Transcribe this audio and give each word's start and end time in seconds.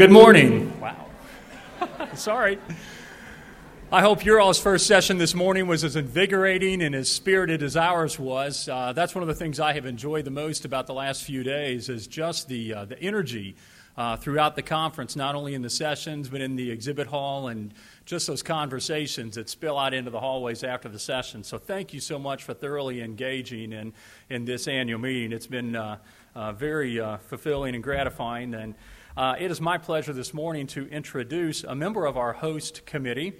Good 0.00 0.10
morning. 0.10 0.80
Wow. 0.80 1.10
Sorry. 2.14 2.58
I 3.92 4.00
hope 4.00 4.24
your 4.24 4.40
all's 4.40 4.58
first 4.58 4.86
session 4.86 5.18
this 5.18 5.34
morning 5.34 5.66
was 5.66 5.84
as 5.84 5.94
invigorating 5.94 6.80
and 6.80 6.94
as 6.94 7.12
spirited 7.12 7.62
as 7.62 7.76
ours 7.76 8.18
was. 8.18 8.66
Uh, 8.66 8.94
that's 8.94 9.14
one 9.14 9.20
of 9.20 9.28
the 9.28 9.34
things 9.34 9.60
I 9.60 9.74
have 9.74 9.84
enjoyed 9.84 10.24
the 10.24 10.30
most 10.30 10.64
about 10.64 10.86
the 10.86 10.94
last 10.94 11.24
few 11.24 11.42
days 11.42 11.90
is 11.90 12.06
just 12.06 12.48
the, 12.48 12.72
uh, 12.72 12.84
the 12.86 12.98
energy 12.98 13.56
uh, 13.98 14.16
throughout 14.16 14.56
the 14.56 14.62
conference, 14.62 15.16
not 15.16 15.34
only 15.34 15.52
in 15.52 15.60
the 15.60 15.68
sessions, 15.68 16.30
but 16.30 16.40
in 16.40 16.56
the 16.56 16.70
exhibit 16.70 17.06
hall 17.06 17.48
and 17.48 17.74
just 18.06 18.26
those 18.26 18.42
conversations 18.42 19.34
that 19.34 19.50
spill 19.50 19.78
out 19.78 19.92
into 19.92 20.10
the 20.10 20.20
hallways 20.20 20.64
after 20.64 20.88
the 20.88 20.98
session. 20.98 21.44
So 21.44 21.58
thank 21.58 21.92
you 21.92 22.00
so 22.00 22.18
much 22.18 22.42
for 22.42 22.54
thoroughly 22.54 23.02
engaging 23.02 23.74
in, 23.74 23.92
in 24.30 24.46
this 24.46 24.66
annual 24.66 24.98
meeting. 24.98 25.30
It's 25.30 25.46
been 25.46 25.76
uh, 25.76 25.98
uh, 26.34 26.52
very 26.52 26.98
uh, 26.98 27.18
fulfilling 27.18 27.74
and 27.74 27.84
gratifying. 27.84 28.54
And 28.54 28.74
uh, 29.20 29.36
it 29.38 29.50
is 29.50 29.60
my 29.60 29.76
pleasure 29.76 30.14
this 30.14 30.32
morning 30.32 30.66
to 30.66 30.88
introduce 30.88 31.62
a 31.62 31.74
member 31.74 32.06
of 32.06 32.16
our 32.16 32.32
host 32.32 32.86
committee, 32.86 33.34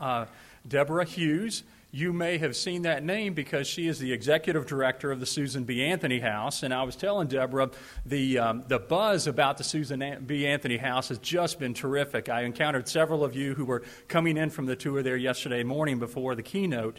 uh, 0.00 0.26
Deborah 0.66 1.04
Hughes. 1.04 1.62
You 1.92 2.12
may 2.12 2.38
have 2.38 2.56
seen 2.56 2.82
that 2.82 3.04
name 3.04 3.32
because 3.32 3.68
she 3.68 3.86
is 3.86 4.00
the 4.00 4.12
executive 4.12 4.66
director 4.66 5.12
of 5.12 5.20
the 5.20 5.26
Susan 5.26 5.62
B. 5.62 5.84
Anthony 5.84 6.18
House. 6.18 6.64
And 6.64 6.74
I 6.74 6.82
was 6.82 6.96
telling 6.96 7.28
Deborah 7.28 7.70
the, 8.04 8.38
um, 8.40 8.64
the 8.66 8.80
buzz 8.80 9.28
about 9.28 9.56
the 9.56 9.62
Susan 9.62 10.24
B. 10.26 10.48
Anthony 10.48 10.78
House 10.78 11.10
has 11.10 11.18
just 11.18 11.60
been 11.60 11.74
terrific. 11.74 12.28
I 12.28 12.42
encountered 12.42 12.88
several 12.88 13.22
of 13.22 13.36
you 13.36 13.54
who 13.54 13.66
were 13.66 13.84
coming 14.08 14.36
in 14.36 14.50
from 14.50 14.66
the 14.66 14.74
tour 14.74 15.00
there 15.04 15.16
yesterday 15.16 15.62
morning 15.62 16.00
before 16.00 16.34
the 16.34 16.42
keynote. 16.42 16.98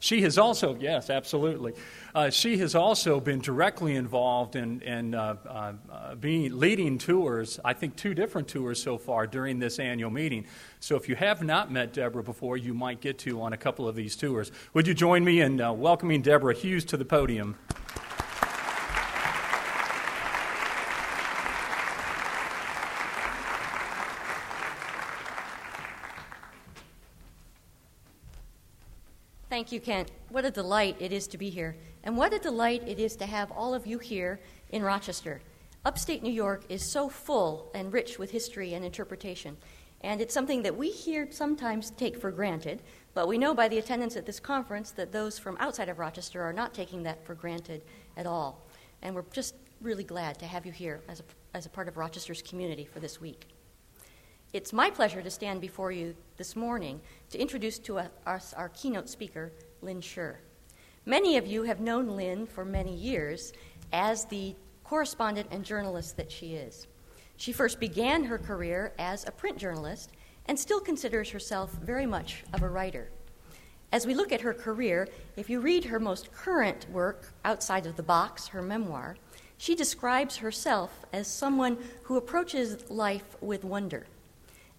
She 0.00 0.22
has 0.22 0.38
also, 0.38 0.76
yes, 0.76 1.10
absolutely. 1.10 1.72
Uh, 2.14 2.30
she 2.30 2.58
has 2.58 2.74
also 2.74 3.20
been 3.20 3.40
directly 3.40 3.96
involved 3.96 4.56
in, 4.56 4.80
in 4.82 5.14
uh, 5.14 5.36
uh, 5.46 5.72
uh, 5.90 6.14
being, 6.14 6.58
leading 6.58 6.98
tours, 6.98 7.58
I 7.64 7.72
think 7.72 7.96
two 7.96 8.14
different 8.14 8.48
tours 8.48 8.82
so 8.82 8.98
far 8.98 9.26
during 9.26 9.58
this 9.58 9.78
annual 9.78 10.10
meeting. 10.10 10.46
So 10.80 10.96
if 10.96 11.08
you 11.08 11.16
have 11.16 11.42
not 11.42 11.70
met 11.70 11.92
Deborah 11.92 12.22
before, 12.22 12.56
you 12.56 12.74
might 12.74 13.00
get 13.00 13.18
to 13.20 13.40
on 13.42 13.52
a 13.52 13.56
couple 13.56 13.88
of 13.88 13.96
these 13.96 14.16
tours. 14.16 14.52
Would 14.74 14.86
you 14.86 14.94
join 14.94 15.24
me 15.24 15.40
in 15.40 15.60
uh, 15.60 15.72
welcoming 15.72 16.22
Deborah 16.22 16.54
Hughes 16.54 16.84
to 16.86 16.96
the 16.96 17.04
podium? 17.04 17.56
Thank 29.54 29.70
you, 29.70 29.78
Kent. 29.78 30.10
What 30.30 30.44
a 30.44 30.50
delight 30.50 30.96
it 30.98 31.12
is 31.12 31.28
to 31.28 31.38
be 31.38 31.48
here. 31.48 31.76
And 32.02 32.16
what 32.16 32.32
a 32.32 32.40
delight 32.40 32.82
it 32.88 32.98
is 32.98 33.14
to 33.14 33.24
have 33.24 33.52
all 33.52 33.72
of 33.72 33.86
you 33.86 34.00
here 34.00 34.40
in 34.70 34.82
Rochester. 34.82 35.40
Upstate 35.84 36.24
New 36.24 36.32
York 36.32 36.64
is 36.68 36.84
so 36.84 37.08
full 37.08 37.70
and 37.72 37.92
rich 37.92 38.18
with 38.18 38.32
history 38.32 38.74
and 38.74 38.84
interpretation. 38.84 39.56
And 40.00 40.20
it's 40.20 40.34
something 40.34 40.64
that 40.64 40.76
we 40.76 40.90
here 40.90 41.28
sometimes 41.30 41.90
take 41.90 42.18
for 42.18 42.32
granted, 42.32 42.82
but 43.14 43.28
we 43.28 43.38
know 43.38 43.54
by 43.54 43.68
the 43.68 43.78
attendance 43.78 44.16
at 44.16 44.26
this 44.26 44.40
conference 44.40 44.90
that 44.90 45.12
those 45.12 45.38
from 45.38 45.56
outside 45.60 45.88
of 45.88 46.00
Rochester 46.00 46.42
are 46.42 46.52
not 46.52 46.74
taking 46.74 47.04
that 47.04 47.24
for 47.24 47.36
granted 47.36 47.82
at 48.16 48.26
all. 48.26 48.66
And 49.02 49.14
we're 49.14 49.22
just 49.32 49.54
really 49.80 50.02
glad 50.02 50.36
to 50.40 50.46
have 50.46 50.66
you 50.66 50.72
here 50.72 51.00
as 51.08 51.20
a, 51.20 51.24
as 51.56 51.64
a 51.64 51.70
part 51.70 51.86
of 51.86 51.96
Rochester's 51.96 52.42
community 52.42 52.86
for 52.86 52.98
this 52.98 53.20
week. 53.20 53.53
It's 54.54 54.72
my 54.72 54.88
pleasure 54.88 55.20
to 55.20 55.30
stand 55.32 55.60
before 55.60 55.90
you 55.90 56.14
this 56.36 56.54
morning 56.54 57.00
to 57.30 57.38
introduce 57.40 57.76
to 57.80 57.98
us 57.98 58.54
our 58.56 58.68
keynote 58.68 59.08
speaker, 59.08 59.50
Lynn 59.82 60.00
Sherr. 60.00 60.36
Many 61.04 61.36
of 61.36 61.44
you 61.44 61.64
have 61.64 61.80
known 61.80 62.10
Lynn 62.10 62.46
for 62.46 62.64
many 62.64 62.94
years 62.94 63.52
as 63.92 64.26
the 64.26 64.54
correspondent 64.84 65.48
and 65.50 65.64
journalist 65.64 66.16
that 66.18 66.30
she 66.30 66.54
is. 66.54 66.86
She 67.36 67.50
first 67.50 67.80
began 67.80 68.22
her 68.22 68.38
career 68.38 68.92
as 68.96 69.26
a 69.26 69.32
print 69.32 69.58
journalist 69.58 70.12
and 70.46 70.56
still 70.56 70.78
considers 70.78 71.30
herself 71.30 71.72
very 71.72 72.06
much 72.06 72.44
of 72.52 72.62
a 72.62 72.68
writer. 72.68 73.10
As 73.90 74.06
we 74.06 74.14
look 74.14 74.30
at 74.30 74.42
her 74.42 74.54
career, 74.54 75.08
if 75.36 75.50
you 75.50 75.58
read 75.58 75.86
her 75.86 75.98
most 75.98 76.32
current 76.32 76.88
work, 76.92 77.32
Outside 77.44 77.86
of 77.86 77.96
the 77.96 78.04
Box, 78.04 78.46
her 78.46 78.62
memoir, 78.62 79.16
she 79.58 79.74
describes 79.74 80.36
herself 80.36 81.04
as 81.12 81.26
someone 81.26 81.76
who 82.04 82.16
approaches 82.16 82.88
life 82.88 83.36
with 83.40 83.64
wonder. 83.64 84.06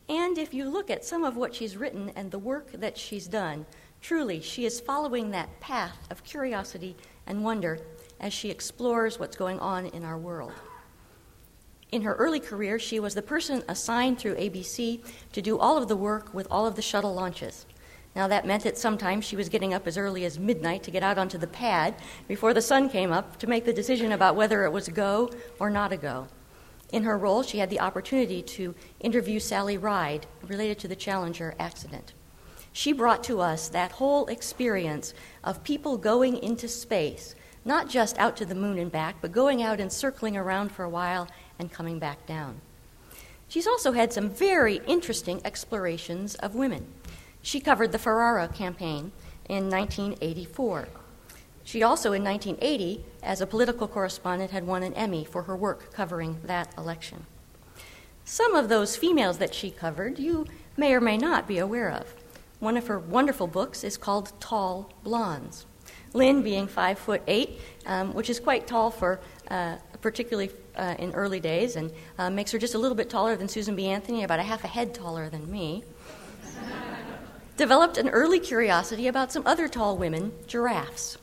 And 0.08 0.38
if 0.38 0.54
you 0.54 0.70
look 0.70 0.90
at 0.90 1.04
some 1.04 1.24
of 1.24 1.36
what 1.36 1.56
she's 1.56 1.78
written 1.78 2.12
and 2.16 2.30
the 2.30 2.40
work 2.40 2.72
that 2.74 2.98
she's 2.98 3.28
done, 3.28 3.66
truly 4.02 4.40
she 4.40 4.66
is 4.66 4.80
following 4.80 5.32
that 5.32 5.60
path 5.60 5.98
of 6.12 6.24
curiosity 6.24 6.96
and 7.26 7.44
wonder 7.44 7.80
as 8.20 8.32
she 8.32 8.50
explores 8.50 9.20
what's 9.20 9.36
going 9.36 9.60
on 9.60 9.88
in 9.88 10.04
our 10.04 10.18
world. 10.18 10.54
In 11.92 12.02
her 12.04 12.14
early 12.16 12.40
career, 12.40 12.78
she 12.78 13.00
was 13.00 13.16
the 13.16 13.22
person 13.22 13.64
assigned 13.68 14.20
through 14.20 14.36
ABC 14.36 15.02
to 15.32 15.42
do 15.42 15.58
all 15.58 15.78
of 15.78 15.88
the 15.88 15.96
work 15.96 16.34
with 16.34 16.48
all 16.52 16.68
of 16.68 16.76
the 16.76 16.82
shuttle 16.82 17.14
launches. 17.14 17.66
Now, 18.16 18.28
that 18.28 18.46
meant 18.46 18.64
that 18.64 18.78
sometimes 18.78 19.26
she 19.26 19.36
was 19.36 19.50
getting 19.50 19.74
up 19.74 19.88
as 19.88 19.98
early 19.98 20.24
as 20.24 20.40
midnight 20.40 20.84
to 20.84 20.92
get 20.92 21.04
out 21.04 21.18
onto 21.18 21.38
the 21.38 21.48
pad 21.48 21.96
before 22.28 22.54
the 22.54 22.62
sun 22.62 22.90
came 22.90 23.12
up 23.12 23.38
to 23.40 23.48
make 23.48 23.66
the 23.66 23.74
decision 23.74 24.14
about 24.14 24.36
whether 24.36 24.64
it 24.64 24.72
was 24.72 24.88
a 24.88 24.92
go 24.92 25.30
or 25.60 25.70
not 25.70 25.92
a 25.92 25.98
go. 25.98 26.28
In 26.92 27.04
her 27.04 27.18
role, 27.18 27.44
she 27.44 27.58
had 27.58 27.70
the 27.70 27.80
opportunity 27.80 28.42
to 28.42 28.76
interview 29.00 29.40
Sally 29.40 29.78
Ride 29.78 30.28
related 30.48 30.80
to 30.80 30.88
the 30.88 30.96
Challenger 30.96 31.56
accident. 31.60 32.14
She 32.72 32.92
brought 32.92 33.24
to 33.26 33.40
us 33.40 33.70
that 33.70 33.94
whole 33.94 34.28
experience 34.28 35.14
of 35.44 35.64
people 35.64 35.98
going 35.98 36.38
into 36.38 36.68
space, 36.68 37.36
not 37.64 37.90
just 37.90 38.18
out 38.18 38.36
to 38.38 38.46
the 38.46 38.54
moon 38.54 38.78
and 38.78 38.92
back, 38.92 39.16
but 39.22 39.32
going 39.32 39.64
out 39.64 39.80
and 39.80 39.92
circling 39.92 40.36
around 40.36 40.72
for 40.72 40.84
a 40.84 40.90
while 40.90 41.28
and 41.58 41.72
coming 41.72 42.00
back 42.00 42.26
down. 42.26 42.60
She's 43.48 43.68
also 43.68 43.94
had 43.94 44.12
some 44.12 44.30
very 44.30 44.82
interesting 44.88 45.42
explorations 45.46 46.36
of 46.36 46.56
women. 46.56 46.86
She 47.42 47.60
covered 47.60 47.92
the 47.92 48.00
Ferraro 48.00 48.48
campaign 48.48 49.12
in 49.48 49.70
1984. 49.70 50.88
She 51.66 51.82
also, 51.82 52.14
in 52.14 52.24
1980, 52.24 53.04
as 53.24 53.42
a 53.42 53.48
political 53.48 53.88
correspondent, 53.88 54.52
had 54.52 54.68
won 54.68 54.84
an 54.84 54.94
Emmy 54.94 55.26
for 55.26 55.42
her 55.44 55.56
work 55.58 55.92
covering 55.92 56.40
that 56.44 56.72
election. 56.78 57.26
Some 58.24 58.56
of 58.56 58.70
those 58.70 58.96
females 58.96 59.40
that 59.40 59.54
she 59.54 59.72
covered 59.72 60.20
you 60.20 60.46
may 60.78 60.94
or 60.94 61.02
may 61.02 61.18
not 61.18 61.48
be 61.48 61.58
aware 61.58 61.90
of. 61.90 62.14
One 62.60 62.78
of 62.78 62.88
her 62.88 63.00
wonderful 63.00 63.48
books 63.48 63.84
is 63.84 63.98
called 63.98 64.32
Tall 64.40 64.94
Blondes. 65.04 65.66
Lynn 66.14 66.44
being 66.44 66.68
five 66.68 66.98
foot 66.98 67.22
eight, 67.28 67.60
um, 67.86 68.14
which 68.14 68.30
is 68.30 68.40
quite 68.40 68.68
tall 68.68 68.90
for 68.90 69.20
uh, 69.50 69.76
particularly 70.02 70.52
uh, 70.76 70.96
in 71.00 71.14
early 71.14 71.40
days, 71.40 71.76
and 71.76 71.92
uh, 72.18 72.30
makes 72.30 72.52
her 72.52 72.58
just 72.58 72.76
a 72.76 72.78
little 72.78 72.96
bit 72.96 73.10
taller 73.10 73.36
than 73.36 73.50
Susan 73.50 73.76
B. 73.76 73.88
Anthony, 73.88 74.24
about 74.24 74.40
a 74.40 74.44
half 74.44 74.64
a 74.64 74.68
head 74.68 74.94
taller 74.94 75.30
than 75.30 75.52
me. 75.52 75.84
developed 77.58 77.98
an 77.98 78.10
early 78.10 78.40
curiosity 78.40 79.08
about 79.08 79.32
some 79.32 79.44
other 79.46 79.68
tall 79.68 79.98
women, 79.98 80.32
giraffes. 80.48 81.18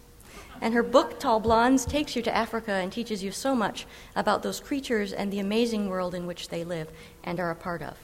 And 0.62 0.74
her 0.74 0.84
book, 0.84 1.18
Tall 1.18 1.40
Blondes, 1.40 1.84
takes 1.84 2.14
you 2.14 2.22
to 2.22 2.34
Africa 2.34 2.70
and 2.70 2.92
teaches 2.92 3.20
you 3.20 3.32
so 3.32 3.52
much 3.52 3.84
about 4.14 4.44
those 4.44 4.60
creatures 4.60 5.12
and 5.12 5.32
the 5.32 5.40
amazing 5.40 5.88
world 5.88 6.14
in 6.14 6.24
which 6.24 6.50
they 6.50 6.62
live 6.62 6.88
and 7.24 7.40
are 7.40 7.50
a 7.50 7.56
part 7.56 7.82
of. 7.82 7.96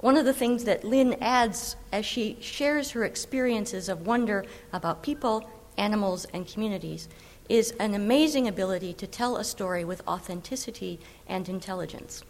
One 0.00 0.16
of 0.16 0.24
the 0.24 0.32
things 0.32 0.64
that 0.64 0.84
Lynn 0.84 1.16
adds 1.20 1.76
as 1.92 2.06
she 2.06 2.38
shares 2.40 2.92
her 2.92 3.04
experiences 3.04 3.90
of 3.90 4.06
wonder 4.06 4.46
about 4.72 5.02
people, 5.02 5.50
animals, 5.76 6.26
and 6.32 6.48
communities 6.48 7.10
is 7.50 7.72
an 7.72 7.92
amazing 7.92 8.48
ability 8.48 8.94
to 8.94 9.06
tell 9.06 9.36
a 9.36 9.44
story 9.44 9.84
with 9.84 10.06
authenticity 10.08 10.98
and 11.28 11.46
intelligence. 11.46 12.24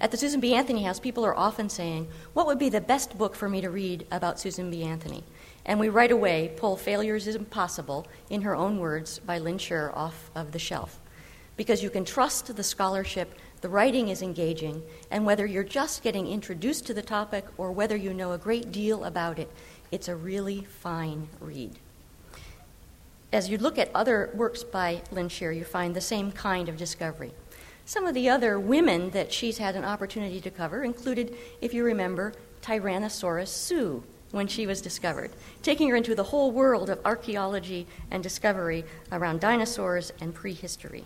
At 0.00 0.12
the 0.12 0.16
Susan 0.16 0.40
B. 0.40 0.54
Anthony 0.54 0.84
House, 0.84 0.98
people 0.98 1.26
are 1.26 1.36
often 1.36 1.68
saying, 1.68 2.08
What 2.32 2.46
would 2.46 2.58
be 2.58 2.70
the 2.70 2.80
best 2.80 3.18
book 3.18 3.34
for 3.34 3.50
me 3.50 3.60
to 3.60 3.68
read 3.68 4.06
about 4.10 4.40
Susan 4.40 4.70
B. 4.70 4.82
Anthony? 4.82 5.24
And 5.68 5.78
we 5.78 5.90
right 5.90 6.10
away 6.10 6.50
pull 6.56 6.76
Failures 6.76 7.26
is 7.26 7.36
Impossible, 7.36 8.06
in 8.30 8.40
her 8.40 8.56
own 8.56 8.78
words, 8.78 9.18
by 9.18 9.38
Lynn 9.38 9.58
Sherr 9.58 9.94
off 9.94 10.30
of 10.34 10.50
the 10.50 10.58
shelf. 10.58 10.98
Because 11.58 11.82
you 11.82 11.90
can 11.90 12.06
trust 12.06 12.56
the 12.56 12.64
scholarship, 12.64 13.34
the 13.60 13.68
writing 13.68 14.08
is 14.08 14.22
engaging, 14.22 14.82
and 15.10 15.26
whether 15.26 15.44
you're 15.44 15.62
just 15.62 16.02
getting 16.02 16.26
introduced 16.26 16.86
to 16.86 16.94
the 16.94 17.02
topic 17.02 17.44
or 17.58 17.70
whether 17.70 17.96
you 17.96 18.14
know 18.14 18.32
a 18.32 18.38
great 18.38 18.72
deal 18.72 19.04
about 19.04 19.38
it, 19.38 19.50
it's 19.90 20.08
a 20.08 20.16
really 20.16 20.64
fine 20.64 21.28
read. 21.38 21.78
As 23.30 23.50
you 23.50 23.58
look 23.58 23.76
at 23.76 23.90
other 23.94 24.30
works 24.32 24.64
by 24.64 25.02
Lynn 25.10 25.28
Sherr, 25.28 25.54
you 25.54 25.64
find 25.64 25.94
the 25.94 26.00
same 26.00 26.32
kind 26.32 26.70
of 26.70 26.78
discovery. 26.78 27.32
Some 27.84 28.06
of 28.06 28.14
the 28.14 28.30
other 28.30 28.58
women 28.58 29.10
that 29.10 29.34
she's 29.34 29.58
had 29.58 29.76
an 29.76 29.84
opportunity 29.84 30.40
to 30.40 30.50
cover 30.50 30.82
included, 30.82 31.36
if 31.60 31.74
you 31.74 31.84
remember, 31.84 32.32
Tyrannosaurus 32.62 33.48
Sue, 33.48 34.02
when 34.30 34.46
she 34.46 34.66
was 34.66 34.80
discovered, 34.80 35.30
taking 35.62 35.88
her 35.88 35.96
into 35.96 36.14
the 36.14 36.24
whole 36.24 36.50
world 36.50 36.90
of 36.90 37.00
archaeology 37.04 37.86
and 38.10 38.22
discovery 38.22 38.84
around 39.10 39.40
dinosaurs 39.40 40.12
and 40.20 40.34
prehistory. 40.34 41.04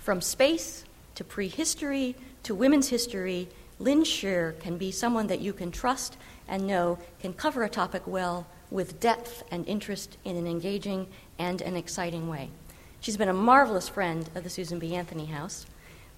From 0.00 0.20
space 0.20 0.84
to 1.14 1.24
prehistory 1.24 2.14
to 2.42 2.54
women's 2.54 2.88
history, 2.88 3.48
Lynn 3.78 4.02
Sherr 4.02 4.58
can 4.60 4.78
be 4.78 4.90
someone 4.90 5.26
that 5.26 5.40
you 5.40 5.52
can 5.52 5.70
trust 5.70 6.16
and 6.48 6.66
know 6.66 6.98
can 7.20 7.32
cover 7.32 7.64
a 7.64 7.68
topic 7.68 8.06
well 8.06 8.46
with 8.70 9.00
depth 9.00 9.44
and 9.50 9.66
interest 9.68 10.16
in 10.24 10.36
an 10.36 10.46
engaging 10.46 11.06
and 11.38 11.60
an 11.60 11.76
exciting 11.76 12.28
way. 12.28 12.50
She's 13.00 13.16
been 13.16 13.28
a 13.28 13.34
marvelous 13.34 13.88
friend 13.88 14.28
of 14.34 14.44
the 14.44 14.50
Susan 14.50 14.78
B. 14.78 14.94
Anthony 14.94 15.26
House. 15.26 15.66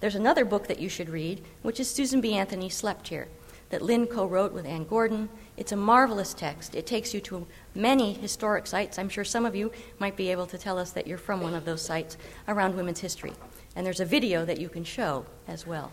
There's 0.00 0.14
another 0.14 0.44
book 0.44 0.66
that 0.68 0.80
you 0.80 0.88
should 0.88 1.08
read, 1.08 1.42
which 1.62 1.80
is 1.80 1.90
Susan 1.90 2.20
B. 2.20 2.34
Anthony 2.34 2.68
Slept 2.68 3.08
Here, 3.08 3.28
that 3.70 3.80
Lynn 3.82 4.06
co 4.06 4.26
wrote 4.26 4.52
with 4.52 4.66
Anne 4.66 4.84
Gordon. 4.84 5.30
It's 5.56 5.70
a 5.70 5.76
marvelous 5.76 6.34
text. 6.34 6.74
It 6.74 6.84
takes 6.86 7.14
you 7.14 7.20
to 7.22 7.46
many 7.74 8.12
historic 8.12 8.66
sites. 8.66 8.98
I'm 8.98 9.08
sure 9.08 9.24
some 9.24 9.46
of 9.46 9.54
you 9.54 9.70
might 10.00 10.16
be 10.16 10.30
able 10.30 10.46
to 10.46 10.58
tell 10.58 10.78
us 10.78 10.90
that 10.92 11.06
you're 11.06 11.16
from 11.16 11.40
one 11.40 11.54
of 11.54 11.64
those 11.64 11.82
sites 11.82 12.16
around 12.48 12.74
women's 12.74 13.00
history. 13.00 13.32
And 13.76 13.86
there's 13.86 14.00
a 14.00 14.04
video 14.04 14.44
that 14.44 14.58
you 14.58 14.68
can 14.68 14.82
show 14.82 15.26
as 15.46 15.64
well. 15.66 15.92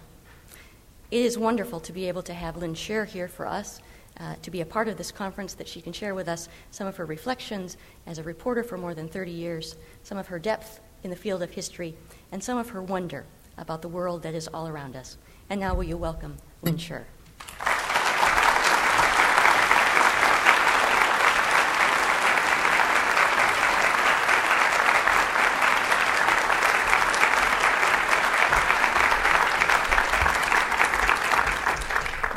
It 1.12 1.22
is 1.22 1.38
wonderful 1.38 1.80
to 1.82 1.94
be 1.94 2.08
able 2.08 2.24
to 2.24 2.34
have 2.34 2.58
Lynn 2.58 2.74
Sherr 2.74 3.06
here 3.06 3.28
for 3.28 3.46
us, 3.46 3.82
uh, 4.20 4.36
to 4.42 4.50
be 4.50 4.62
a 4.62 4.66
part 4.66 4.88
of 4.88 4.98
this 4.98 5.12
conference, 5.12 5.54
that 5.56 5.68
she 5.68 5.82
can 5.82 5.94
share 5.94 6.16
with 6.16 6.28
us 6.28 6.50
some 6.72 6.88
of 6.88 6.96
her 6.96 7.06
reflections 7.06 7.78
as 8.08 8.18
a 8.18 8.24
reporter 8.24 8.64
for 8.64 8.78
more 8.78 8.96
than 8.96 9.08
30 9.08 9.32
years, 9.32 9.76
some 10.04 10.18
of 10.18 10.28
her 10.28 10.40
depth 10.40 10.80
in 11.04 11.10
the 11.10 11.16
field 11.16 11.44
of 11.44 11.52
history, 11.52 11.96
and 12.32 12.44
some 12.44 12.58
of 12.58 12.70
her 12.70 12.82
wonder 12.82 13.26
about 13.58 13.82
the 13.82 13.90
world 13.90 14.24
that 14.24 14.34
is 14.34 14.48
all 14.48 14.68
around 14.68 14.96
us. 14.96 15.18
And 15.50 15.60
now, 15.60 15.76
will 15.76 15.84
you 15.84 15.98
welcome 15.98 16.38
Lynn 16.64 16.78
Sherr? 16.78 17.04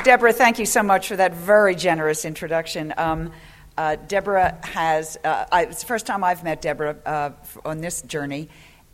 Deborah, 0.05 0.33
thank 0.33 0.59
you 0.59 0.67
so 0.67 0.83
much 0.83 1.07
for 1.07 1.15
that 1.15 1.33
very 1.33 1.73
generous 1.73 2.25
introduction. 2.25 2.93
Um, 2.95 3.31
uh, 3.75 3.95
Deborah 3.95 4.55
has, 4.61 5.17
uh, 5.23 5.45
I, 5.51 5.63
it's 5.63 5.79
the 5.79 5.87
first 5.87 6.05
time 6.05 6.23
I've 6.23 6.43
met 6.43 6.61
Deborah 6.61 6.95
uh, 7.07 7.31
on 7.65 7.81
this 7.81 8.03
journey, 8.03 8.49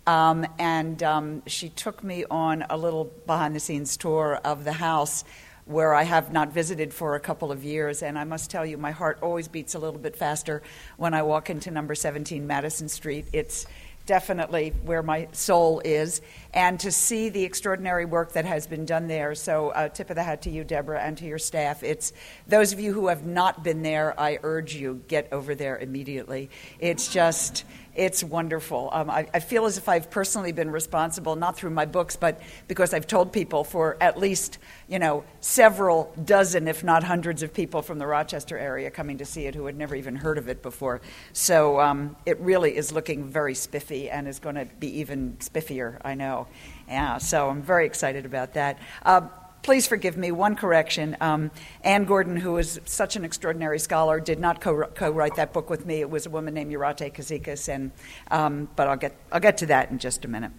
um, 0.07 0.47
and 0.57 1.03
um, 1.03 1.43
she 1.47 1.67
took 1.67 2.01
me 2.01 2.23
on 2.31 2.63
a 2.69 2.77
little 2.77 3.11
behind 3.27 3.53
the 3.53 3.59
scenes 3.59 3.97
tour 3.97 4.39
of 4.45 4.63
the 4.63 4.71
house 4.71 5.25
where 5.65 5.93
I 5.93 6.03
have 6.03 6.31
not 6.31 6.53
visited 6.53 6.93
for 6.93 7.15
a 7.15 7.19
couple 7.19 7.51
of 7.51 7.65
years. 7.65 8.03
And 8.03 8.17
I 8.17 8.23
must 8.23 8.49
tell 8.49 8.65
you, 8.65 8.77
my 8.77 8.91
heart 8.91 9.19
always 9.21 9.49
beats 9.49 9.75
a 9.75 9.79
little 9.79 9.99
bit 9.99 10.15
faster 10.15 10.61
when 10.95 11.13
I 11.13 11.23
walk 11.23 11.49
into 11.49 11.71
number 11.71 11.93
17 11.93 12.47
Madison 12.47 12.87
Street. 12.87 13.25
It's 13.33 13.67
definitely 14.11 14.73
where 14.83 15.01
my 15.01 15.25
soul 15.31 15.81
is, 15.85 16.21
and 16.53 16.77
to 16.81 16.91
see 16.91 17.29
the 17.29 17.45
extraordinary 17.45 18.03
work 18.03 18.33
that 18.33 18.43
has 18.43 18.67
been 18.67 18.85
done 18.85 19.07
there. 19.07 19.33
So, 19.35 19.69
uh, 19.69 19.87
tip 19.87 20.09
of 20.09 20.17
the 20.17 20.23
hat 20.23 20.41
to 20.41 20.49
you, 20.49 20.65
Deborah, 20.65 20.99
and 20.99 21.17
to 21.19 21.25
your 21.25 21.37
staff. 21.37 21.81
It's 21.81 22.11
those 22.45 22.73
of 22.73 22.81
you 22.81 22.91
who 22.91 23.07
have 23.07 23.25
not 23.25 23.63
been 23.63 23.83
there. 23.83 24.13
I 24.19 24.39
urge 24.43 24.75
you 24.75 25.01
get 25.07 25.31
over 25.31 25.55
there 25.55 25.77
immediately. 25.77 26.49
It's 26.77 27.07
just 27.07 27.63
it's 27.95 28.23
wonderful. 28.23 28.89
Um, 28.93 29.09
I, 29.09 29.27
I, 29.33 29.39
feel 29.39 29.65
as 29.65 29.77
if 29.77 29.89
I've 29.89 30.09
personally 30.09 30.51
been 30.51 30.71
responsible, 30.71 31.35
not 31.35 31.57
through 31.57 31.71
my 31.71 31.85
books, 31.85 32.15
but 32.15 32.41
because 32.67 32.93
I've 32.93 33.07
told 33.07 33.33
people 33.33 33.63
for 33.63 33.97
at 33.99 34.17
least, 34.17 34.59
you 34.87 34.97
know, 34.97 35.25
several 35.41 36.13
dozen, 36.23 36.67
if 36.67 36.83
not 36.83 37.03
hundreds 37.03 37.43
of 37.43 37.53
people 37.53 37.81
from 37.81 37.99
the 37.99 38.07
Rochester 38.07 38.57
area 38.57 38.89
coming 38.89 39.17
to 39.17 39.25
see 39.25 39.45
it 39.45 39.55
who 39.55 39.65
had 39.65 39.77
never 39.77 39.95
even 39.95 40.15
heard 40.15 40.37
of 40.37 40.47
it 40.47 40.61
before. 40.61 41.01
So 41.33 41.81
um, 41.81 42.15
it 42.25 42.39
really 42.39 42.75
is 42.75 42.93
looking 42.93 43.25
very 43.25 43.55
spiffy 43.55 44.09
and 44.09 44.27
is 44.27 44.39
going 44.39 44.55
to 44.55 44.65
be 44.79 44.99
even 44.99 45.35
spiffier, 45.39 45.97
I 46.03 46.15
know. 46.15 46.47
Yeah, 46.87 47.17
so 47.17 47.49
I'm 47.49 47.61
very 47.61 47.85
excited 47.85 48.25
about 48.25 48.53
that. 48.53 48.79
Uh, 49.03 49.27
please 49.63 49.87
forgive 49.87 50.17
me, 50.17 50.31
one 50.31 50.55
correction. 50.55 51.17
Um, 51.21 51.51
Anne 51.83 52.05
Gordon, 52.05 52.35
who 52.35 52.57
is 52.57 52.79
such 52.85 53.15
an 53.15 53.25
extraordinary 53.25 53.79
scholar, 53.79 54.19
did 54.19 54.39
not 54.39 54.61
co 54.61 55.09
write 55.09 55.35
that 55.35 55.53
book 55.53 55.69
with 55.69 55.85
me. 55.85 56.01
It 56.01 56.09
was 56.09 56.25
a 56.25 56.29
woman 56.29 56.53
named 56.53 56.71
Jurate 56.71 57.13
Kazickas, 57.13 57.69
and, 57.69 57.91
um, 58.29 58.69
but 58.75 58.87
I'll 58.87 58.97
get, 58.97 59.15
I'll 59.31 59.39
get 59.39 59.57
to 59.57 59.67
that 59.67 59.91
in 59.91 59.99
just 59.99 60.25
a 60.25 60.27
minute. 60.27 60.51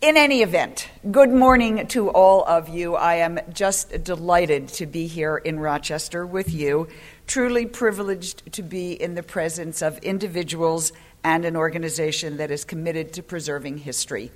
In 0.00 0.16
any 0.16 0.42
event, 0.42 0.88
good 1.12 1.30
morning 1.30 1.86
to 1.88 2.10
all 2.10 2.44
of 2.44 2.68
you. 2.68 2.96
I 2.96 3.16
am 3.16 3.38
just 3.52 4.02
delighted 4.02 4.66
to 4.68 4.86
be 4.86 5.06
here 5.06 5.36
in 5.36 5.60
Rochester 5.60 6.26
with 6.26 6.52
you, 6.52 6.88
truly 7.28 7.66
privileged 7.66 8.52
to 8.54 8.64
be 8.64 9.00
in 9.00 9.14
the 9.14 9.22
presence 9.22 9.80
of 9.80 9.98
individuals 9.98 10.92
and 11.22 11.44
an 11.44 11.54
organization 11.54 12.38
that 12.38 12.50
is 12.50 12.64
committed 12.64 13.12
to 13.12 13.22
preserving 13.22 13.78
history, 13.78 14.32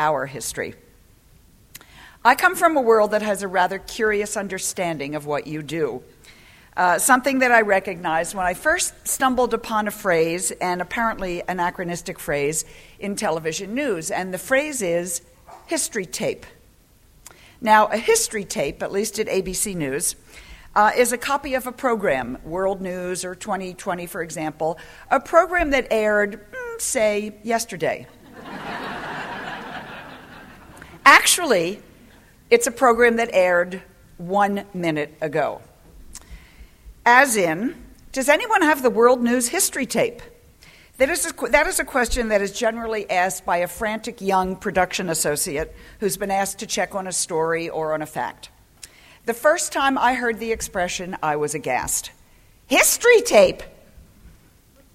our 0.00 0.26
history. 0.26 0.74
I 2.26 2.34
come 2.34 2.56
from 2.56 2.74
a 2.78 2.80
world 2.80 3.10
that 3.10 3.20
has 3.20 3.42
a 3.42 3.48
rather 3.48 3.78
curious 3.78 4.34
understanding 4.34 5.14
of 5.14 5.26
what 5.26 5.46
you 5.46 5.62
do. 5.62 6.02
Uh, 6.74 6.98
something 6.98 7.40
that 7.40 7.52
I 7.52 7.60
recognized 7.60 8.34
when 8.34 8.46
I 8.46 8.54
first 8.54 9.06
stumbled 9.06 9.52
upon 9.52 9.88
a 9.88 9.90
phrase, 9.90 10.50
and 10.52 10.80
apparently 10.80 11.42
anachronistic 11.46 12.18
phrase, 12.18 12.64
in 12.98 13.14
television 13.14 13.74
news. 13.74 14.10
And 14.10 14.32
the 14.32 14.38
phrase 14.38 14.80
is 14.80 15.20
history 15.66 16.06
tape. 16.06 16.46
Now, 17.60 17.88
a 17.88 17.98
history 17.98 18.44
tape, 18.44 18.82
at 18.82 18.90
least 18.90 19.18
at 19.18 19.26
ABC 19.26 19.76
News, 19.76 20.16
uh, 20.74 20.92
is 20.96 21.12
a 21.12 21.18
copy 21.18 21.52
of 21.52 21.66
a 21.66 21.72
program, 21.72 22.38
World 22.42 22.80
News 22.80 23.22
or 23.22 23.34
20/20, 23.34 24.06
for 24.06 24.22
example, 24.22 24.78
a 25.10 25.20
program 25.20 25.68
that 25.70 25.88
aired, 25.90 26.40
mm, 26.50 26.80
say, 26.80 27.34
yesterday. 27.42 28.06
Actually, 31.04 31.82
it's 32.50 32.66
a 32.66 32.70
program 32.70 33.16
that 33.16 33.30
aired 33.32 33.82
one 34.18 34.64
minute 34.74 35.14
ago. 35.20 35.60
As 37.04 37.36
in, 37.36 37.74
does 38.12 38.28
anyone 38.28 38.62
have 38.62 38.82
the 38.82 38.90
World 38.90 39.22
News 39.22 39.48
history 39.48 39.86
tape? 39.86 40.22
That 40.98 41.10
is, 41.10 41.26
a, 41.26 41.48
that 41.48 41.66
is 41.66 41.80
a 41.80 41.84
question 41.84 42.28
that 42.28 42.40
is 42.40 42.52
generally 42.52 43.10
asked 43.10 43.44
by 43.44 43.58
a 43.58 43.66
frantic 43.66 44.20
young 44.20 44.54
production 44.54 45.10
associate 45.10 45.74
who's 45.98 46.16
been 46.16 46.30
asked 46.30 46.60
to 46.60 46.66
check 46.66 46.94
on 46.94 47.08
a 47.08 47.12
story 47.12 47.68
or 47.68 47.92
on 47.92 48.02
a 48.02 48.06
fact. 48.06 48.50
The 49.26 49.34
first 49.34 49.72
time 49.72 49.98
I 49.98 50.14
heard 50.14 50.38
the 50.38 50.52
expression, 50.52 51.16
I 51.22 51.36
was 51.36 51.54
aghast. 51.54 52.12
History 52.66 53.22
tape! 53.22 53.62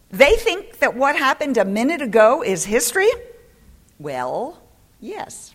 They 0.10 0.36
think 0.38 0.80
that 0.80 0.96
what 0.96 1.16
happened 1.16 1.58
a 1.58 1.66
minute 1.66 2.02
ago 2.02 2.44
is 2.44 2.64
history? 2.64 3.10
Well, 4.00 4.62
yes. 5.02 5.54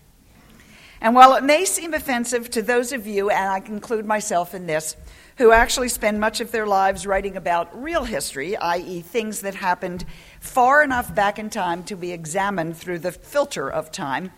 And 1.04 1.14
while 1.14 1.34
it 1.34 1.44
may 1.44 1.66
seem 1.66 1.92
offensive 1.92 2.48
to 2.52 2.62
those 2.62 2.90
of 2.90 3.06
you, 3.06 3.28
and 3.28 3.50
I 3.50 3.58
include 3.58 4.06
myself 4.06 4.54
in 4.54 4.66
this, 4.66 4.96
who 5.36 5.52
actually 5.52 5.90
spend 5.90 6.18
much 6.18 6.40
of 6.40 6.50
their 6.50 6.66
lives 6.66 7.06
writing 7.06 7.36
about 7.36 7.82
real 7.82 8.04
history, 8.04 8.56
i.e., 8.56 9.02
things 9.02 9.42
that 9.42 9.56
happened 9.56 10.06
far 10.40 10.82
enough 10.82 11.14
back 11.14 11.38
in 11.38 11.50
time 11.50 11.84
to 11.84 11.94
be 11.94 12.10
examined 12.10 12.78
through 12.78 13.00
the 13.00 13.12
filter 13.12 13.70
of 13.70 13.92
time, 13.92 14.32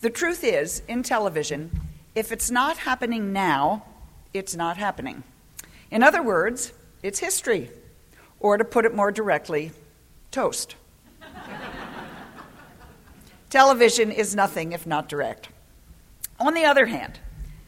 the 0.00 0.10
truth 0.10 0.42
is, 0.42 0.82
in 0.88 1.04
television, 1.04 1.70
if 2.16 2.32
it's 2.32 2.50
not 2.50 2.78
happening 2.78 3.32
now, 3.32 3.84
it's 4.34 4.56
not 4.56 4.76
happening. 4.76 5.22
In 5.88 6.02
other 6.02 6.20
words, 6.20 6.72
it's 7.00 7.20
history. 7.20 7.70
Or 8.40 8.58
to 8.58 8.64
put 8.64 8.84
it 8.84 8.92
more 8.92 9.12
directly, 9.12 9.70
toast. 10.32 10.74
Television 13.50 14.10
is 14.10 14.34
nothing 14.34 14.72
if 14.72 14.84
not 14.84 15.08
direct. 15.08 15.50
On 16.40 16.54
the 16.54 16.64
other 16.64 16.86
hand, 16.86 17.18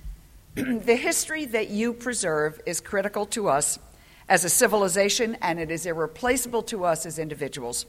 the 0.55 0.97
history 0.97 1.45
that 1.47 1.71
you 1.71 1.93
preserve 1.93 2.61
is 2.67 2.81
critical 2.81 3.27
to 3.27 3.49
us 3.49 3.81
as 4.29 4.45
a 4.45 4.49
civilization 4.49 5.37
and 5.43 5.59
it 5.59 5.73
is 5.73 5.87
irreplaceable 5.87 6.63
to 6.63 6.85
us 6.85 7.05
as 7.05 7.19
individuals. 7.19 7.85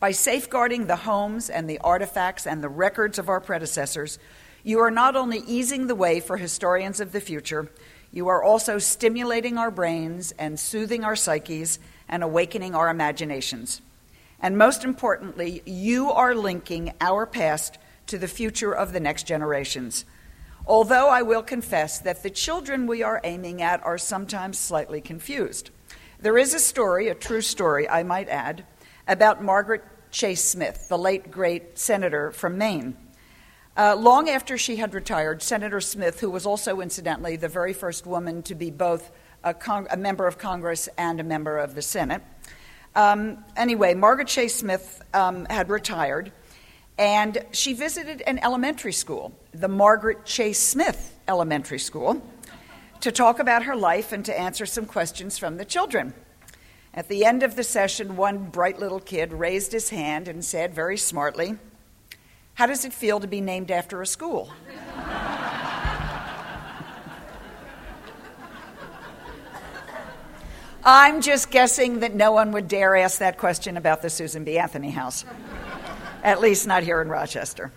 By 0.00 0.10
safeguarding 0.10 0.88
the 0.88 0.96
homes 0.96 1.48
and 1.48 1.70
the 1.70 1.78
artifacts 1.78 2.44
and 2.44 2.60
the 2.60 2.68
records 2.68 3.20
of 3.20 3.28
our 3.28 3.40
predecessors, 3.40 4.18
you 4.64 4.80
are 4.80 4.90
not 4.90 5.14
only 5.14 5.38
easing 5.46 5.86
the 5.86 5.94
way 5.94 6.18
for 6.18 6.38
historians 6.38 6.98
of 6.98 7.12
the 7.12 7.20
future, 7.20 7.70
you 8.10 8.26
are 8.26 8.42
also 8.42 8.78
stimulating 8.78 9.58
our 9.58 9.70
brains 9.70 10.32
and 10.40 10.58
soothing 10.58 11.04
our 11.04 11.14
psyches 11.14 11.78
and 12.08 12.24
awakening 12.24 12.74
our 12.74 12.90
imaginations. 12.90 13.80
And 14.40 14.58
most 14.58 14.82
importantly, 14.82 15.62
you 15.64 16.10
are 16.10 16.34
linking 16.34 16.94
our 17.00 17.26
past 17.26 17.78
to 18.12 18.18
the 18.18 18.28
future 18.28 18.74
of 18.74 18.92
the 18.92 19.00
next 19.00 19.26
generations. 19.26 20.04
Although 20.66 21.08
I 21.08 21.22
will 21.22 21.42
confess 21.42 21.98
that 22.00 22.22
the 22.22 22.28
children 22.28 22.86
we 22.86 23.02
are 23.02 23.22
aiming 23.24 23.62
at 23.62 23.82
are 23.86 23.96
sometimes 23.96 24.58
slightly 24.58 25.00
confused. 25.00 25.70
There 26.20 26.36
is 26.36 26.52
a 26.52 26.58
story, 26.58 27.08
a 27.08 27.14
true 27.14 27.40
story, 27.40 27.88
I 27.88 28.02
might 28.02 28.28
add, 28.28 28.66
about 29.08 29.42
Margaret 29.42 29.82
Chase 30.10 30.44
Smith, 30.44 30.90
the 30.90 30.98
late 30.98 31.30
great 31.30 31.78
senator 31.78 32.32
from 32.32 32.58
Maine. 32.58 32.98
Uh, 33.78 33.96
long 33.96 34.28
after 34.28 34.58
she 34.58 34.76
had 34.76 34.92
retired, 34.92 35.40
Senator 35.40 35.80
Smith, 35.80 36.20
who 36.20 36.28
was 36.28 36.44
also 36.44 36.82
incidentally 36.82 37.36
the 37.36 37.48
very 37.48 37.72
first 37.72 38.06
woman 38.06 38.42
to 38.42 38.54
be 38.54 38.70
both 38.70 39.10
a, 39.42 39.54
con- 39.54 39.86
a 39.90 39.96
member 39.96 40.26
of 40.26 40.36
Congress 40.36 40.86
and 40.98 41.18
a 41.18 41.24
member 41.24 41.56
of 41.56 41.74
the 41.74 41.80
Senate, 41.80 42.20
um, 42.94 43.42
anyway, 43.56 43.94
Margaret 43.94 44.28
Chase 44.28 44.54
Smith 44.54 45.02
um, 45.14 45.46
had 45.46 45.70
retired 45.70 46.30
and 47.02 47.44
she 47.50 47.72
visited 47.72 48.22
an 48.28 48.38
elementary 48.44 48.92
school, 48.92 49.32
the 49.52 49.66
Margaret 49.66 50.24
Chase 50.24 50.60
Smith 50.60 51.18
Elementary 51.26 51.80
School, 51.80 52.22
to 53.00 53.10
talk 53.10 53.40
about 53.40 53.64
her 53.64 53.74
life 53.74 54.12
and 54.12 54.24
to 54.24 54.38
answer 54.38 54.64
some 54.64 54.86
questions 54.86 55.36
from 55.36 55.56
the 55.56 55.64
children. 55.64 56.14
At 56.94 57.08
the 57.08 57.24
end 57.24 57.42
of 57.42 57.56
the 57.56 57.64
session, 57.64 58.14
one 58.14 58.50
bright 58.50 58.78
little 58.78 59.00
kid 59.00 59.32
raised 59.32 59.72
his 59.72 59.88
hand 59.88 60.28
and 60.28 60.44
said 60.44 60.74
very 60.74 60.96
smartly, 60.96 61.58
How 62.54 62.66
does 62.66 62.84
it 62.84 62.92
feel 62.92 63.18
to 63.18 63.26
be 63.26 63.40
named 63.40 63.72
after 63.72 64.00
a 64.00 64.06
school? 64.06 64.52
I'm 70.84 71.20
just 71.20 71.50
guessing 71.50 71.98
that 72.00 72.14
no 72.14 72.30
one 72.30 72.52
would 72.52 72.68
dare 72.68 72.94
ask 72.94 73.18
that 73.18 73.38
question 73.38 73.76
about 73.76 74.02
the 74.02 74.10
Susan 74.10 74.44
B. 74.44 74.56
Anthony 74.56 74.90
House, 74.90 75.24
at 76.22 76.40
least 76.40 76.66
not 76.66 76.82
here 76.82 77.02
in 77.02 77.08
Rochester. 77.08 77.72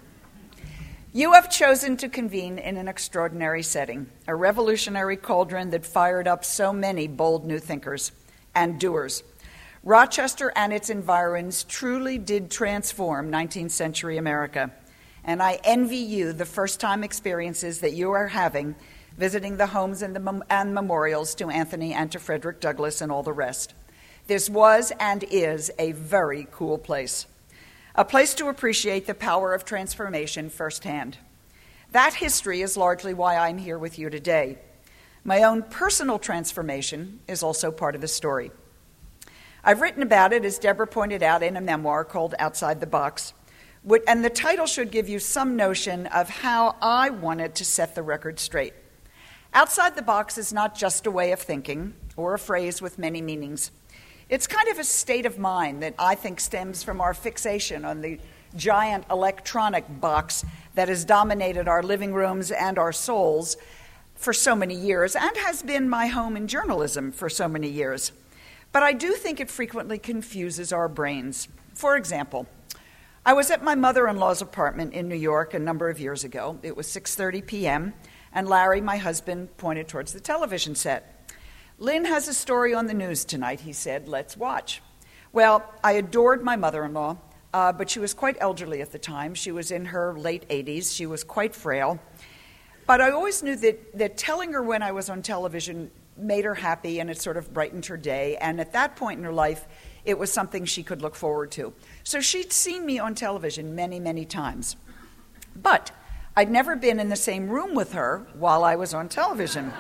You 1.14 1.34
have 1.34 1.50
chosen 1.50 1.98
to 1.98 2.10
convene 2.10 2.58
in 2.58 2.78
an 2.78 2.88
extraordinary 2.88 3.64
setting, 3.64 4.08
a 4.28 4.36
revolutionary 4.36 5.16
cauldron 5.16 5.70
that 5.70 5.86
fired 5.86 6.28
up 6.28 6.44
so 6.44 6.74
many 6.74 7.08
bold 7.08 7.46
new 7.46 7.60
thinkers 7.60 8.12
and 8.54 8.80
doers. 8.80 9.24
Rochester 9.84 10.52
and 10.56 10.74
its 10.74 10.90
environs 10.90 11.64
truly 11.64 12.18
did 12.18 12.52
transform 12.52 13.32
19th 13.32 13.72
century 13.72 14.18
America, 14.18 14.72
and 15.24 15.42
I 15.42 15.60
envy 15.64 15.98
you 15.98 16.34
the 16.34 16.46
first 16.46 16.80
time 16.80 17.04
experiences 17.04 17.80
that 17.80 17.94
you 17.94 18.12
are 18.12 18.28
having 18.28 18.76
visiting 19.18 19.58
the 19.58 19.68
homes 19.68 20.02
and, 20.02 20.16
the 20.16 20.20
mem- 20.20 20.44
and 20.50 20.74
memorials 20.74 21.36
to 21.36 21.50
Anthony 21.50 21.94
and 21.94 22.12
to 22.12 22.20
Frederick 22.20 22.60
Douglass 22.60 23.02
and 23.02 23.12
all 23.12 23.24
the 23.24 23.34
rest. 23.34 23.74
This 24.28 24.50
was 24.50 24.92
and 25.00 25.24
is 25.32 25.72
a 25.80 25.92
very 25.94 26.48
cool 26.52 26.78
place, 26.78 27.28
a 27.98 28.04
place 28.04 28.34
to 28.36 28.50
appreciate 28.50 29.08
the 29.08 29.14
power 29.14 29.54
of 29.54 29.64
transformation 29.64 30.50
firsthand. 30.50 31.18
That 31.92 32.16
history 32.16 32.62
is 32.62 32.76
largely 32.76 33.14
why 33.14 33.38
I'm 33.38 33.58
here 33.58 33.78
with 33.78 33.98
you 33.98 34.10
today. 34.10 34.58
My 35.24 35.44
own 35.44 35.64
personal 35.64 36.20
transformation 36.20 37.22
is 37.28 37.42
also 37.42 37.72
part 37.72 37.96
of 37.96 38.02
the 38.02 38.08
story. 38.08 38.52
I've 39.64 39.82
written 39.82 40.04
about 40.04 40.34
it, 40.34 40.44
as 40.44 40.60
Deborah 40.60 40.88
pointed 40.88 41.24
out, 41.24 41.42
in 41.42 41.56
a 41.56 41.62
memoir 41.62 42.04
called 42.04 42.36
Outside 42.38 42.82
the 42.82 42.86
Box. 42.86 43.34
And 44.08 44.26
the 44.26 44.30
title 44.30 44.66
should 44.66 44.92
give 44.92 45.08
you 45.08 45.20
some 45.20 45.56
notion 45.56 46.08
of 46.08 46.30
how 46.30 46.76
I 46.82 47.10
wanted 47.12 47.56
to 47.56 47.66
set 47.66 47.96
the 47.96 48.04
record 48.04 48.40
straight. 48.40 48.74
Outside 49.54 49.96
the 49.96 50.02
box 50.02 50.38
is 50.38 50.52
not 50.52 50.76
just 50.76 51.08
a 51.08 51.12
way 51.12 51.32
of 51.32 51.40
thinking 51.40 51.94
or 52.18 52.34
a 52.34 52.40
phrase 52.40 52.82
with 52.82 53.00
many 53.00 53.22
meanings. 53.22 53.72
It's 54.30 54.48
kind 54.48 54.68
of 54.70 54.80
a 54.80 54.84
state 54.84 55.26
of 55.26 55.38
mind 55.38 55.84
that 55.84 55.94
I 56.00 56.16
think 56.16 56.40
stems 56.40 56.84
from 56.84 57.00
our 57.00 57.14
fixation 57.14 57.86
on 57.86 58.02
the 58.02 58.20
giant 58.56 59.06
electronic 59.12 59.86
box 60.02 60.44
that 60.74 60.90
has 60.90 61.06
dominated 61.06 61.68
our 61.68 61.84
living 61.84 62.14
rooms 62.14 62.52
and 62.52 62.80
our 62.80 62.92
souls 62.92 63.58
for 64.16 64.34
so 64.34 64.56
many 64.56 64.76
years 64.76 65.16
and 65.16 65.36
has 65.38 65.62
been 65.62 65.90
my 65.90 66.08
home 66.08 66.36
in 66.36 66.48
journalism 66.48 67.12
for 67.12 67.30
so 67.30 67.48
many 67.48 67.70
years. 67.70 68.12
But 68.72 68.84
I 68.84 68.94
do 68.94 69.14
think 69.14 69.40
it 69.40 69.52
frequently 69.52 70.00
confuses 70.00 70.74
our 70.74 70.88
brains. 70.88 71.48
For 71.74 71.96
example, 71.96 72.48
I 73.26 73.34
was 73.34 73.52
at 73.52 73.64
my 73.64 73.76
mother-in-law's 73.76 74.42
apartment 74.42 74.94
in 74.94 75.08
New 75.08 75.16
York 75.16 75.54
a 75.54 75.60
number 75.60 75.90
of 75.90 76.00
years 76.00 76.24
ago. 76.24 76.60
It 76.64 76.76
was 76.76 76.88
6:30 76.88 77.46
p.m 77.46 77.94
and 78.36 78.50
Larry, 78.50 78.82
my 78.82 78.98
husband, 78.98 79.56
pointed 79.56 79.88
towards 79.88 80.12
the 80.12 80.20
television 80.20 80.76
set. 80.76 81.15
Lynn 81.78 82.06
has 82.06 82.30
a 82.30 82.34
story 82.34 82.74
on 82.74 82.88
the 82.88 82.94
news 82.94 83.26
tonight, 83.26 83.60
he 83.60 83.74
said. 83.74 84.08
Let's 84.08 84.38
watch. 84.38 84.82
Well, 85.34 85.70
I 85.84 85.94
adored 85.94 86.42
my 86.42 86.56
mother 86.56 86.86
in 86.86 86.94
law, 86.94 87.18
uh, 87.54 87.74
but 87.74 87.90
she 87.90 88.00
was 88.00 88.14
quite 88.14 88.38
elderly 88.40 88.82
at 88.82 88.94
the 88.94 89.00
time. 89.00 89.34
She 89.34 89.52
was 89.52 89.72
in 89.72 89.86
her 89.86 90.18
late 90.18 90.48
80s, 90.48 90.96
she 90.96 91.06
was 91.06 91.26
quite 91.26 91.54
frail. 91.54 92.00
But 92.88 93.02
I 93.02 93.12
always 93.12 93.44
knew 93.44 93.58
that, 93.58 93.98
that 93.98 94.18
telling 94.18 94.54
her 94.54 94.64
when 94.64 94.84
I 94.84 94.94
was 94.94 95.10
on 95.10 95.22
television 95.22 95.92
made 96.16 96.46
her 96.46 96.56
happy 96.56 97.00
and 97.02 97.10
it 97.10 97.20
sort 97.20 97.36
of 97.36 97.54
brightened 97.54 97.86
her 97.88 97.98
day. 97.98 98.38
And 98.38 98.62
at 98.62 98.72
that 98.72 98.96
point 98.96 99.18
in 99.18 99.26
her 99.26 99.34
life, 99.34 99.68
it 100.06 100.18
was 100.18 100.32
something 100.32 100.64
she 100.64 100.82
could 100.84 101.02
look 101.02 101.16
forward 101.16 101.52
to. 101.52 101.74
So 102.06 102.22
she'd 102.22 102.54
seen 102.54 102.86
me 102.86 103.00
on 103.00 103.16
television 103.16 103.76
many, 103.76 104.00
many 104.00 104.24
times. 104.24 104.78
But 105.62 105.92
I'd 106.38 106.52
never 106.52 106.78
been 106.78 107.02
in 107.02 107.10
the 107.10 107.18
same 107.18 107.50
room 107.50 107.76
with 107.76 107.92
her 107.94 108.26
while 108.36 108.64
I 108.64 108.78
was 108.78 108.94
on 108.94 109.10
television. 109.10 109.74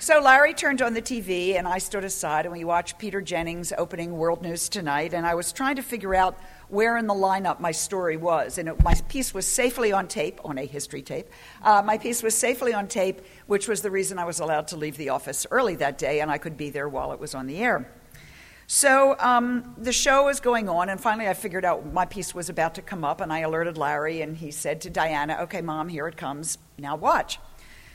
So 0.00 0.18
Larry 0.18 0.54
turned 0.54 0.80
on 0.80 0.94
the 0.94 1.02
TV, 1.02 1.58
and 1.58 1.68
I 1.68 1.76
stood 1.76 2.04
aside, 2.04 2.46
and 2.46 2.52
we 2.52 2.64
watched 2.64 2.98
Peter 2.98 3.20
Jennings 3.20 3.70
opening 3.76 4.16
World 4.16 4.40
News 4.40 4.70
Tonight, 4.70 5.12
and 5.12 5.26
I 5.26 5.34
was 5.34 5.52
trying 5.52 5.76
to 5.76 5.82
figure 5.82 6.14
out 6.14 6.38
where 6.68 6.96
in 6.96 7.06
the 7.06 7.12
lineup 7.12 7.60
my 7.60 7.70
story 7.70 8.16
was. 8.16 8.56
And 8.56 8.70
it, 8.70 8.82
my 8.82 8.94
piece 9.10 9.34
was 9.34 9.46
safely 9.46 9.92
on 9.92 10.08
tape, 10.08 10.40
on 10.42 10.56
a 10.56 10.64
history 10.64 11.02
tape. 11.02 11.28
Uh, 11.62 11.82
my 11.84 11.98
piece 11.98 12.22
was 12.22 12.34
safely 12.34 12.72
on 12.72 12.88
tape, 12.88 13.20
which 13.46 13.68
was 13.68 13.82
the 13.82 13.90
reason 13.90 14.18
I 14.18 14.24
was 14.24 14.40
allowed 14.40 14.68
to 14.68 14.76
leave 14.76 14.96
the 14.96 15.10
office 15.10 15.46
early 15.50 15.76
that 15.76 15.98
day, 15.98 16.20
and 16.20 16.30
I 16.30 16.38
could 16.38 16.56
be 16.56 16.70
there 16.70 16.88
while 16.88 17.12
it 17.12 17.20
was 17.20 17.34
on 17.34 17.46
the 17.46 17.58
air. 17.58 17.86
So 18.66 19.16
um, 19.18 19.74
the 19.76 19.92
show 19.92 20.24
was 20.24 20.40
going 20.40 20.70
on, 20.70 20.88
and 20.88 20.98
finally 20.98 21.28
I 21.28 21.34
figured 21.34 21.66
out 21.66 21.92
my 21.92 22.06
piece 22.06 22.34
was 22.34 22.48
about 22.48 22.74
to 22.76 22.82
come 22.82 23.04
up, 23.04 23.20
and 23.20 23.30
I 23.30 23.40
alerted 23.40 23.76
Larry, 23.76 24.22
and 24.22 24.34
he 24.34 24.50
said 24.50 24.80
to 24.80 24.88
Diana, 24.88 25.40
Okay, 25.42 25.60
mom, 25.60 25.90
here 25.90 26.08
it 26.08 26.16
comes. 26.16 26.56
Now 26.78 26.96
watch. 26.96 27.38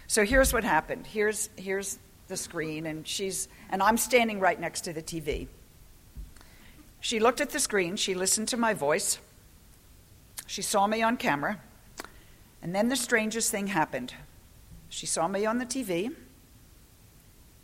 So 0.08 0.24
here's 0.26 0.54
what 0.54 0.64
happened. 0.64 1.08
Here's, 1.08 1.50
here's 1.56 2.00
the 2.28 2.38
screen, 2.38 2.86
and, 2.86 3.08
she's, 3.08 3.48
and 3.70 3.82
I'm 3.82 3.98
standing 3.98 4.40
right 4.40 4.60
next 4.60 4.82
to 4.82 4.94
the 4.94 5.02
TV. 5.02 5.48
She 7.00 7.20
looked 7.20 7.42
at 7.42 7.52
the 7.52 7.60
screen, 7.60 7.96
she 7.96 8.16
listened 8.16 8.48
to 8.50 8.58
my 8.58 8.74
voice, 8.74 9.20
she 10.48 10.62
saw 10.62 10.88
me 10.88 11.02
on 11.04 11.18
camera, 11.18 11.60
and 12.62 12.74
then 12.74 12.90
the 12.90 12.96
strangest 12.96 13.52
thing 13.52 13.68
happened. 13.68 14.14
She 14.90 15.06
saw 15.06 15.28
me 15.28 15.46
on 15.46 15.60
the 15.60 15.66
TV, 15.66 16.12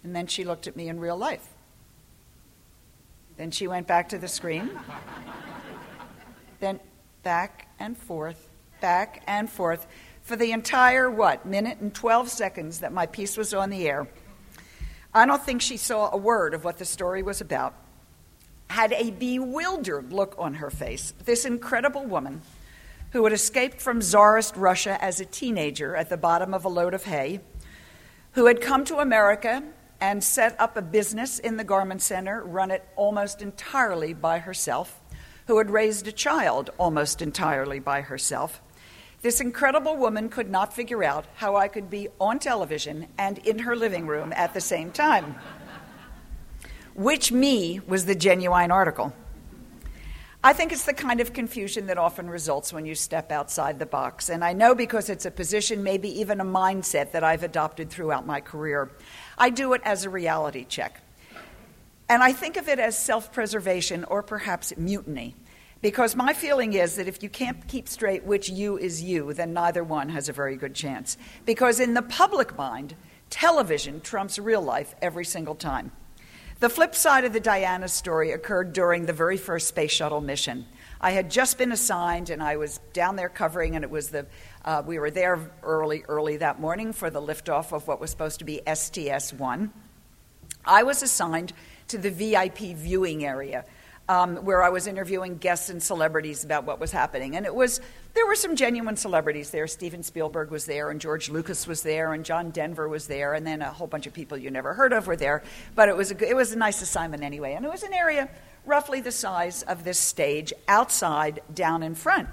and 0.04 0.16
then 0.16 0.28
she 0.28 0.44
looked 0.44 0.68
at 0.68 0.76
me 0.76 0.90
in 0.90 1.00
real 1.00 1.18
life. 1.18 1.48
Then 3.38 3.50
she 3.50 3.68
went 3.68 3.88
back 3.88 4.10
to 4.10 4.20
the 4.20 4.28
screen. 4.28 4.70
then 6.60 6.80
back 7.24 7.68
and 7.80 7.98
forth, 7.98 8.48
back 8.80 9.24
and 9.26 9.50
forth 9.50 9.88
for 10.32 10.38
the 10.38 10.54
entire, 10.54 11.12
what, 11.12 11.46
minute 11.46 11.80
and 11.82 11.94
12 11.94 12.30
seconds 12.30 12.80
that 12.80 12.94
my 12.94 13.06
piece 13.06 13.36
was 13.36 13.54
on 13.54 13.70
the 13.70 13.86
air. 13.86 14.08
I 15.14 15.26
don't 15.26 15.44
think 15.44 15.62
she 15.62 15.76
saw 15.76 16.10
a 16.10 16.16
word 16.16 16.54
of 16.54 16.64
what 16.64 16.78
the 16.78 16.86
story 16.86 17.22
was 17.22 17.42
about. 17.42 17.74
Had 18.70 18.94
a 18.94 19.12
bewildered 19.12 20.14
look 20.14 20.34
on 20.38 20.54
her 20.54 20.70
face. 20.70 21.14
This 21.26 21.44
incredible 21.44 22.06
woman, 22.06 22.44
who 23.12 23.26
had 23.26 23.34
escaped 23.34 23.82
from 23.82 24.00
Tsarist 24.00 24.56
Russia 24.56 24.98
as 25.04 25.20
a 25.20 25.26
teenager 25.26 25.98
at 25.98 26.08
the 26.08 26.16
bottom 26.16 26.54
of 26.54 26.64
a 26.64 26.70
load 26.70 26.94
of 26.94 27.04
hay, 27.04 27.42
who 28.32 28.46
had 28.46 28.62
come 28.62 28.86
to 28.86 29.00
America 29.00 29.62
and 30.00 30.24
set 30.24 30.58
up 30.62 30.78
a 30.78 30.82
business 30.82 31.40
in 31.40 31.58
the 31.58 31.66
Garment 31.66 32.02
Center, 32.02 32.42
run 32.42 32.72
it 32.72 32.88
almost 32.96 33.42
entirely 33.42 34.14
by 34.14 34.40
herself, 34.40 35.02
who 35.48 35.58
had 35.58 35.70
raised 35.70 36.08
a 36.08 36.14
child 36.14 36.70
almost 36.78 37.22
entirely 37.22 37.80
by 37.80 38.00
herself. 38.00 38.62
This 39.22 39.40
incredible 39.40 39.98
woman 39.98 40.30
could 40.30 40.50
not 40.50 40.74
figure 40.74 41.04
out 41.04 41.26
how 41.36 41.56
I 41.56 41.68
could 41.68 41.92
be 41.92 42.08
on 42.20 42.40
television 42.40 43.08
and 43.20 43.38
in 43.40 43.60
her 43.60 43.76
living 43.76 44.08
room 44.08 44.34
at 44.36 44.54
the 44.56 44.62
same 44.62 44.92
time. 44.92 45.36
Which 46.96 47.32
me 47.32 47.80
was 47.88 48.06
the 48.06 48.16
genuine 48.16 48.72
article. 48.72 49.14
I 50.44 50.54
think 50.54 50.72
it's 50.72 50.86
the 50.86 50.94
kind 50.94 51.22
of 51.22 51.34
confusion 51.34 51.86
that 51.86 52.00
often 52.00 52.28
results 52.28 52.74
when 52.74 52.88
you 52.88 52.96
step 52.96 53.32
outside 53.32 53.78
the 53.78 53.86
box. 53.86 54.28
And 54.30 54.44
I 54.44 54.54
know 54.54 54.74
because 54.74 55.08
it's 55.08 55.28
a 55.28 55.32
position, 55.32 55.84
maybe 55.84 56.10
even 56.20 56.42
a 56.42 56.46
mindset 56.46 57.12
that 57.12 57.24
I've 57.24 57.44
adopted 57.44 57.92
throughout 57.92 58.26
my 58.26 58.42
career. 58.42 58.90
I 59.38 59.52
do 59.52 59.74
it 59.74 59.82
as 59.86 60.04
a 60.04 60.10
reality 60.10 60.66
check. 60.68 61.00
And 62.10 62.24
I 62.24 62.34
think 62.34 62.58
of 62.58 62.68
it 62.68 62.80
as 62.80 62.98
self 62.98 63.32
preservation 63.32 64.04
or 64.06 64.24
perhaps 64.24 64.76
mutiny. 64.76 65.36
Because 65.82 66.16
my 66.16 66.34
feeling 66.34 66.74
is 66.74 66.96
that 66.96 67.08
if 67.08 67.24
you 67.24 67.30
can't 67.30 67.68
keep 67.68 67.88
straight 67.88 68.24
which 68.24 68.50
you 68.50 68.78
is 68.78 69.02
you, 69.02 69.34
then 69.34 69.54
neither 69.54 69.84
one 69.84 70.10
has 70.10 70.30
a 70.30 70.34
very 70.34 70.56
good 70.56 70.76
chance. 70.76 71.18
Because 71.46 71.80
in 71.80 71.96
the 71.96 72.04
public 72.04 72.56
mind, 72.56 72.96
television 73.32 74.00
trumps 74.00 74.38
real 74.38 74.62
life 74.62 74.94
every 75.02 75.26
single 75.26 75.56
time. 75.56 75.92
The 76.60 76.70
flip 76.70 76.94
side 76.94 77.26
of 77.26 77.34
the 77.34 77.40
Diana 77.40 77.88
story 77.88 78.32
occurred 78.32 78.74
during 78.74 79.08
the 79.08 79.14
very 79.14 79.38
first 79.38 79.68
space 79.68 79.92
shuttle 79.92 80.22
mission. 80.22 80.68
I 81.04 81.10
had 81.12 81.32
just 81.32 81.58
been 81.58 81.72
assigned, 81.72 82.30
and 82.30 82.44
I 82.44 82.58
was 82.58 82.80
down 82.94 83.16
there 83.16 83.30
covering, 83.30 83.76
and 83.76 83.84
it 83.84 83.90
was 83.90 84.10
the 84.10 84.28
uh, 84.64 84.84
we 84.86 85.00
were 85.00 85.10
there 85.10 85.40
early, 85.64 86.04
early 86.08 86.38
that 86.38 86.60
morning 86.60 86.94
for 86.94 87.10
the 87.10 87.20
liftoff 87.20 87.74
of 87.74 87.88
what 87.88 88.00
was 88.00 88.12
supposed 88.12 88.38
to 88.38 88.46
be 88.46 88.62
STS 88.72 89.34
1. 89.34 89.74
I 90.64 90.84
was 90.84 91.02
assigned 91.02 91.54
to 91.88 91.98
the 91.98 92.12
VIP 92.12 92.78
viewing 92.78 93.26
area. 93.26 93.66
Um, 94.12 94.36
where 94.44 94.62
I 94.62 94.68
was 94.68 94.88
interviewing 94.88 95.38
guests 95.38 95.70
and 95.70 95.82
celebrities 95.82 96.44
about 96.44 96.66
what 96.66 96.82
was 96.82 96.92
happening. 96.92 97.38
And 97.38 97.46
it 97.46 97.56
was, 97.56 97.80
there 98.14 98.28
were 98.28 98.36
some 98.36 98.58
genuine 98.58 98.98
celebrities 98.98 99.52
there. 99.52 99.68
Steven 99.68 100.04
Spielberg 100.04 100.52
was 100.52 100.66
there, 100.66 100.90
and 100.90 101.00
George 101.00 101.30
Lucas 101.30 101.66
was 101.66 101.82
there, 101.82 102.12
and 102.12 102.26
John 102.26 102.50
Denver 102.50 102.90
was 102.90 103.08
there, 103.08 103.34
and 103.34 103.48
then 103.48 103.62
a 103.62 103.72
whole 103.72 103.88
bunch 103.88 104.08
of 104.08 104.14
people 104.14 104.38
you 104.38 104.52
never 104.52 104.74
heard 104.74 104.92
of 104.92 105.08
were 105.08 105.16
there. 105.16 105.44
But 105.76 105.88
it 105.88 105.96
was 105.96 106.12
a, 106.12 106.30
it 106.30 106.36
was 106.36 106.52
a 106.52 106.58
nice 106.58 106.82
assignment 106.82 107.24
anyway. 107.24 107.54
And 107.54 107.64
it 107.64 107.72
was 107.72 107.84
an 107.84 107.94
area 107.94 108.28
roughly 108.66 109.00
the 109.00 109.14
size 109.14 109.64
of 109.64 109.86
this 109.86 109.98
stage 109.98 110.52
outside, 110.68 111.40
down 111.54 111.82
in 111.82 111.96
front. 111.96 112.28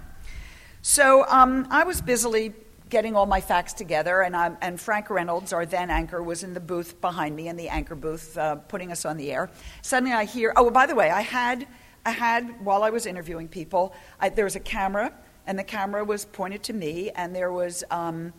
So 0.82 1.24
um, 1.28 1.68
I 1.70 1.84
was 1.84 2.00
busily 2.00 2.54
getting 2.88 3.16
all 3.16 3.26
my 3.26 3.40
facts 3.40 3.72
together, 3.72 4.22
and, 4.22 4.36
I'm, 4.36 4.56
and, 4.60 4.80
Frank 4.80 5.10
Reynolds, 5.10 5.52
our 5.52 5.66
then 5.66 5.90
anchor, 5.90 6.22
was 6.22 6.42
in 6.42 6.54
the 6.54 6.60
booth 6.60 7.00
behind 7.00 7.36
me, 7.36 7.48
in 7.48 7.56
the 7.56 7.68
anchor 7.68 7.94
booth, 7.94 8.36
uh, 8.38 8.56
putting 8.56 8.90
us 8.92 9.04
on 9.04 9.16
the 9.16 9.30
air. 9.32 9.50
Suddenly 9.82 10.14
I 10.14 10.24
hear, 10.24 10.52
oh, 10.56 10.70
by 10.70 10.86
the 10.86 10.94
way, 10.94 11.10
I 11.10 11.20
had 11.20 11.66
I 12.08 12.12
had, 12.12 12.64
while 12.64 12.84
I 12.84 12.88
was 12.88 13.04
interviewing 13.04 13.48
people, 13.48 13.92
I, 14.18 14.30
there 14.30 14.46
was 14.46 14.56
a 14.56 14.60
camera, 14.60 15.12
and 15.46 15.58
the 15.58 15.64
camera 15.64 16.02
was 16.02 16.24
pointed 16.24 16.62
to 16.64 16.72
me, 16.72 17.10
and 17.14 17.36
there 17.36 17.52
was, 17.52 17.84
um, 17.90 18.32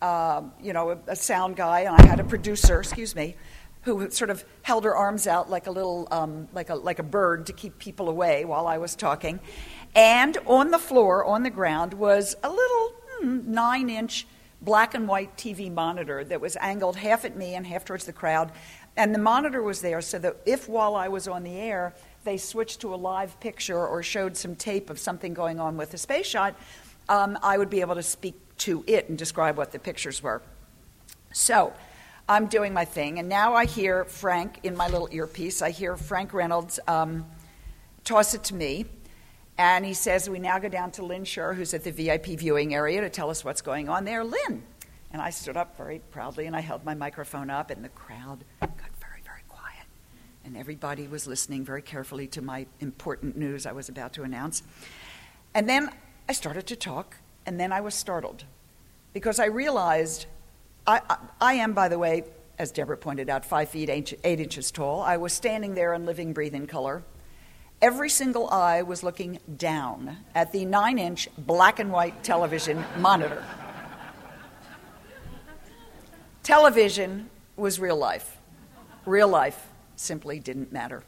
uh, 0.00 0.42
you 0.58 0.72
know, 0.72 0.92
a, 0.92 0.98
a, 1.08 1.16
sound 1.16 1.56
guy, 1.56 1.80
and 1.80 1.94
I 1.94 2.06
had 2.06 2.18
a 2.18 2.24
producer, 2.24 2.80
excuse 2.80 3.14
me, 3.14 3.36
who 3.82 4.08
sort 4.08 4.30
of 4.30 4.42
held 4.62 4.84
her 4.84 4.96
arms 4.96 5.26
out 5.26 5.50
like 5.50 5.66
a 5.66 5.70
little, 5.70 6.08
um, 6.10 6.48
like 6.54 6.70
a 6.70 6.74
like 6.74 6.98
a 6.98 7.02
bird 7.02 7.46
to 7.46 7.52
keep 7.52 7.78
people 7.78 8.08
away 8.08 8.46
while 8.46 8.66
I 8.66 8.78
was 8.78 8.96
talking, 8.96 9.40
and 9.94 10.38
on 10.46 10.70
the 10.70 10.78
floor, 10.78 11.22
on 11.24 11.42
the 11.42 11.50
ground, 11.50 11.92
was 11.92 12.36
a 12.42 12.48
little 12.48 12.94
hmm, 13.20 13.52
nine-inch 13.52 14.26
black 14.62 14.94
and 14.94 15.08
white 15.08 15.36
TV 15.36 15.72
monitor 15.72 16.22
that 16.24 16.40
was 16.40 16.56
angled 16.56 16.96
half 16.96 17.24
at 17.24 17.36
me 17.36 17.54
and 17.54 17.66
half 17.66 17.84
towards 17.84 18.04
the 18.04 18.12
crowd. 18.12 18.52
And 18.96 19.14
the 19.14 19.18
monitor 19.18 19.62
was 19.62 19.80
there 19.80 20.02
so 20.02 20.18
that 20.18 20.36
if 20.44 20.68
while 20.68 20.94
I 20.94 21.08
was 21.08 21.28
on 21.28 21.42
the 21.42 21.56
air, 21.56 21.94
they 22.24 22.36
switched 22.36 22.80
to 22.80 22.94
a 22.94 22.96
live 22.96 23.38
picture 23.40 23.86
or 23.86 24.02
showed 24.02 24.36
some 24.36 24.54
tape 24.54 24.90
of 24.90 24.98
something 24.98 25.32
going 25.32 25.58
on 25.58 25.76
with 25.76 25.90
the 25.90 25.98
space 25.98 26.26
shot, 26.26 26.54
um, 27.08 27.38
I 27.42 27.56
would 27.56 27.70
be 27.70 27.80
able 27.80 27.94
to 27.94 28.02
speak 28.02 28.34
to 28.58 28.84
it 28.86 29.08
and 29.08 29.16
describe 29.16 29.56
what 29.56 29.72
the 29.72 29.78
pictures 29.78 30.22
were. 30.22 30.42
So 31.32 31.72
I'm 32.28 32.46
doing 32.46 32.74
my 32.74 32.84
thing, 32.84 33.18
and 33.18 33.28
now 33.28 33.54
I 33.54 33.64
hear 33.64 34.04
Frank 34.04 34.60
in 34.62 34.76
my 34.76 34.88
little 34.88 35.08
earpiece. 35.10 35.62
I 35.62 35.70
hear 35.70 35.96
Frank 35.96 36.34
Reynolds 36.34 36.78
um, 36.86 37.26
toss 38.04 38.34
it 38.34 38.44
to 38.44 38.54
me. 38.54 38.86
And 39.60 39.84
he 39.84 39.92
says, 39.92 40.26
We 40.30 40.38
now 40.38 40.58
go 40.58 40.70
down 40.70 40.90
to 40.92 41.04
Lynn 41.04 41.24
Sherr, 41.24 41.54
who's 41.54 41.74
at 41.74 41.84
the 41.84 41.90
VIP 41.90 42.28
viewing 42.28 42.74
area, 42.74 43.02
to 43.02 43.10
tell 43.10 43.28
us 43.28 43.44
what's 43.44 43.60
going 43.60 43.90
on 43.90 44.06
there. 44.06 44.24
Lynn. 44.24 44.62
And 45.12 45.20
I 45.20 45.28
stood 45.28 45.54
up 45.54 45.76
very 45.76 46.00
proudly 46.12 46.46
and 46.46 46.56
I 46.56 46.60
held 46.60 46.82
my 46.82 46.94
microphone 46.94 47.50
up, 47.50 47.70
and 47.70 47.84
the 47.84 47.90
crowd 47.90 48.42
got 48.58 48.70
very, 49.02 49.20
very 49.22 49.42
quiet. 49.50 49.84
And 50.46 50.56
everybody 50.56 51.06
was 51.08 51.26
listening 51.26 51.62
very 51.62 51.82
carefully 51.82 52.26
to 52.28 52.40
my 52.40 52.64
important 52.80 53.36
news 53.36 53.66
I 53.66 53.72
was 53.72 53.90
about 53.90 54.14
to 54.14 54.22
announce. 54.22 54.62
And 55.52 55.68
then 55.68 55.90
I 56.26 56.32
started 56.32 56.66
to 56.68 56.76
talk, 56.76 57.18
and 57.44 57.60
then 57.60 57.70
I 57.70 57.82
was 57.82 57.94
startled 57.94 58.44
because 59.12 59.38
I 59.38 59.46
realized 59.46 60.24
I, 60.86 61.02
I, 61.10 61.16
I 61.38 61.52
am, 61.54 61.74
by 61.74 61.88
the 61.88 61.98
way, 61.98 62.24
as 62.58 62.72
Deborah 62.72 62.96
pointed 62.96 63.28
out, 63.28 63.44
five 63.44 63.68
feet 63.68 63.90
eight, 63.90 64.18
eight 64.24 64.40
inches 64.40 64.70
tall. 64.70 65.02
I 65.02 65.18
was 65.18 65.34
standing 65.34 65.74
there 65.74 65.92
in 65.92 66.06
living, 66.06 66.32
breathing 66.32 66.66
color. 66.66 67.02
Every 67.82 68.10
single 68.10 68.50
eye 68.50 68.82
was 68.82 69.02
looking 69.02 69.38
down 69.56 70.18
at 70.34 70.52
the 70.52 70.66
nine 70.66 70.98
inch 70.98 71.30
black 71.38 71.78
and 71.78 71.90
white 71.90 72.22
television 72.22 72.84
monitor. 72.98 73.42
Television 76.42 77.30
was 77.56 77.80
real 77.80 77.96
life. 77.96 78.36
Real 79.06 79.28
life 79.28 79.68
simply 79.96 80.38
didn't 80.38 80.72
matter. 80.72 81.02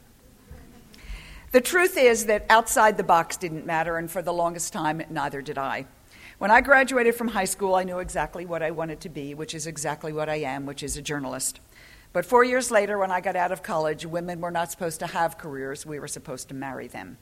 The 1.51 1.61
truth 1.61 1.95
is 1.95 2.25
that 2.25 2.47
outside 2.49 2.97
the 2.97 3.03
box 3.03 3.37
didn't 3.37 3.67
matter, 3.67 3.97
and 3.97 4.09
for 4.09 4.23
the 4.23 4.33
longest 4.33 4.73
time, 4.73 5.03
neither 5.11 5.43
did 5.43 5.59
I. 5.59 5.85
When 6.39 6.49
I 6.49 6.61
graduated 6.61 7.13
from 7.13 7.27
high 7.27 7.45
school, 7.45 7.75
I 7.75 7.83
knew 7.83 7.99
exactly 7.99 8.47
what 8.47 8.63
I 8.63 8.71
wanted 8.71 8.99
to 9.01 9.09
be, 9.09 9.35
which 9.35 9.53
is 9.53 9.67
exactly 9.67 10.11
what 10.11 10.27
I 10.27 10.37
am, 10.37 10.65
which 10.65 10.81
is 10.81 10.97
a 10.97 11.01
journalist. 11.03 11.59
But 12.13 12.25
four 12.25 12.43
years 12.43 12.69
later, 12.69 12.97
when 12.97 13.11
I 13.11 13.21
got 13.21 13.35
out 13.35 13.51
of 13.51 13.63
college, 13.63 14.05
women 14.05 14.39
were 14.39 14.51
not 14.51 14.71
supposed 14.71 14.99
to 14.99 15.07
have 15.07 15.37
careers, 15.37 15.85
we 15.85 15.99
were 15.99 16.07
supposed 16.07 16.47
to 16.49 16.53
marry 16.53 16.87
them. 16.87 17.17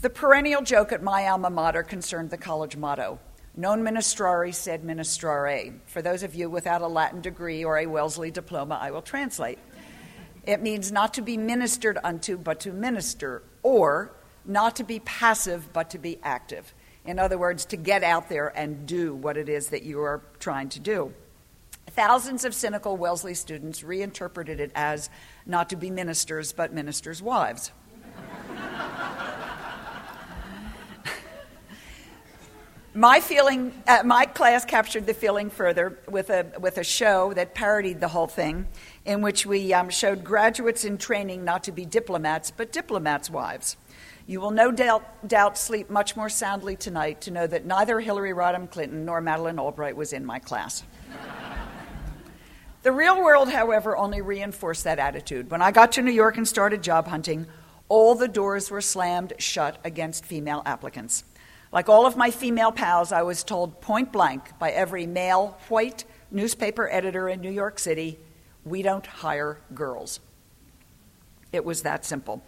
The 0.00 0.10
perennial 0.10 0.62
joke 0.62 0.92
at 0.92 1.02
my 1.02 1.28
alma 1.28 1.50
mater 1.50 1.82
concerned 1.82 2.30
the 2.30 2.38
college 2.38 2.76
motto 2.76 3.20
Non 3.56 3.82
ministrari 3.82 4.54
sed 4.54 4.84
ministrare. 4.84 5.74
For 5.86 6.00
those 6.00 6.22
of 6.22 6.34
you 6.34 6.48
without 6.48 6.82
a 6.82 6.86
Latin 6.86 7.20
degree 7.20 7.64
or 7.64 7.78
a 7.78 7.86
Wellesley 7.86 8.30
diploma, 8.30 8.78
I 8.80 8.92
will 8.92 9.02
translate. 9.02 9.58
It 10.46 10.62
means 10.62 10.92
not 10.92 11.14
to 11.14 11.22
be 11.22 11.36
ministered 11.36 11.98
unto, 12.02 12.38
but 12.38 12.60
to 12.60 12.72
minister, 12.72 13.42
or 13.62 14.12
not 14.46 14.76
to 14.76 14.84
be 14.84 15.00
passive, 15.00 15.72
but 15.72 15.90
to 15.90 15.98
be 15.98 16.18
active. 16.22 16.72
In 17.04 17.18
other 17.18 17.36
words, 17.36 17.64
to 17.66 17.76
get 17.76 18.04
out 18.04 18.28
there 18.28 18.48
and 18.56 18.86
do 18.86 19.14
what 19.14 19.36
it 19.36 19.48
is 19.48 19.68
that 19.68 19.82
you 19.82 20.00
are 20.00 20.22
trying 20.38 20.68
to 20.70 20.80
do. 20.80 21.12
Thousands 21.90 22.44
of 22.44 22.54
cynical 22.54 22.96
Wellesley 22.96 23.34
students 23.34 23.82
reinterpreted 23.82 24.60
it 24.60 24.70
as 24.76 25.10
not 25.44 25.70
to 25.70 25.76
be 25.76 25.90
ministers, 25.90 26.52
but 26.52 26.72
ministers' 26.72 27.20
wives. 27.20 27.72
my 32.94 33.18
feeling, 33.18 33.74
uh, 33.88 34.02
my 34.04 34.24
class 34.24 34.64
captured 34.64 35.04
the 35.06 35.14
feeling 35.14 35.50
further 35.50 35.98
with 36.08 36.30
a, 36.30 36.46
with 36.60 36.78
a 36.78 36.84
show 36.84 37.34
that 37.34 37.56
parodied 37.56 37.98
the 37.98 38.08
whole 38.08 38.28
thing, 38.28 38.68
in 39.04 39.20
which 39.20 39.44
we 39.44 39.74
um, 39.74 39.90
showed 39.90 40.22
graduates 40.22 40.84
in 40.84 40.96
training 40.96 41.44
not 41.44 41.64
to 41.64 41.72
be 41.72 41.84
diplomats, 41.84 42.52
but 42.52 42.70
diplomats' 42.70 43.28
wives. 43.28 43.76
You 44.28 44.40
will 44.40 44.52
no 44.52 44.70
doubt, 44.70 45.26
doubt 45.26 45.58
sleep 45.58 45.90
much 45.90 46.14
more 46.14 46.28
soundly 46.28 46.76
tonight 46.76 47.20
to 47.22 47.32
know 47.32 47.48
that 47.48 47.66
neither 47.66 47.98
Hillary 47.98 48.32
Rodham 48.32 48.70
Clinton 48.70 49.04
nor 49.04 49.20
Madeleine 49.20 49.58
Albright 49.58 49.96
was 49.96 50.12
in 50.12 50.24
my 50.24 50.38
class. 50.38 50.84
The 52.82 52.92
real 52.92 53.22
world, 53.22 53.50
however, 53.50 53.96
only 53.96 54.22
reinforced 54.22 54.84
that 54.84 54.98
attitude. 54.98 55.50
When 55.50 55.60
I 55.60 55.70
got 55.70 55.92
to 55.92 56.02
New 56.02 56.10
York 56.10 56.38
and 56.38 56.48
started 56.48 56.82
job 56.82 57.08
hunting, 57.08 57.46
all 57.90 58.14
the 58.14 58.28
doors 58.28 58.70
were 58.70 58.80
slammed 58.80 59.34
shut 59.38 59.78
against 59.84 60.24
female 60.24 60.62
applicants. 60.64 61.24
Like 61.72 61.90
all 61.90 62.06
of 62.06 62.16
my 62.16 62.30
female 62.30 62.72
pals, 62.72 63.12
I 63.12 63.22
was 63.22 63.44
told 63.44 63.82
point 63.82 64.12
blank 64.12 64.58
by 64.58 64.70
every 64.70 65.06
male 65.06 65.58
white 65.68 66.04
newspaper 66.30 66.88
editor 66.90 67.28
in 67.28 67.40
New 67.40 67.50
York 67.50 67.78
City 67.78 68.18
we 68.64 68.82
don't 68.82 69.06
hire 69.06 69.58
girls. 69.74 70.20
It 71.52 71.64
was 71.64 71.82
that 71.82 72.04
simple. 72.04 72.42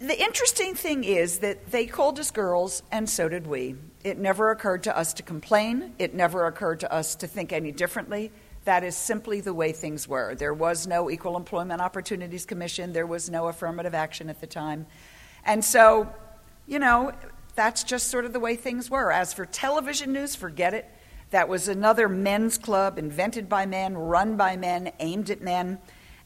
The 0.00 0.18
interesting 0.18 0.74
thing 0.74 1.04
is 1.04 1.40
that 1.40 1.70
they 1.70 1.84
called 1.84 2.18
us 2.18 2.30
girls, 2.30 2.82
and 2.90 3.08
so 3.08 3.28
did 3.28 3.46
we. 3.46 3.76
It 4.02 4.18
never 4.18 4.50
occurred 4.50 4.84
to 4.84 4.96
us 4.96 5.12
to 5.14 5.22
complain. 5.22 5.92
It 5.98 6.14
never 6.14 6.46
occurred 6.46 6.80
to 6.80 6.90
us 6.90 7.14
to 7.16 7.26
think 7.26 7.52
any 7.52 7.70
differently. 7.70 8.32
That 8.64 8.82
is 8.82 8.96
simply 8.96 9.42
the 9.42 9.52
way 9.52 9.72
things 9.72 10.08
were. 10.08 10.34
There 10.34 10.54
was 10.54 10.86
no 10.86 11.10
Equal 11.10 11.36
Employment 11.36 11.82
Opportunities 11.82 12.46
Commission, 12.46 12.94
there 12.94 13.06
was 13.06 13.28
no 13.28 13.48
affirmative 13.48 13.94
action 13.94 14.30
at 14.30 14.40
the 14.40 14.46
time. 14.46 14.86
And 15.44 15.62
so, 15.62 16.08
you 16.66 16.78
know, 16.78 17.12
that's 17.54 17.84
just 17.84 18.08
sort 18.08 18.24
of 18.24 18.32
the 18.32 18.40
way 18.40 18.56
things 18.56 18.88
were. 18.88 19.12
As 19.12 19.34
for 19.34 19.44
television 19.44 20.14
news, 20.14 20.34
forget 20.34 20.72
it. 20.72 20.90
That 21.28 21.46
was 21.46 21.68
another 21.68 22.08
men's 22.08 22.56
club 22.56 22.98
invented 22.98 23.50
by 23.50 23.66
men, 23.66 23.98
run 23.98 24.38
by 24.38 24.56
men, 24.56 24.92
aimed 24.98 25.28
at 25.28 25.42
men. 25.42 25.78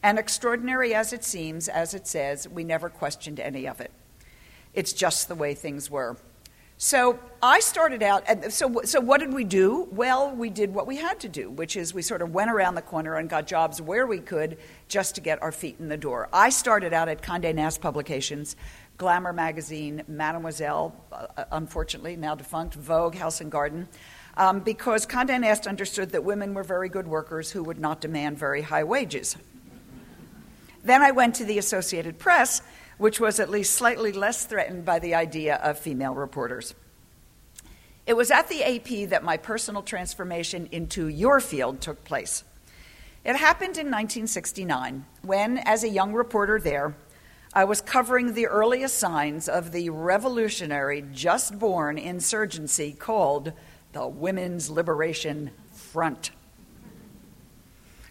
And 0.05 0.19
extraordinary 0.19 0.95
as 0.95 1.15
it 1.15 1.25
seems, 1.25 1.67
as 1.67 1.95
it 1.95 2.07
says, 2.07 2.47
we 2.47 2.63
never 2.63 2.91
questioned 2.91 3.41
any 3.41 3.67
of 3.67 3.81
it. 3.81 3.91
It's 4.75 4.93
just 4.93 5.29
the 5.29 5.35
way 5.35 5.55
things 5.55 5.91
were. 5.91 6.19
So 6.77 7.19
I 7.43 7.61
started 7.61 8.03
out, 8.03 8.53
so, 8.53 8.83
so 8.85 9.01
what 9.01 9.21
did 9.21 9.33
we 9.33 9.45
do? 9.45 9.89
Well, 9.91 10.31
we 10.37 10.51
did 10.51 10.75
what 10.75 10.87
we 10.87 10.99
had 10.99 11.21
to 11.21 11.29
do, 11.31 11.49
which 11.49 11.75
is 11.75 11.95
we 11.95 12.03
sort 12.03 12.21
of 12.21 12.35
went 12.35 12.51
around 12.51 12.75
the 12.75 12.83
corner 12.83 13.15
and 13.15 13.31
got 13.31 13.47
jobs 13.47 13.81
where 13.81 14.07
we 14.07 14.19
could 14.19 14.59
just 14.89 15.15
to 15.15 15.23
get 15.23 15.43
our 15.43 15.53
feet 15.53 15.77
in 15.81 15.89
the 15.89 15.97
door. 15.97 16.29
I 16.35 16.51
started 16.51 16.93
out 16.93 17.09
at 17.09 17.23
Condé 17.23 17.55
Nast 17.55 17.81
Publications, 17.81 18.57
Glamour 18.99 19.33
Magazine, 19.33 20.03
Mademoiselle, 20.07 20.95
uh, 21.13 21.45
unfortunately 21.51 22.17
now 22.17 22.35
defunct, 22.35 22.75
Vogue, 22.75 23.15
House 23.15 23.41
and 23.41 23.51
Garden, 23.51 23.89
um, 24.37 24.61
because 24.61 25.07
Condé 25.07 25.41
Nast 25.41 25.67
understood 25.67 26.11
that 26.11 26.25
women 26.25 26.53
were 26.53 26.63
very 26.63 26.91
good 26.91 27.09
workers 27.09 27.53
who 27.53 27.63
would 27.65 27.79
not 27.79 28.03
demand 28.03 28.37
very 28.37 28.61
high 28.61 28.85
wages. 28.85 29.37
Then 30.85 31.03
I 31.03 31.11
went 31.13 31.35
to 31.37 31.47
the 31.47 31.59
Associated 31.59 32.19
Press, 32.19 32.61
which 32.99 33.19
was 33.19 33.41
at 33.41 33.49
least 33.49 33.73
slightly 33.73 34.13
less 34.13 34.45
threatened 34.45 34.85
by 34.85 34.99
the 34.99 35.15
idea 35.15 35.57
of 35.57 35.79
female 35.79 36.15
reporters. 36.15 36.75
It 38.07 38.15
was 38.15 38.31
at 38.31 38.49
the 38.49 38.63
AP 38.63 39.09
that 39.09 39.25
my 39.25 39.39
personal 39.39 39.83
transformation 39.83 40.69
into 40.71 41.09
your 41.09 41.41
field 41.41 41.81
took 41.81 42.05
place. 42.05 42.45
It 43.25 43.37
happened 43.37 43.79
in 43.79 43.87
1969 43.87 45.07
when, 45.23 45.57
as 45.59 45.83
a 45.83 45.89
young 45.89 46.13
reporter 46.13 46.61
there, 46.61 46.95
I 47.55 47.65
was 47.65 47.81
covering 47.81 48.35
the 48.35 48.47
earliest 48.47 48.99
signs 48.99 49.49
of 49.49 49.73
the 49.73 49.89
revolutionary, 49.89 51.05
just 51.13 51.59
born 51.59 51.97
insurgency 51.97 52.93
called 52.93 53.53
the 53.93 54.07
Women's 54.07 54.69
Liberation 54.69 55.51
Front. 55.73 56.33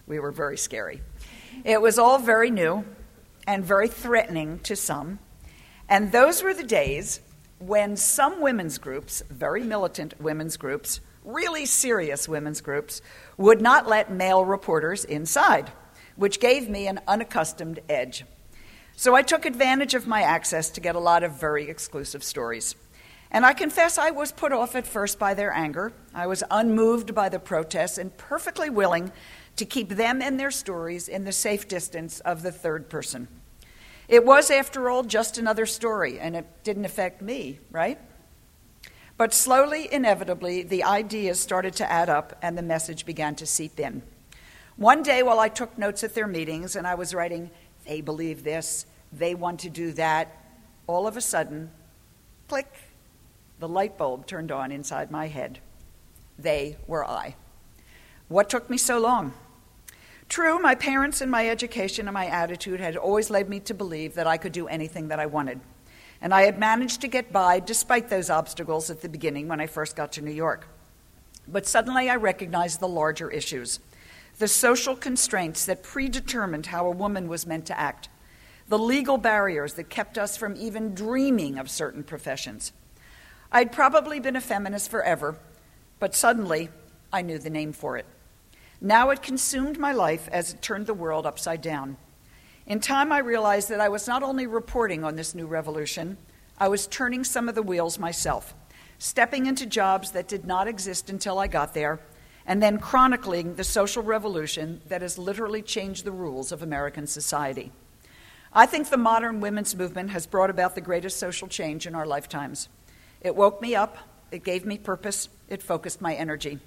We 0.08 0.20
were 0.20 0.32
very 0.32 0.58
scary. 0.58 1.02
It 1.64 1.82
was 1.82 1.98
all 1.98 2.20
very 2.20 2.52
new 2.52 2.84
and 3.48 3.64
very 3.64 3.88
threatening 3.88 4.60
to 4.60 4.76
some. 4.76 5.20
And 5.88 6.12
those 6.12 6.44
were 6.44 6.54
the 6.54 6.64
days 6.64 7.22
when 7.60 7.96
some 7.96 8.42
women's 8.42 8.78
groups, 8.78 9.24
very 9.30 9.64
militant 9.64 10.20
women's 10.20 10.58
groups, 10.58 11.00
really 11.24 11.66
serious 11.66 12.28
women's 12.28 12.60
groups, 12.60 13.02
would 13.38 13.62
not 13.62 13.88
let 13.88 14.12
male 14.12 14.44
reporters 14.44 15.06
inside, 15.06 15.72
which 16.18 16.42
gave 16.42 16.68
me 16.68 16.88
an 16.88 17.00
unaccustomed 17.08 17.80
edge. 17.88 18.26
So 18.98 19.16
I 19.16 19.22
took 19.22 19.46
advantage 19.46 19.94
of 19.94 20.06
my 20.06 20.22
access 20.22 20.70
to 20.72 20.82
get 20.82 20.96
a 20.96 21.00
lot 21.00 21.24
of 21.24 21.40
very 21.40 21.70
exclusive 21.70 22.26
stories. 22.26 22.76
And 23.32 23.46
I 23.46 23.54
confess 23.54 23.98
I 23.98 24.12
was 24.12 24.32
put 24.32 24.52
off 24.52 24.76
at 24.76 24.86
first 24.86 25.18
by 25.18 25.34
their 25.34 25.52
anger. 25.52 25.94
I 26.14 26.28
was 26.28 26.44
unmoved 26.52 27.16
by 27.16 27.30
the 27.30 27.40
protests 27.40 27.98
and 27.98 28.16
perfectly 28.16 28.70
willing 28.70 29.12
to 29.56 29.66
keep 29.66 29.90
them 29.90 30.22
and 30.22 30.40
their 30.40 30.52
stories 30.52 31.08
in 31.08 31.26
the 31.26 31.32
safe 31.32 31.68
distance 31.68 32.20
of 32.22 32.42
the 32.42 32.52
third 32.52 32.90
person. 32.90 33.28
It 34.08 34.26
was, 34.26 34.52
after 34.52 34.90
all, 34.90 35.04
just 35.04 35.38
another 35.38 35.66
story, 35.66 36.20
and 36.20 36.36
it 36.36 36.46
didn't 36.64 36.86
affect 36.86 37.22
me, 37.22 37.60
right? 37.72 38.00
But 39.18 39.34
slowly, 39.34 39.88
inevitably, 39.92 40.64
the 40.64 40.84
ideas 40.84 41.40
started 41.40 41.76
to 41.76 41.90
add 41.90 42.10
up 42.10 42.38
and 42.42 42.58
the 42.58 42.64
message 42.64 43.06
began 43.06 43.36
to 43.36 43.46
seep 43.46 43.80
in. 43.80 44.02
One 44.76 45.04
day, 45.04 45.22
while 45.22 45.40
I 45.40 45.50
took 45.50 45.78
notes 45.78 46.04
at 46.04 46.16
their 46.16 46.28
meetings 46.28 46.76
and 46.76 46.88
I 46.88 46.96
was 46.96 47.14
writing, 47.14 47.52
they 47.86 48.02
believe 48.02 48.44
this, 48.44 48.86
they 49.12 49.36
want 49.36 49.60
to 49.62 49.70
do 49.70 49.92
that, 49.94 50.36
all 50.88 51.08
of 51.08 51.16
a 51.16 51.22
sudden, 51.22 51.70
click, 52.48 52.74
the 53.60 53.68
light 53.68 53.98
bulb 53.98 54.26
turned 54.26 54.52
on 54.52 54.72
inside 54.72 55.12
my 55.12 55.28
head. 55.28 55.60
They 56.38 56.78
were 56.88 57.06
I. 57.06 57.36
What 58.28 58.50
took 58.50 58.70
me 58.70 58.78
so 58.78 59.00
long? 59.00 59.34
True, 60.30 60.60
my 60.60 60.76
parents 60.76 61.22
and 61.22 61.30
my 61.30 61.50
education 61.50 62.08
and 62.08 62.14
my 62.14 62.28
attitude 62.28 62.80
had 62.80 62.98
always 62.98 63.30
led 63.30 63.50
me 63.50 63.60
to 63.62 63.74
believe 63.74 64.16
that 64.16 64.28
I 64.28 64.38
could 64.38 64.52
do 64.52 64.68
anything 64.68 65.10
that 65.10 65.20
I 65.20 65.26
wanted. 65.26 65.60
And 66.22 66.34
I 66.34 66.44
had 66.44 66.58
managed 66.58 67.02
to 67.02 67.08
get 67.08 67.34
by 67.34 67.60
despite 67.60 68.10
those 68.10 68.30
obstacles 68.30 68.90
at 68.90 69.02
the 69.02 69.10
beginning 69.10 69.48
when 69.48 69.60
I 69.60 69.68
first 69.68 69.96
got 69.96 70.14
to 70.14 70.22
New 70.22 70.32
York. 70.32 70.68
But 71.48 71.68
suddenly 71.68 72.10
I 72.10 72.16
recognized 72.16 72.80
the 72.80 72.88
larger 72.88 73.30
issues 73.30 73.80
the 74.40 74.48
social 74.48 74.96
constraints 74.96 75.66
that 75.66 75.84
predetermined 75.84 76.66
how 76.66 76.88
a 76.88 76.92
woman 76.92 77.28
was 77.28 77.46
meant 77.46 77.68
to 77.68 77.80
act, 77.80 78.10
the 78.68 78.80
legal 78.80 79.18
barriers 79.18 79.76
that 79.76 79.90
kept 79.90 80.18
us 80.18 80.36
from 80.38 80.56
even 80.58 80.96
dreaming 80.96 81.60
of 81.60 81.70
certain 81.70 82.04
professions. 82.04 82.74
I'd 83.52 83.72
probably 83.72 84.20
been 84.20 84.36
a 84.36 84.42
feminist 84.42 84.90
forever, 84.90 85.38
but 86.00 86.16
suddenly 86.16 86.70
I 87.12 87.22
knew 87.22 87.38
the 87.38 87.52
name 87.52 87.74
for 87.74 87.98
it. 87.98 88.06
Now 88.86 89.12
it 89.12 89.22
consumed 89.22 89.80
my 89.80 89.94
life 89.94 90.28
as 90.30 90.54
it 90.54 90.62
turned 90.62 90.88
the 90.88 90.94
world 90.94 91.26
upside 91.26 91.62
down. 91.62 91.96
In 92.68 92.82
time, 92.82 93.14
I 93.14 93.20
realized 93.20 93.70
that 93.70 93.80
I 93.80 93.88
was 93.88 94.10
not 94.10 94.24
only 94.24 94.46
reporting 94.46 95.06
on 95.06 95.16
this 95.16 95.34
new 95.34 95.48
revolution, 95.48 96.18
I 96.58 96.68
was 96.68 96.86
turning 96.86 97.24
some 97.24 97.48
of 97.48 97.56
the 97.56 97.64
wheels 97.64 97.98
myself, 97.98 98.54
stepping 99.00 99.46
into 99.46 99.66
jobs 99.66 100.12
that 100.12 100.28
did 100.28 100.44
not 100.44 100.68
exist 100.68 101.10
until 101.10 101.40
I 101.40 101.48
got 101.48 101.74
there, 101.74 102.02
and 102.46 102.62
then 102.62 102.78
chronicling 102.78 103.56
the 103.56 103.64
social 103.64 104.04
revolution 104.04 104.82
that 104.90 105.02
has 105.02 105.18
literally 105.18 105.62
changed 105.62 106.04
the 106.04 106.12
rules 106.12 106.52
of 106.52 106.62
American 106.62 107.08
society. 107.08 107.72
I 108.52 108.66
think 108.66 108.90
the 108.90 108.98
modern 108.98 109.40
women's 109.40 109.78
movement 109.78 110.10
has 110.10 110.28
brought 110.28 110.50
about 110.50 110.76
the 110.76 110.82
greatest 110.82 111.18
social 111.20 111.48
change 111.48 111.88
in 111.88 111.96
our 111.96 112.06
lifetimes. 112.06 112.68
It 113.22 113.34
woke 113.34 113.62
me 113.62 113.76
up, 113.76 113.98
it 114.30 114.44
gave 114.44 114.66
me 114.66 114.78
purpose, 114.78 115.30
it 115.48 115.64
focused 115.64 116.02
my 116.02 116.16
energy. 116.16 116.60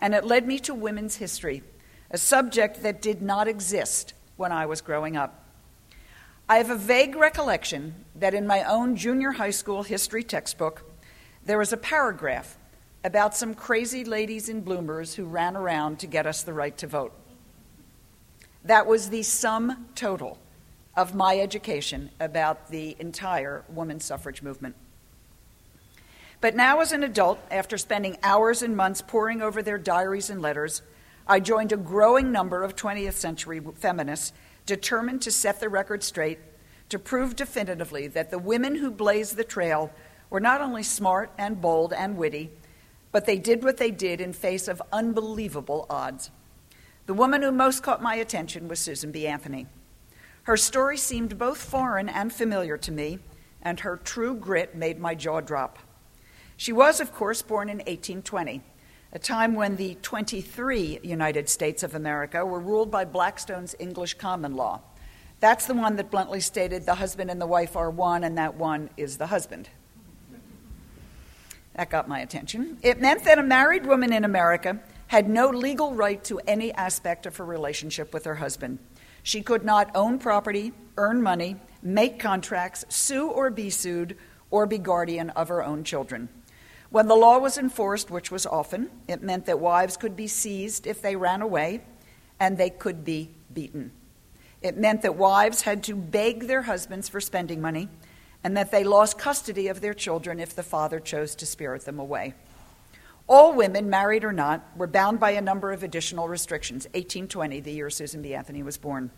And 0.00 0.14
it 0.14 0.24
led 0.24 0.46
me 0.46 0.58
to 0.60 0.74
women's 0.74 1.16
history, 1.16 1.62
a 2.10 2.18
subject 2.18 2.82
that 2.82 3.02
did 3.02 3.22
not 3.22 3.48
exist 3.48 4.14
when 4.36 4.52
I 4.52 4.66
was 4.66 4.80
growing 4.80 5.16
up. 5.16 5.44
I 6.48 6.56
have 6.56 6.70
a 6.70 6.76
vague 6.76 7.14
recollection 7.14 8.04
that 8.16 8.34
in 8.34 8.46
my 8.46 8.64
own 8.64 8.96
junior 8.96 9.32
high 9.32 9.50
school 9.50 9.82
history 9.82 10.24
textbook, 10.24 10.82
there 11.44 11.58
was 11.58 11.72
a 11.72 11.76
paragraph 11.76 12.56
about 13.04 13.36
some 13.36 13.54
crazy 13.54 14.04
ladies 14.04 14.48
in 14.48 14.60
bloomers 14.62 15.14
who 15.14 15.24
ran 15.24 15.56
around 15.56 15.98
to 16.00 16.06
get 16.06 16.26
us 16.26 16.42
the 16.42 16.52
right 16.52 16.76
to 16.78 16.86
vote. 16.86 17.12
That 18.64 18.86
was 18.86 19.10
the 19.10 19.22
sum 19.22 19.86
total 19.94 20.38
of 20.96 21.14
my 21.14 21.38
education 21.38 22.10
about 22.20 22.68
the 22.70 22.96
entire 22.98 23.64
women's 23.68 24.04
suffrage 24.04 24.42
movement. 24.42 24.74
But 26.40 26.56
now, 26.56 26.80
as 26.80 26.92
an 26.92 27.02
adult, 27.02 27.38
after 27.50 27.76
spending 27.76 28.16
hours 28.22 28.62
and 28.62 28.74
months 28.74 29.02
poring 29.02 29.42
over 29.42 29.62
their 29.62 29.76
diaries 29.76 30.30
and 30.30 30.40
letters, 30.40 30.80
I 31.26 31.38
joined 31.38 31.70
a 31.70 31.76
growing 31.76 32.32
number 32.32 32.62
of 32.62 32.76
20th 32.76 33.12
century 33.12 33.60
feminists 33.74 34.32
determined 34.64 35.20
to 35.22 35.30
set 35.30 35.60
the 35.60 35.68
record 35.68 36.02
straight, 36.02 36.38
to 36.88 36.98
prove 36.98 37.36
definitively 37.36 38.06
that 38.08 38.30
the 38.30 38.38
women 38.38 38.76
who 38.76 38.90
blazed 38.90 39.36
the 39.36 39.44
trail 39.44 39.92
were 40.30 40.40
not 40.40 40.60
only 40.60 40.82
smart 40.82 41.30
and 41.36 41.60
bold 41.60 41.92
and 41.92 42.16
witty, 42.16 42.50
but 43.12 43.26
they 43.26 43.38
did 43.38 43.62
what 43.62 43.76
they 43.76 43.90
did 43.90 44.20
in 44.20 44.32
face 44.32 44.66
of 44.66 44.82
unbelievable 44.92 45.86
odds. 45.90 46.30
The 47.06 47.14
woman 47.14 47.42
who 47.42 47.52
most 47.52 47.82
caught 47.82 48.02
my 48.02 48.14
attention 48.14 48.66
was 48.66 48.78
Susan 48.78 49.10
B. 49.10 49.26
Anthony. 49.26 49.66
Her 50.44 50.56
story 50.56 50.96
seemed 50.96 51.38
both 51.38 51.58
foreign 51.58 52.08
and 52.08 52.32
familiar 52.32 52.78
to 52.78 52.92
me, 52.92 53.18
and 53.60 53.80
her 53.80 53.96
true 53.96 54.34
grit 54.34 54.74
made 54.74 54.98
my 54.98 55.14
jaw 55.14 55.40
drop. 55.40 55.78
She 56.60 56.74
was, 56.74 57.00
of 57.00 57.14
course, 57.14 57.40
born 57.40 57.70
in 57.70 57.78
1820, 57.78 58.60
a 59.14 59.18
time 59.18 59.54
when 59.54 59.76
the 59.76 59.94
23 60.02 61.00
United 61.02 61.48
States 61.48 61.82
of 61.82 61.94
America 61.94 62.44
were 62.44 62.60
ruled 62.60 62.90
by 62.90 63.06
Blackstone's 63.06 63.74
English 63.78 64.12
common 64.18 64.54
law. 64.54 64.82
That's 65.40 65.64
the 65.64 65.72
one 65.72 65.96
that 65.96 66.10
bluntly 66.10 66.40
stated 66.40 66.84
the 66.84 66.96
husband 66.96 67.30
and 67.30 67.40
the 67.40 67.46
wife 67.46 67.76
are 67.76 67.88
one, 67.88 68.24
and 68.24 68.36
that 68.36 68.56
one 68.56 68.90
is 68.98 69.16
the 69.16 69.28
husband. 69.28 69.70
That 71.76 71.88
got 71.88 72.08
my 72.08 72.20
attention. 72.20 72.76
It 72.82 73.00
meant 73.00 73.24
that 73.24 73.38
a 73.38 73.42
married 73.42 73.86
woman 73.86 74.12
in 74.12 74.26
America 74.26 74.80
had 75.06 75.30
no 75.30 75.48
legal 75.48 75.94
right 75.94 76.22
to 76.24 76.40
any 76.40 76.74
aspect 76.74 77.24
of 77.24 77.38
her 77.38 77.44
relationship 77.46 78.12
with 78.12 78.26
her 78.26 78.34
husband. 78.34 78.80
She 79.22 79.40
could 79.40 79.64
not 79.64 79.90
own 79.94 80.18
property, 80.18 80.74
earn 80.98 81.22
money, 81.22 81.56
make 81.82 82.18
contracts, 82.18 82.84
sue 82.90 83.30
or 83.30 83.48
be 83.48 83.70
sued, 83.70 84.18
or 84.50 84.66
be 84.66 84.76
guardian 84.76 85.30
of 85.30 85.48
her 85.48 85.64
own 85.64 85.84
children. 85.84 86.28
When 86.90 87.06
the 87.06 87.14
law 87.14 87.38
was 87.38 87.56
enforced, 87.56 88.10
which 88.10 88.30
was 88.30 88.46
often, 88.46 88.90
it 89.06 89.22
meant 89.22 89.46
that 89.46 89.60
wives 89.60 89.96
could 89.96 90.16
be 90.16 90.26
seized 90.26 90.86
if 90.86 91.00
they 91.00 91.14
ran 91.14 91.40
away, 91.40 91.82
and 92.40 92.58
they 92.58 92.70
could 92.70 93.04
be 93.04 93.30
beaten. 93.52 93.92
It 94.60 94.76
meant 94.76 95.02
that 95.02 95.14
wives 95.14 95.62
had 95.62 95.82
to 95.84 95.94
beg 95.94 96.46
their 96.46 96.62
husbands 96.62 97.08
for 97.08 97.20
spending 97.20 97.60
money 97.60 97.88
and 98.42 98.56
that 98.56 98.70
they 98.70 98.84
lost 98.84 99.18
custody 99.18 99.68
of 99.68 99.80
their 99.80 99.94
children 99.94 100.40
if 100.40 100.54
the 100.54 100.62
father 100.62 100.98
chose 100.98 101.34
to 101.36 101.46
spirit 101.46 101.84
them 101.84 101.98
away. 101.98 102.34
All 103.28 103.54
women, 103.54 103.88
married 103.88 104.24
or 104.24 104.32
not, 104.32 104.66
were 104.76 104.86
bound 104.86 105.20
by 105.20 105.32
a 105.32 105.40
number 105.40 105.72
of 105.72 105.82
additional 105.82 106.26
restrictions. 106.26 106.86
1820, 106.86 107.60
the 107.60 107.72
year 107.72 107.90
Susan 107.90 108.22
B. 108.22 108.34
Anthony 108.34 108.62
was 108.62 108.76
born. 108.76 109.10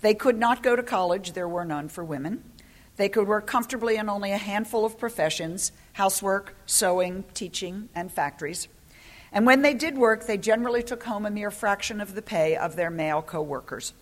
They 0.00 0.14
could 0.14 0.38
not 0.38 0.62
go 0.62 0.74
to 0.76 0.82
college, 0.82 1.32
there 1.32 1.48
were 1.48 1.64
none 1.64 1.88
for 1.88 2.04
women. 2.04 2.42
They 2.96 3.08
could 3.08 3.28
work 3.28 3.46
comfortably 3.46 3.96
in 3.96 4.08
only 4.08 4.32
a 4.32 4.38
handful 4.38 4.84
of 4.84 4.98
professions 4.98 5.70
housework, 5.98 6.54
sewing, 6.64 7.24
teaching, 7.34 7.88
and 7.92 8.12
factories. 8.12 8.68
And 9.32 9.44
when 9.44 9.62
they 9.62 9.74
did 9.74 9.98
work, 9.98 10.26
they 10.26 10.38
generally 10.38 10.80
took 10.80 11.02
home 11.02 11.26
a 11.26 11.30
mere 11.30 11.50
fraction 11.50 12.00
of 12.00 12.14
the 12.14 12.22
pay 12.22 12.54
of 12.54 12.76
their 12.76 12.88
male 12.88 13.20
co 13.20 13.42
workers. 13.42 13.92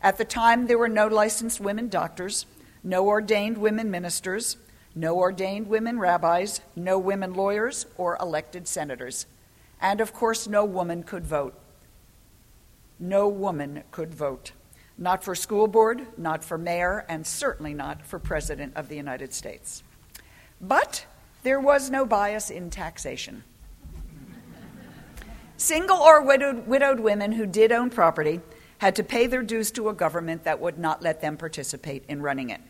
At 0.00 0.16
the 0.16 0.24
time, 0.24 0.68
there 0.68 0.78
were 0.78 0.88
no 0.88 1.08
licensed 1.08 1.58
women 1.58 1.88
doctors, 1.88 2.46
no 2.84 3.08
ordained 3.08 3.58
women 3.58 3.90
ministers, 3.90 4.58
no 4.94 5.18
ordained 5.18 5.66
women 5.66 5.98
rabbis, 5.98 6.60
no 6.76 7.00
women 7.00 7.34
lawyers 7.34 7.86
or 7.96 8.16
elected 8.20 8.68
senators. 8.68 9.26
And 9.80 10.00
of 10.00 10.12
course, 10.12 10.46
no 10.46 10.64
woman 10.64 11.02
could 11.02 11.26
vote. 11.26 11.58
No 13.00 13.26
woman 13.26 13.82
could 13.90 14.14
vote. 14.14 14.52
Not 14.96 15.24
for 15.24 15.34
school 15.34 15.66
board, 15.66 16.06
not 16.16 16.44
for 16.44 16.56
mayor, 16.56 17.04
and 17.08 17.26
certainly 17.26 17.74
not 17.74 18.06
for 18.06 18.20
president 18.20 18.76
of 18.76 18.88
the 18.88 18.94
United 18.94 19.34
States. 19.34 19.82
But 20.60 21.06
there 21.44 21.60
was 21.60 21.90
no 21.90 22.04
bias 22.04 22.50
in 22.50 22.70
taxation. 22.70 23.44
Single 25.58 25.98
or 25.98 26.22
widowed, 26.22 26.66
widowed, 26.66 26.98
women 26.98 27.32
who 27.32 27.46
did 27.46 27.70
own 27.70 27.90
property 27.90 28.40
had 28.78 28.96
to 28.96 29.04
pay 29.04 29.26
their 29.26 29.42
dues 29.42 29.70
to 29.72 29.88
a 29.88 29.94
government 29.94 30.44
that 30.44 30.58
would 30.58 30.78
not 30.78 31.02
let 31.02 31.20
them 31.20 31.36
participate 31.36 32.02
in 32.08 32.22
running 32.22 32.50
it. 32.50 32.60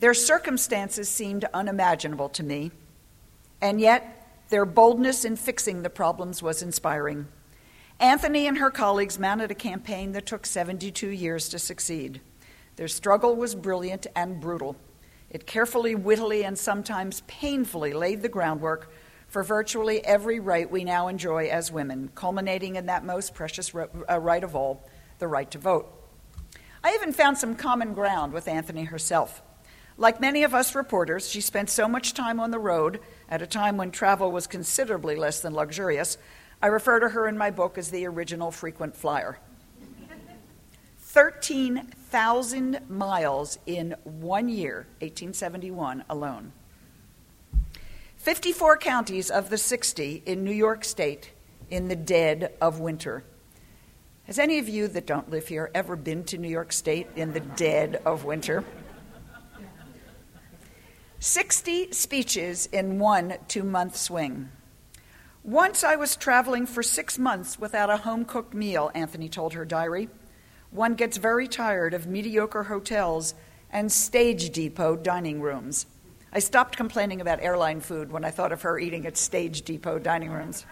Their 0.00 0.14
circumstances 0.14 1.08
seemed 1.08 1.44
unimaginable 1.54 2.28
to 2.30 2.42
me, 2.42 2.72
and 3.60 3.80
yet 3.80 4.26
their 4.48 4.66
boldness 4.66 5.24
in 5.24 5.36
fixing 5.36 5.82
the 5.82 5.90
problems 5.90 6.42
was 6.42 6.62
inspiring. 6.62 7.28
Anthony 8.00 8.46
and 8.46 8.58
her 8.58 8.70
colleagues 8.70 9.18
mounted 9.18 9.50
a 9.50 9.54
campaign 9.54 10.12
that 10.12 10.26
took 10.26 10.44
72 10.44 11.06
years 11.06 11.48
to 11.50 11.58
succeed. 11.58 12.20
Their 12.76 12.88
struggle 12.88 13.36
was 13.36 13.54
brilliant 13.54 14.06
and 14.16 14.40
brutal. 14.40 14.76
It 15.30 15.46
carefully, 15.46 15.94
wittily, 15.94 16.44
and 16.44 16.58
sometimes 16.58 17.22
painfully 17.26 17.92
laid 17.92 18.22
the 18.22 18.28
groundwork 18.28 18.92
for 19.28 19.44
virtually 19.44 20.04
every 20.04 20.40
right 20.40 20.68
we 20.68 20.82
now 20.82 21.06
enjoy 21.06 21.48
as 21.48 21.70
women, 21.70 22.10
culminating 22.16 22.74
in 22.74 22.86
that 22.86 23.04
most 23.04 23.32
precious 23.32 23.72
uh, 23.74 24.18
right 24.18 24.42
of 24.42 24.56
all, 24.56 24.84
the 25.20 25.28
right 25.28 25.48
to 25.52 25.58
vote. 25.58 25.88
I 26.82 26.94
even 26.94 27.12
found 27.12 27.38
some 27.38 27.54
common 27.54 27.94
ground 27.94 28.32
with 28.32 28.48
Anthony 28.48 28.84
herself. 28.84 29.40
Like 29.96 30.20
many 30.20 30.42
of 30.42 30.54
us 30.54 30.74
reporters, 30.74 31.28
she 31.28 31.40
spent 31.40 31.70
so 31.70 31.86
much 31.86 32.14
time 32.14 32.40
on 32.40 32.50
the 32.50 32.58
road 32.58 33.00
at 33.28 33.42
a 33.42 33.46
time 33.46 33.76
when 33.76 33.92
travel 33.92 34.32
was 34.32 34.48
considerably 34.48 35.14
less 35.14 35.40
than 35.40 35.52
luxurious. 35.52 36.18
I 36.60 36.66
refer 36.66 36.98
to 37.00 37.10
her 37.10 37.28
in 37.28 37.38
my 37.38 37.50
book 37.50 37.78
as 37.78 37.90
the 37.90 38.06
original 38.06 38.50
frequent 38.50 38.96
flyer. 38.96 39.38
13,000 42.10 42.80
miles 42.88 43.56
in 43.66 43.94
one 44.02 44.48
year, 44.48 44.86
1871 44.98 46.04
alone. 46.10 46.50
54 48.16 48.78
counties 48.78 49.30
of 49.30 49.48
the 49.48 49.56
60 49.56 50.24
in 50.26 50.42
New 50.42 50.50
York 50.50 50.84
State 50.84 51.30
in 51.70 51.86
the 51.86 51.94
dead 51.94 52.52
of 52.60 52.80
winter. 52.80 53.22
Has 54.24 54.40
any 54.40 54.58
of 54.58 54.68
you 54.68 54.88
that 54.88 55.06
don't 55.06 55.30
live 55.30 55.46
here 55.46 55.70
ever 55.72 55.94
been 55.94 56.24
to 56.24 56.36
New 56.36 56.48
York 56.48 56.72
State 56.72 57.06
in 57.14 57.32
the 57.32 57.40
dead 57.40 58.02
of 58.04 58.24
winter? 58.24 58.64
60 61.20 61.92
speeches 61.92 62.66
in 62.72 62.98
one 62.98 63.34
two 63.46 63.62
month 63.62 63.96
swing. 63.96 64.48
Once 65.44 65.84
I 65.84 65.94
was 65.94 66.16
traveling 66.16 66.66
for 66.66 66.82
six 66.82 67.20
months 67.20 67.56
without 67.56 67.88
a 67.88 67.98
home 67.98 68.24
cooked 68.24 68.52
meal, 68.52 68.90
Anthony 68.96 69.28
told 69.28 69.52
her 69.52 69.64
diary. 69.64 70.08
One 70.70 70.94
gets 70.94 71.16
very 71.16 71.48
tired 71.48 71.94
of 71.94 72.06
mediocre 72.06 72.64
hotels 72.64 73.34
and 73.72 73.90
stage 73.90 74.50
depot 74.50 74.96
dining 74.96 75.40
rooms. 75.40 75.86
I 76.32 76.38
stopped 76.38 76.76
complaining 76.76 77.20
about 77.20 77.40
airline 77.42 77.80
food 77.80 78.12
when 78.12 78.24
I 78.24 78.30
thought 78.30 78.52
of 78.52 78.62
her 78.62 78.78
eating 78.78 79.04
at 79.06 79.16
stage 79.16 79.62
depot 79.62 79.98
dining 79.98 80.30
rooms. 80.30 80.64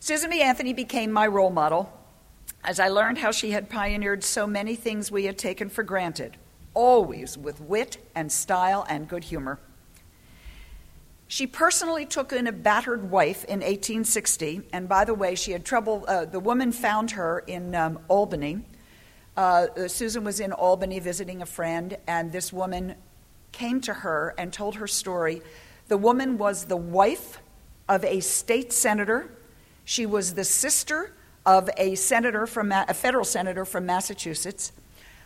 Susan 0.00 0.30
B. 0.30 0.42
Anthony 0.42 0.72
became 0.72 1.12
my 1.12 1.26
role 1.26 1.50
model 1.50 1.92
as 2.64 2.80
I 2.80 2.88
learned 2.88 3.18
how 3.18 3.30
she 3.30 3.52
had 3.52 3.70
pioneered 3.70 4.24
so 4.24 4.46
many 4.46 4.74
things 4.74 5.12
we 5.12 5.26
had 5.26 5.38
taken 5.38 5.68
for 5.68 5.84
granted, 5.84 6.36
always 6.74 7.38
with 7.38 7.60
wit 7.60 7.98
and 8.16 8.30
style 8.30 8.84
and 8.88 9.08
good 9.08 9.24
humor. 9.24 9.60
She 11.28 11.46
personally 11.46 12.06
took 12.06 12.32
in 12.32 12.46
a 12.46 12.52
battered 12.52 13.10
wife 13.10 13.44
in 13.44 13.60
1860, 13.60 14.62
and 14.72 14.88
by 14.88 15.04
the 15.04 15.14
way, 15.14 15.34
she 15.34 15.50
had 15.50 15.64
trouble. 15.64 16.04
Uh, 16.06 16.24
the 16.24 16.38
woman 16.38 16.70
found 16.70 17.12
her 17.12 17.40
in 17.46 17.74
um, 17.74 17.98
Albany. 18.08 18.62
Uh, 19.36 19.66
Susan 19.88 20.22
was 20.22 20.38
in 20.38 20.52
Albany 20.52 21.00
visiting 21.00 21.42
a 21.42 21.46
friend, 21.46 21.98
and 22.06 22.30
this 22.30 22.52
woman 22.52 22.94
came 23.50 23.80
to 23.82 23.92
her 23.92 24.34
and 24.38 24.52
told 24.52 24.76
her 24.76 24.86
story. 24.86 25.42
The 25.88 25.96
woman 25.96 26.38
was 26.38 26.66
the 26.66 26.76
wife 26.76 27.40
of 27.88 28.04
a 28.04 28.20
state 28.20 28.72
senator. 28.72 29.28
She 29.84 30.06
was 30.06 30.34
the 30.34 30.44
sister 30.44 31.12
of 31.44 31.68
a 31.76 31.96
senator 31.96 32.46
from 32.46 32.70
a 32.70 32.94
federal 32.94 33.24
senator 33.24 33.64
from 33.64 33.84
Massachusetts. 33.84 34.72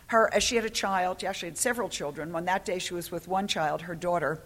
Her, 0.07 0.31
she 0.41 0.57
had 0.57 0.65
a 0.65 0.71
child. 0.71 1.21
She 1.21 1.27
actually 1.27 1.51
had 1.51 1.59
several 1.59 1.89
children. 1.89 2.35
On 2.35 2.45
that 2.47 2.65
day, 2.65 2.79
she 2.79 2.95
was 2.95 3.11
with 3.11 3.29
one 3.29 3.47
child, 3.47 3.83
her 3.83 3.95
daughter. 3.95 4.41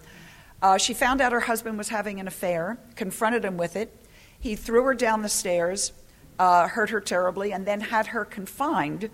Uh, 0.62 0.78
she 0.78 0.94
found 0.94 1.20
out 1.20 1.32
her 1.32 1.40
husband 1.40 1.76
was 1.76 1.88
having 1.88 2.20
an 2.20 2.26
affair, 2.26 2.78
confronted 2.96 3.44
him 3.44 3.56
with 3.56 3.76
it. 3.76 3.94
He 4.38 4.56
threw 4.56 4.84
her 4.84 4.94
down 4.94 5.22
the 5.22 5.28
stairs, 5.28 5.92
uh, 6.38 6.68
hurt 6.68 6.90
her 6.90 7.00
terribly, 7.00 7.52
and 7.52 7.66
then 7.66 7.80
had 7.80 8.08
her 8.08 8.24
confined 8.24 9.10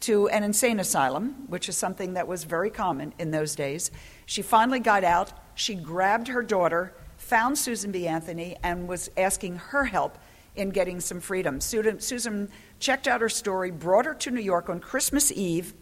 to 0.00 0.28
an 0.28 0.42
insane 0.42 0.80
asylum, 0.80 1.46
which 1.48 1.68
is 1.68 1.76
something 1.76 2.14
that 2.14 2.28
was 2.28 2.44
very 2.44 2.70
common 2.70 3.14
in 3.18 3.30
those 3.30 3.54
days. 3.54 3.90
She 4.26 4.42
finally 4.42 4.80
got 4.80 5.04
out. 5.04 5.32
She 5.54 5.74
grabbed 5.74 6.28
her 6.28 6.42
daughter, 6.42 6.92
found 7.16 7.56
Susan 7.56 7.90
B. 7.90 8.06
Anthony, 8.06 8.56
and 8.62 8.86
was 8.86 9.10
asking 9.16 9.56
her 9.56 9.84
help 9.84 10.18
in 10.56 10.70
getting 10.70 11.00
some 11.00 11.20
freedom. 11.20 11.60
Susan, 11.60 12.50
checked 12.78 13.08
out 13.08 13.20
her 13.20 13.28
story, 13.28 13.70
brought 13.70 14.04
her 14.04 14.14
to 14.14 14.30
New 14.30 14.42
York 14.42 14.68
on 14.68 14.80
Christmas 14.80 15.32
Eve 15.32 15.72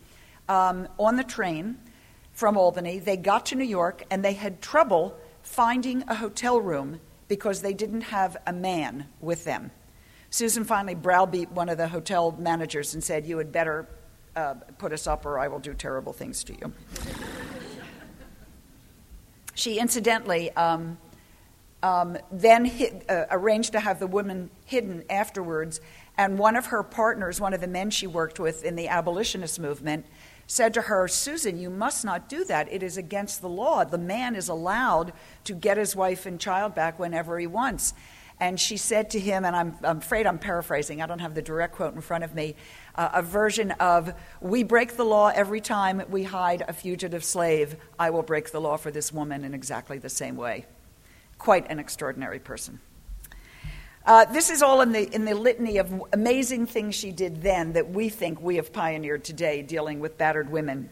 um, 0.49 0.89
on 0.99 1.17
the 1.17 1.25
train 1.25 1.79
from 2.33 2.57
Albany. 2.57 2.99
They 2.99 3.17
got 3.17 3.47
to 3.47 3.55
New 3.55 3.65
York 3.65 4.05
and 4.11 4.25
they 4.25 4.33
had 4.33 4.61
trouble 4.61 5.17
finding 5.43 6.03
a 6.09 6.15
hotel 6.15 6.61
room 6.61 7.01
because 7.29 7.63
they 7.63 7.73
didn't 7.73 8.03
have 8.03 8.37
a 8.47 8.53
man 8.53 9.07
with 9.21 9.45
them. 9.45 9.71
Susan 10.31 10.65
finally 10.65 10.95
browbeat 10.95 11.51
one 11.51 11.69
of 11.69 11.79
the 11.79 11.89
hotel 11.89 12.33
managers 12.39 12.95
and 12.95 13.05
said, 13.05 13.27
You 13.27 13.39
had 13.39 13.53
better 13.53 13.87
uh, 14.35 14.55
put 14.79 14.93
us 14.93 15.07
up 15.07 15.27
or 15.27 15.39
I 15.39 15.49
will 15.49 15.59
do 15.59 15.75
terrible 15.75 16.13
things 16.13 16.43
to 16.45 16.55
you. 16.55 16.73
she 19.55 19.79
incidentally 19.79 20.51
um, 20.53 20.97
um, 21.83 22.17
then 22.31 22.71
uh, 23.09 23.25
arranged 23.31 23.73
to 23.73 23.81
have 23.81 23.99
the 23.99 24.07
woman 24.07 24.51
hidden 24.65 25.05
afterwards, 25.11 25.81
and 26.17 26.39
one 26.39 26.57
of 26.57 26.67
her 26.67 26.83
partners, 26.83 27.41
one 27.41 27.55
of 27.55 27.61
the 27.61 27.67
men 27.67 27.91
she 27.91 28.07
worked 28.07 28.39
with 28.39 28.65
in 28.65 28.77
the 28.77 28.89
abolitionist 28.89 29.59
movement, 29.59 30.07
said 30.47 30.75
to 30.75 30.83
her, 30.83 31.09
Susan, 31.09 31.59
you 31.59 31.71
must 31.71 32.05
not 32.05 32.29
do 32.29 32.45
that. 32.45 32.73
It 32.73 32.83
is 32.83 32.97
against 32.97 33.41
the 33.41 33.49
law. 33.49 33.85
The 33.85 33.99
man 33.99 34.35
is 34.35 34.49
allowed 34.49 35.13
to 35.45 35.55
get 35.55 35.77
his 35.77 35.97
wife 35.97 36.27
and 36.27 36.39
child 36.41 36.75
back 36.75 36.99
whenever 36.99 37.39
he 37.39 37.47
wants. 37.47 37.95
And 38.41 38.59
she 38.59 38.77
said 38.77 39.11
to 39.11 39.21
him, 39.21 39.45
and 39.45 39.55
I'm, 39.55 39.79
I'm 39.85 39.99
afraid 39.99 40.27
I'm 40.27 40.39
paraphrasing, 40.39 41.01
I 41.01 41.07
don't 41.07 41.21
have 41.21 41.35
the 41.35 41.43
direct 41.43 41.77
quote 41.77 41.95
in 41.95 42.01
front 42.01 42.25
of 42.25 42.35
me, 42.35 42.57
uh, 42.97 43.11
a 43.15 43.23
version 43.23 43.71
of, 43.73 44.13
We 44.41 44.65
break 44.65 44.97
the 44.97 45.05
law 45.05 45.31
every 45.33 45.61
time 45.61 46.03
we 46.11 46.25
hide 46.25 46.65
a 46.67 46.73
fugitive 46.73 47.23
slave. 47.23 47.77
I 47.99 48.11
will 48.11 48.25
break 48.25 48.51
the 48.51 48.61
law 48.61 48.77
for 48.79 48.91
this 48.91 49.13
woman 49.13 49.45
in 49.45 49.55
exactly 49.55 49.99
the 49.99 50.09
same 50.09 50.37
way. 50.37 50.67
Quite 51.39 51.71
an 51.71 51.79
extraordinary 51.79 52.41
person. 52.41 52.81
Uh, 54.05 54.25
this 54.27 54.51
is 54.51 54.63
all 54.63 54.81
in 54.81 54.93
the, 54.93 55.13
in 55.15 55.25
the 55.25 55.35
litany 55.35 55.79
of 55.79 56.03
amazing 56.13 56.67
things 56.67 56.95
she 56.95 57.13
did 57.13 57.43
then 57.43 57.73
that 57.73 57.91
we 57.91 58.09
think 58.09 58.41
we 58.41 58.57
have 58.57 58.73
pioneered 58.73 59.25
today 59.25 59.63
dealing 59.63 60.01
with 60.01 60.19
battered 60.19 60.51
women. 60.51 60.91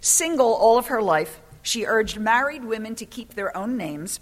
Single 0.00 0.54
all 0.54 0.78
of 0.78 0.86
her 0.86 1.02
life, 1.02 1.40
she 1.62 1.84
urged 1.86 2.18
married 2.18 2.64
women 2.64 2.94
to 2.96 3.04
keep 3.04 3.34
their 3.34 3.56
own 3.56 3.76
names, 3.76 4.20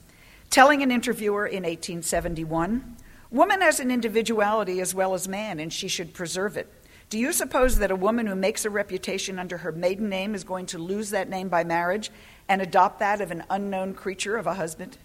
telling 0.49 0.83
an 0.83 0.91
interviewer 0.91 1.47
in 1.47 1.63
1871 1.65 2.97
Woman 3.31 3.61
has 3.61 3.79
an 3.79 3.93
individuality 3.93 4.81
as 4.81 4.93
well 4.93 5.15
as 5.15 5.29
man, 5.29 5.61
and 5.61 5.73
she 5.73 5.87
should 5.87 6.13
preserve 6.13 6.57
it. 6.57 6.67
Do 7.11 7.19
you 7.19 7.33
suppose 7.33 7.79
that 7.79 7.93
a 7.93 7.97
woman 7.97 8.27
who 8.27 8.35
makes 8.35 8.65
a 8.65 8.71
reputation 8.71 9.39
under 9.39 9.59
her 9.59 9.71
maiden 9.71 10.09
name 10.09 10.35
is 10.35 10.43
going 10.43 10.67
to 10.67 10.79
lose 10.79 11.11
that 11.11 11.29
name 11.29 11.49
by 11.49 11.63
marriage 11.63 12.11
and 12.49 12.61
adopt 12.61 12.99
that 12.99 13.21
of 13.21 13.31
an 13.31 13.45
unknown 13.49 13.95
creature 13.95 14.37
of 14.37 14.49
a 14.49 14.55
husband? 14.55 14.99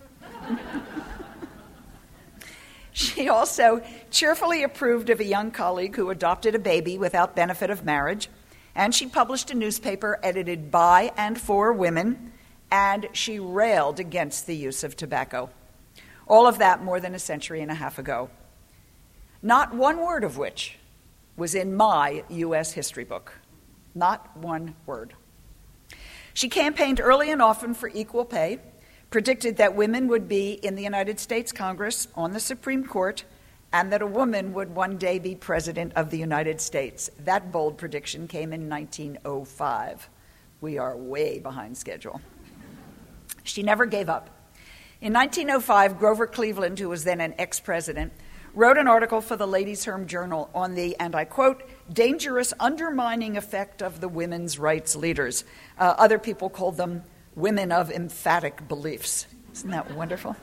She 2.95 3.27
also 3.27 3.81
cheerfully 4.09 4.63
approved 4.63 5.09
of 5.09 5.19
a 5.19 5.25
young 5.25 5.51
colleague 5.51 5.97
who 5.97 6.09
adopted 6.09 6.55
a 6.55 6.59
baby 6.59 6.97
without 6.97 7.35
benefit 7.35 7.69
of 7.69 7.83
marriage, 7.83 8.29
and 8.73 8.95
she 8.95 9.05
published 9.05 9.51
a 9.51 9.53
newspaper 9.53 10.17
edited 10.23 10.71
by 10.71 11.11
and 11.17 11.37
for 11.37 11.73
women, 11.73 12.31
and 12.71 13.09
she 13.11 13.37
railed 13.37 13.99
against 13.99 14.47
the 14.47 14.55
use 14.55 14.81
of 14.85 14.95
tobacco. 14.95 15.49
All 16.25 16.47
of 16.47 16.59
that 16.59 16.85
more 16.85 17.01
than 17.01 17.13
a 17.13 17.19
century 17.19 17.59
and 17.59 17.69
a 17.69 17.75
half 17.75 17.99
ago. 17.99 18.29
Not 19.41 19.75
one 19.75 19.97
word 19.99 20.23
of 20.23 20.37
which 20.37 20.77
was 21.35 21.53
in 21.53 21.75
my 21.75 22.23
U.S. 22.29 22.71
history 22.71 23.03
book. 23.03 23.33
Not 23.93 24.37
one 24.37 24.73
word. 24.85 25.15
She 26.33 26.47
campaigned 26.47 27.01
early 27.01 27.29
and 27.29 27.41
often 27.41 27.73
for 27.73 27.89
equal 27.89 28.23
pay 28.23 28.61
predicted 29.15 29.55
that 29.55 29.73
women 29.73 30.09
would 30.09 30.27
be 30.27 30.51
in 30.61 30.75
the 30.75 30.83
United 30.83 31.17
States 31.21 31.53
Congress, 31.53 32.09
on 32.15 32.33
the 32.33 32.39
Supreme 32.41 32.85
Court, 32.85 33.23
and 33.71 33.89
that 33.93 34.01
a 34.01 34.05
woman 34.05 34.51
would 34.51 34.75
one 34.75 34.97
day 34.97 35.19
be 35.19 35.33
President 35.33 35.93
of 35.95 36.09
the 36.09 36.17
United 36.17 36.59
States. 36.59 37.09
That 37.19 37.49
bold 37.49 37.77
prediction 37.77 38.27
came 38.27 38.51
in 38.51 38.67
1905. 38.67 40.09
We 40.59 40.77
are 40.77 40.97
way 40.97 41.39
behind 41.39 41.77
schedule. 41.77 42.19
She 43.45 43.63
never 43.63 43.85
gave 43.85 44.09
up. 44.09 44.31
In 44.99 45.13
1905, 45.13 45.97
Grover 45.97 46.27
Cleveland, 46.27 46.77
who 46.79 46.89
was 46.89 47.05
then 47.05 47.21
an 47.21 47.35
ex 47.37 47.57
president, 47.61 48.11
wrote 48.53 48.77
an 48.77 48.89
article 48.89 49.21
for 49.21 49.37
the 49.37 49.47
Ladies' 49.47 49.85
Home 49.85 50.07
Journal 50.07 50.49
on 50.53 50.75
the, 50.75 50.93
and 50.99 51.15
I 51.15 51.23
quote, 51.23 51.63
dangerous 51.89 52.53
undermining 52.59 53.37
effect 53.37 53.81
of 53.81 54.01
the 54.01 54.09
women's 54.09 54.59
rights 54.59 54.93
leaders. 54.93 55.45
Uh, 55.79 55.95
other 55.97 56.19
people 56.19 56.49
called 56.49 56.75
them 56.75 57.03
women 57.35 57.71
of 57.71 57.91
emphatic 57.91 58.67
beliefs. 58.67 59.27
Isn't 59.53 59.71
that 59.71 59.91
wonderful? 59.91 60.35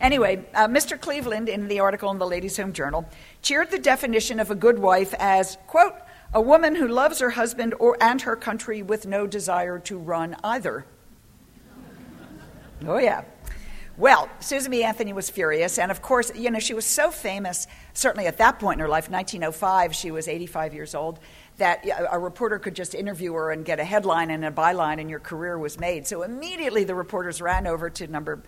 Anyway, 0.00 0.44
uh, 0.54 0.68
Mr. 0.68 1.00
Cleveland, 1.00 1.48
in 1.48 1.68
the 1.68 1.80
article 1.80 2.10
in 2.10 2.18
the 2.18 2.26
Ladies' 2.26 2.56
Home 2.56 2.72
Journal, 2.72 3.08
cheered 3.42 3.70
the 3.70 3.78
definition 3.78 4.40
of 4.40 4.50
a 4.50 4.54
good 4.54 4.78
wife 4.78 5.14
as, 5.18 5.56
quote, 5.66 5.94
a 6.32 6.40
woman 6.40 6.74
who 6.74 6.88
loves 6.88 7.20
her 7.20 7.30
husband 7.30 7.74
or, 7.78 7.96
and 8.00 8.20
her 8.22 8.36
country 8.36 8.82
with 8.82 9.06
no 9.06 9.26
desire 9.26 9.78
to 9.78 9.96
run 9.96 10.36
either. 10.42 10.84
Oh, 12.86 12.98
yeah. 12.98 13.22
Well, 13.96 14.28
Susan 14.40 14.72
B. 14.72 14.82
Anthony 14.82 15.12
was 15.12 15.30
furious, 15.30 15.78
and 15.78 15.92
of 15.92 16.02
course, 16.02 16.34
you 16.34 16.50
know, 16.50 16.58
she 16.58 16.74
was 16.74 16.84
so 16.84 17.12
famous, 17.12 17.68
certainly 17.92 18.26
at 18.26 18.38
that 18.38 18.58
point 18.58 18.78
in 18.78 18.80
her 18.80 18.88
life, 18.88 19.08
1905, 19.08 19.94
she 19.94 20.10
was 20.10 20.26
85 20.26 20.74
years 20.74 20.96
old, 20.96 21.20
that 21.58 21.86
a 22.10 22.18
reporter 22.18 22.58
could 22.58 22.74
just 22.74 22.94
interview 22.94 23.32
her 23.34 23.50
and 23.50 23.64
get 23.64 23.78
a 23.78 23.84
headline 23.84 24.30
and 24.30 24.44
a 24.44 24.50
byline, 24.50 25.00
and 25.00 25.08
your 25.08 25.20
career 25.20 25.56
was 25.56 25.78
made. 25.78 26.06
So 26.06 26.22
immediately 26.22 26.84
the 26.84 26.94
reporters 26.94 27.40
ran 27.40 27.66
over 27.66 27.90
to 27.90 28.06
number, 28.08 28.42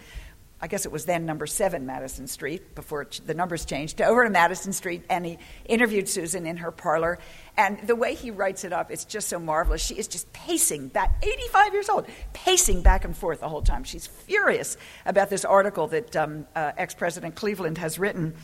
I 0.61 0.66
guess 0.66 0.87
it 0.87 0.92
was 0.92 1.05
then 1.05 1.25
number 1.25 1.47
seven 1.47 1.87
Madison 1.87 2.27
Street, 2.27 2.75
before 2.75 3.07
the 3.25 3.35
numbers 3.35 3.64
changed, 3.64 4.03
over 4.03 4.25
to 4.25 4.31
Madison 4.31 4.73
Street, 4.73 5.05
and 5.09 5.25
he 5.25 5.38
interviewed 5.66 6.09
Susan 6.09 6.47
in 6.47 6.57
her 6.57 6.73
parlor. 6.73 7.21
And 7.57 7.79
the 7.87 7.95
way 7.95 8.16
he 8.16 8.33
writes 8.33 8.64
it 8.64 8.73
up, 8.73 8.90
it's 8.90 9.05
just 9.05 9.29
so 9.29 9.38
marvelous. 9.38 9.85
She 9.85 9.95
is 9.95 10.09
just 10.09 10.33
pacing 10.33 10.88
back, 10.88 11.23
85 11.23 11.73
years 11.75 11.88
old, 11.88 12.07
pacing 12.33 12.83
back 12.83 13.05
and 13.05 13.16
forth 13.16 13.38
the 13.38 13.49
whole 13.49 13.62
time. 13.62 13.85
She's 13.85 14.09
furious 14.09 14.77
about 15.05 15.31
this 15.31 15.45
article 15.45 15.87
that 15.88 16.16
um, 16.16 16.47
uh, 16.57 16.73
ex 16.77 16.92
President 16.92 17.37
Cleveland 17.37 17.79
has 17.79 18.01
written. 18.01 18.35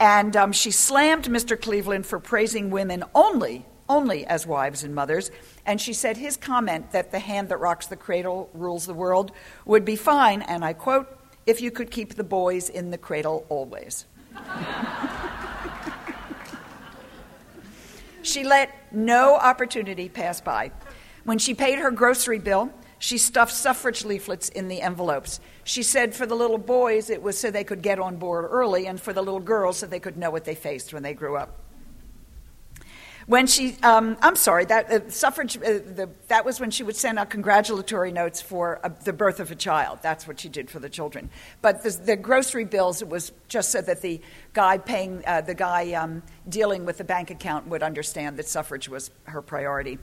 And 0.00 0.36
um, 0.36 0.52
she 0.52 0.72
slammed 0.72 1.26
Mr. 1.26 1.60
Cleveland 1.60 2.04
for 2.04 2.18
praising 2.18 2.70
women 2.70 3.04
only 3.14 3.64
only 3.92 4.24
as 4.26 4.46
wives 4.46 4.84
and 4.84 4.94
mothers. 4.94 5.30
And 5.66 5.80
she 5.80 5.92
said 5.92 6.16
his 6.16 6.36
comment 6.36 6.92
that 6.92 7.10
the 7.10 7.18
hand 7.18 7.48
that 7.50 7.58
rocks 7.58 7.86
the 7.86 7.96
cradle 7.96 8.48
rules 8.54 8.86
the 8.86 8.94
world 8.94 9.32
would 9.66 9.84
be 9.84 9.96
fine, 9.96 10.42
and 10.42 10.64
I 10.64 10.72
quote, 10.72 11.18
if 11.44 11.60
you 11.60 11.70
could 11.70 11.90
keep 11.90 12.14
the 12.14 12.24
boys 12.24 12.68
in 12.68 12.90
the 12.90 12.98
cradle 12.98 13.44
always. 13.48 14.06
She 18.22 18.44
let 18.44 18.92
no 18.92 19.34
opportunity 19.34 20.08
pass 20.08 20.40
by. 20.40 20.70
When 21.24 21.38
she 21.38 21.54
paid 21.54 21.78
her 21.80 21.90
grocery 21.90 22.38
bill, 22.38 22.72
she 22.98 23.18
stuffed 23.18 23.52
suffrage 23.52 24.04
leaflets 24.04 24.48
in 24.48 24.68
the 24.68 24.80
envelopes. 24.80 25.40
She 25.64 25.82
said 25.82 26.14
for 26.14 26.24
the 26.24 26.36
little 26.36 26.58
boys, 26.58 27.10
it 27.10 27.20
was 27.20 27.36
so 27.36 27.50
they 27.50 27.64
could 27.64 27.82
get 27.82 27.98
on 27.98 28.16
board 28.16 28.46
early, 28.48 28.86
and 28.86 29.00
for 29.00 29.12
the 29.12 29.22
little 29.22 29.40
girls, 29.40 29.78
so 29.78 29.86
they 29.86 29.98
could 29.98 30.16
know 30.16 30.30
what 30.30 30.44
they 30.44 30.54
faced 30.54 30.94
when 30.94 31.02
they 31.02 31.14
grew 31.14 31.36
up. 31.36 31.61
When 33.26 33.46
she, 33.46 33.76
um, 33.82 34.16
I'm 34.20 34.36
sorry, 34.36 34.64
that 34.66 34.90
uh, 34.90 35.10
suffrage, 35.10 35.56
uh, 35.56 35.60
the, 35.60 36.08
that 36.28 36.44
was 36.44 36.60
when 36.60 36.70
she 36.70 36.82
would 36.82 36.96
send 36.96 37.18
out 37.18 37.30
congratulatory 37.30 38.10
notes 38.10 38.40
for 38.40 38.80
uh, 38.84 38.90
the 39.04 39.12
birth 39.12 39.38
of 39.38 39.50
a 39.50 39.54
child. 39.54 40.00
That's 40.02 40.26
what 40.26 40.40
she 40.40 40.48
did 40.48 40.70
for 40.70 40.80
the 40.80 40.88
children. 40.88 41.30
But 41.60 41.82
the, 41.82 41.90
the 41.90 42.16
grocery 42.16 42.64
bills, 42.64 43.00
it 43.00 43.08
was 43.08 43.32
just 43.48 43.70
so 43.70 43.80
that 43.82 44.02
the 44.02 44.20
guy 44.52 44.78
paying, 44.78 45.22
uh, 45.26 45.42
the 45.42 45.54
guy 45.54 45.92
um, 45.92 46.22
dealing 46.48 46.84
with 46.84 46.98
the 46.98 47.04
bank 47.04 47.30
account 47.30 47.68
would 47.68 47.82
understand 47.82 48.36
that 48.38 48.48
suffrage 48.48 48.88
was 48.88 49.10
her 49.24 49.42
priority. 49.42 49.98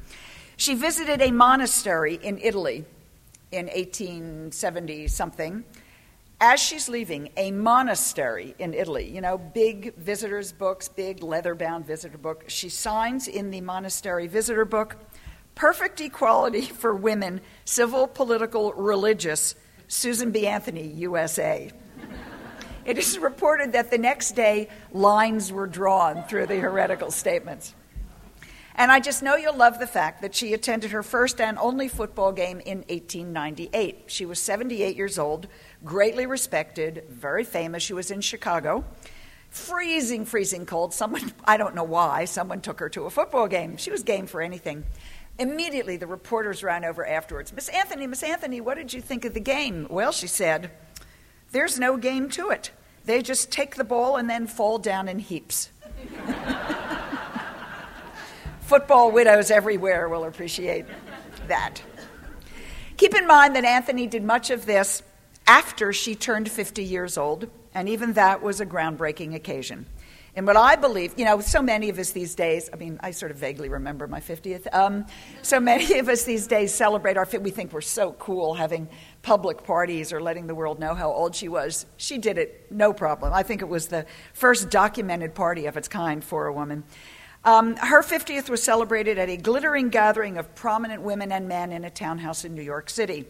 She 0.56 0.76
visited 0.76 1.22
a 1.22 1.32
monastery 1.32 2.20
in 2.22 2.38
Italy 2.38 2.86
in 3.52 3.66
1870 3.68 5.08
something 5.08 5.64
as 6.42 6.60
she's 6.60 6.88
leaving, 6.88 7.30
a 7.36 7.52
monastery 7.52 8.56
in 8.60 8.74
Italy, 8.74 9.10
you 9.10 9.22
know, 9.22 9.38
big 9.38 9.96
visitors' 9.96 10.52
books, 10.52 10.88
big 10.88 11.22
leather 11.22 11.54
bound 11.54 11.86
visitor 11.86 12.18
book, 12.18 12.46
she 12.48 12.70
signs 12.70 13.28
in 13.28 13.52
the 13.52 13.62
monastery 13.62 14.28
visitor 14.28 14.66
book 14.66 14.96
perfect 15.60 16.00
equality 16.00 16.62
for 16.82 16.96
women, 16.96 17.42
civil, 17.66 18.08
political, 18.08 18.74
religious, 18.74 19.56
Susan 19.88 20.32
B. 20.32 20.48
Anthony, 20.48 20.88
USA. 20.88 21.70
it 22.86 22.98
is 22.98 23.18
reported 23.18 23.74
that 23.74 23.92
the 23.92 23.98
next 23.98 24.36
day 24.36 24.70
lines 24.94 25.52
were 25.52 25.68
drawn 25.68 26.24
through 26.24 26.46
the 26.46 26.58
heretical 26.58 27.12
statements. 27.12 27.76
And 28.80 28.94
I 28.94 29.02
just 29.02 29.22
know 29.22 29.36
you'll 29.36 29.58
love 29.58 29.78
the 29.78 29.86
fact 29.86 30.22
that 30.22 30.34
she 30.34 30.54
attended 30.54 30.92
her 30.92 31.04
first 31.04 31.42
and 31.42 31.60
only 31.60 31.90
football 31.90 32.32
game 32.32 32.62
in 32.62 32.78
1898. 32.88 34.06
She 34.08 34.26
was 34.26 34.40
78 34.40 34.96
years 34.96 35.20
old 35.20 35.48
greatly 35.84 36.26
respected, 36.26 37.04
very 37.10 37.44
famous. 37.44 37.84
She 37.84 37.92
was 37.92 38.10
in 38.10 38.22
Chicago. 38.22 38.86
Freezing, 39.50 40.24
freezing 40.24 40.66
cold. 40.66 40.94
Someone, 40.94 41.34
I 41.44 41.58
don't 41.58 41.76
know 41.76 41.84
why, 41.84 42.24
someone 42.24 42.62
took 42.62 42.80
her 42.80 42.88
to 42.88 43.04
a 43.04 43.10
football 43.10 43.50
game. 43.50 43.76
She 43.76 43.92
was 43.92 44.02
game 44.02 44.28
for 44.28 44.42
anything. 44.42 44.86
Immediately, 45.38 45.98
the 45.98 46.08
reporters 46.08 46.64
ran 46.64 46.86
over 46.86 47.06
afterwards. 47.06 47.52
Miss 47.52 47.68
Anthony, 47.68 48.08
Miss 48.08 48.24
Anthony, 48.24 48.62
what 48.62 48.78
did 48.78 48.94
you 48.94 49.02
think 49.02 49.26
of 49.26 49.34
the 49.34 49.42
game? 49.42 49.88
Well, 49.90 50.14
she 50.14 50.28
said, 50.28 50.72
there's 51.52 51.80
no 51.80 51.98
game 51.98 52.30
to 52.30 52.50
it. 52.52 52.72
They 53.04 53.22
just 53.24 53.52
take 53.52 53.76
the 53.76 53.84
ball 53.84 54.16
and 54.16 54.30
then 54.30 54.48
fall 54.48 54.78
down 54.78 55.10
in 55.10 55.20
heaps. 55.20 55.70
Football 58.70 59.10
widows 59.12 59.50
everywhere 59.50 60.08
will 60.08 60.26
appreciate 60.26 60.86
that. 61.48 61.82
Keep 62.98 63.16
in 63.16 63.26
mind 63.26 63.56
that 63.56 63.66
Anthony 63.66 64.06
did 64.06 64.24
much 64.24 64.52
of 64.52 64.68
this 64.68 65.02
after 65.48 65.92
she 65.92 66.14
turned 66.14 66.52
50 66.52 66.84
years 66.84 67.18
old, 67.18 67.50
and 67.74 67.90
even 67.90 68.14
that 68.14 68.44
was 68.44 68.62
a 68.62 68.68
groundbreaking 68.68 69.34
occasion. 69.34 69.88
And 70.36 70.46
what 70.46 70.56
I 70.56 70.76
believe, 70.76 71.16
you 71.18 71.26
know, 71.26 71.40
so 71.40 71.64
many 71.64 71.90
of 71.90 71.98
us 71.98 72.12
these 72.12 72.36
days, 72.36 72.70
I 72.72 72.76
mean, 72.76 73.00
I 73.02 73.10
sort 73.10 73.32
of 73.32 73.38
vaguely 73.38 73.70
remember 73.70 74.06
my 74.06 74.20
50th. 74.20 74.72
Um, 74.72 75.08
so 75.42 75.60
many 75.60 75.98
of 75.98 76.08
us 76.08 76.24
these 76.26 76.46
days 76.46 76.72
celebrate 76.72 77.18
our, 77.18 77.26
50th. 77.26 77.42
we 77.42 77.50
think 77.50 77.74
we're 77.74 77.82
so 77.82 78.12
cool 78.14 78.54
having 78.54 78.88
public 79.24 79.64
parties 79.64 80.14
or 80.14 80.22
letting 80.22 80.46
the 80.46 80.54
world 80.54 80.80
know 80.80 80.94
how 80.94 81.12
old 81.12 81.34
she 81.34 81.48
was. 81.48 81.88
She 81.98 82.20
did 82.20 82.38
it 82.38 82.68
no 82.70 82.94
problem. 82.94 83.34
I 83.34 83.42
think 83.42 83.64
it 83.64 83.68
was 83.68 83.88
the 83.88 84.06
first 84.34 84.70
documented 84.70 85.34
party 85.34 85.66
of 85.66 85.76
its 85.76 85.88
kind 85.88 86.24
for 86.24 86.46
a 86.46 86.54
woman. 86.54 86.84
Um, 87.46 87.78
her 87.78 88.04
50th 88.04 88.50
was 88.50 88.62
celebrated 88.62 89.18
at 89.18 89.30
a 89.30 89.38
glittering 89.38 89.90
gathering 89.90 90.38
of 90.38 90.54
prominent 90.56 91.02
women 91.02 91.32
and 91.32 91.48
men 91.48 91.72
in 91.72 91.86
a 91.86 91.90
townhouse 91.90 92.44
in 92.44 92.54
New 92.54 92.62
York 92.62 92.90
City. 92.90 93.26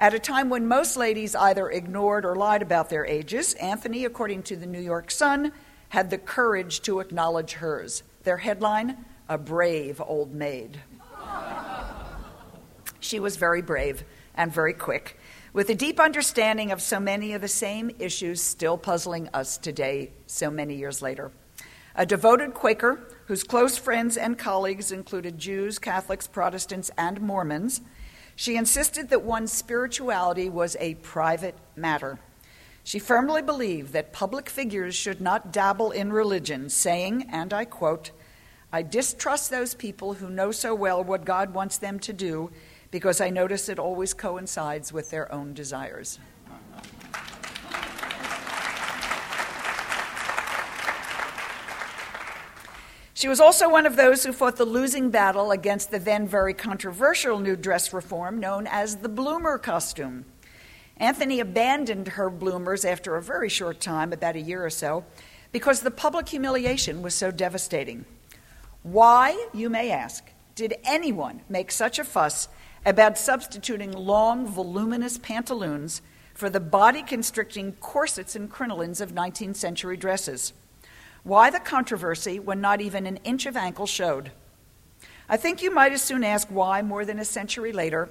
At 0.00 0.14
a 0.14 0.18
time 0.18 0.50
when 0.50 0.66
most 0.66 0.96
ladies 0.96 1.36
either 1.36 1.70
ignored 1.70 2.24
or 2.24 2.34
lied 2.34 2.60
about 2.60 2.90
their 2.90 3.06
ages, 3.06 3.54
Anthony, 3.54 4.04
according 4.04 4.42
to 4.44 4.56
the 4.56 4.66
New 4.66 4.80
York 4.80 5.12
Sun, 5.12 5.52
had 5.90 6.10
the 6.10 6.18
courage 6.18 6.82
to 6.82 6.98
acknowledge 6.98 7.52
hers. 7.52 8.02
Their 8.24 8.36
headline 8.38 9.04
A 9.28 9.38
Brave 9.38 10.02
Old 10.04 10.34
Maid. 10.34 10.80
she 12.98 13.20
was 13.20 13.36
very 13.36 13.62
brave 13.62 14.02
and 14.34 14.52
very 14.52 14.74
quick, 14.74 15.18
with 15.52 15.70
a 15.70 15.74
deep 15.74 16.00
understanding 16.00 16.72
of 16.72 16.82
so 16.82 16.98
many 16.98 17.32
of 17.32 17.40
the 17.40 17.48
same 17.48 17.92
issues 18.00 18.42
still 18.42 18.76
puzzling 18.76 19.28
us 19.32 19.56
today, 19.56 20.10
so 20.26 20.50
many 20.50 20.74
years 20.74 21.00
later. 21.00 21.30
A 21.94 22.04
devoted 22.04 22.52
Quaker 22.52 23.15
whose 23.26 23.44
close 23.44 23.78
friends 23.78 24.16
and 24.16 24.38
colleagues 24.38 24.90
included 24.90 25.38
Jews, 25.38 25.78
Catholics, 25.78 26.26
Protestants, 26.26 26.90
and 26.96 27.20
Mormons 27.20 27.80
she 28.38 28.56
insisted 28.56 29.08
that 29.08 29.22
one's 29.22 29.50
spirituality 29.50 30.50
was 30.50 30.76
a 30.78 30.94
private 30.96 31.56
matter. 31.74 32.18
She 32.84 32.98
firmly 32.98 33.40
believed 33.40 33.94
that 33.94 34.12
public 34.12 34.50
figures 34.50 34.94
should 34.94 35.22
not 35.22 35.52
dabble 35.52 35.90
in 35.90 36.12
religion, 36.12 36.68
saying, 36.68 37.28
and 37.32 37.52
I 37.54 37.64
quote, 37.64 38.10
I 38.70 38.82
distrust 38.82 39.50
those 39.50 39.74
people 39.74 40.14
who 40.14 40.28
know 40.28 40.52
so 40.52 40.74
well 40.74 41.02
what 41.02 41.24
God 41.24 41.54
wants 41.54 41.78
them 41.78 41.98
to 42.00 42.12
do 42.12 42.50
because 42.90 43.20
I 43.22 43.30
notice 43.30 43.68
it 43.68 43.78
always 43.78 44.12
coincides 44.12 44.92
with 44.92 45.10
their 45.10 45.32
own 45.32 45.54
desires. 45.54 46.18
She 53.16 53.28
was 53.28 53.40
also 53.40 53.70
one 53.70 53.86
of 53.86 53.96
those 53.96 54.24
who 54.24 54.32
fought 54.34 54.56
the 54.56 54.66
losing 54.66 55.08
battle 55.08 55.50
against 55.50 55.90
the 55.90 55.98
then 55.98 56.28
very 56.28 56.52
controversial 56.52 57.38
new 57.38 57.56
dress 57.56 57.94
reform 57.94 58.38
known 58.38 58.66
as 58.66 58.96
the 58.96 59.08
bloomer 59.08 59.56
costume. 59.56 60.26
Anthony 60.98 61.40
abandoned 61.40 62.08
her 62.08 62.28
bloomers 62.28 62.84
after 62.84 63.16
a 63.16 63.22
very 63.22 63.48
short 63.48 63.80
time, 63.80 64.12
about 64.12 64.36
a 64.36 64.40
year 64.42 64.62
or 64.62 64.68
so, 64.68 65.02
because 65.50 65.80
the 65.80 65.90
public 65.90 66.28
humiliation 66.28 67.00
was 67.00 67.14
so 67.14 67.30
devastating. 67.30 68.04
Why, 68.82 69.46
you 69.54 69.70
may 69.70 69.90
ask, 69.90 70.30
did 70.54 70.74
anyone 70.84 71.40
make 71.48 71.72
such 71.72 71.98
a 71.98 72.04
fuss 72.04 72.48
about 72.84 73.16
substituting 73.16 73.92
long, 73.92 74.46
voluminous 74.46 75.16
pantaloons 75.16 76.02
for 76.34 76.50
the 76.50 76.60
body 76.60 77.00
constricting 77.00 77.72
corsets 77.76 78.36
and 78.36 78.52
crinolines 78.52 79.00
of 79.00 79.12
19th 79.12 79.56
century 79.56 79.96
dresses? 79.96 80.52
Why 81.26 81.50
the 81.50 81.58
controversy 81.58 82.38
when 82.38 82.60
not 82.60 82.80
even 82.80 83.04
an 83.04 83.16
inch 83.24 83.46
of 83.46 83.56
ankle 83.56 83.88
showed? 83.88 84.30
I 85.28 85.36
think 85.36 85.60
you 85.60 85.74
might 85.74 85.90
as 85.90 86.00
soon 86.00 86.22
ask 86.22 86.46
why, 86.46 86.82
more 86.82 87.04
than 87.04 87.18
a 87.18 87.24
century 87.24 87.72
later, 87.72 88.08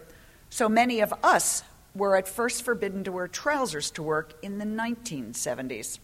so 0.50 0.68
many 0.68 1.00
of 1.00 1.14
us 1.24 1.64
were 1.96 2.18
at 2.18 2.28
first 2.28 2.64
forbidden 2.64 3.06
to 3.06 3.14
wear 3.14 3.30
trousers 3.30 3.90
to 3.92 4.04
work 4.04 4.34
in 4.42 4.58
the 4.58 4.66
1970s. 4.66 6.00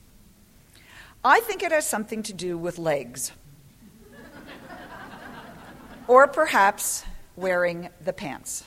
I 1.21 1.41
think 1.41 1.63
it 1.63 1.74
has 1.74 1.86
something 1.86 2.24
to 2.24 2.34
do 2.34 2.58
with 2.58 2.80
legs. 2.80 3.34
or 6.08 6.28
perhaps 6.28 7.04
wearing 7.36 7.89
the 8.00 8.13
pants. 8.13 8.63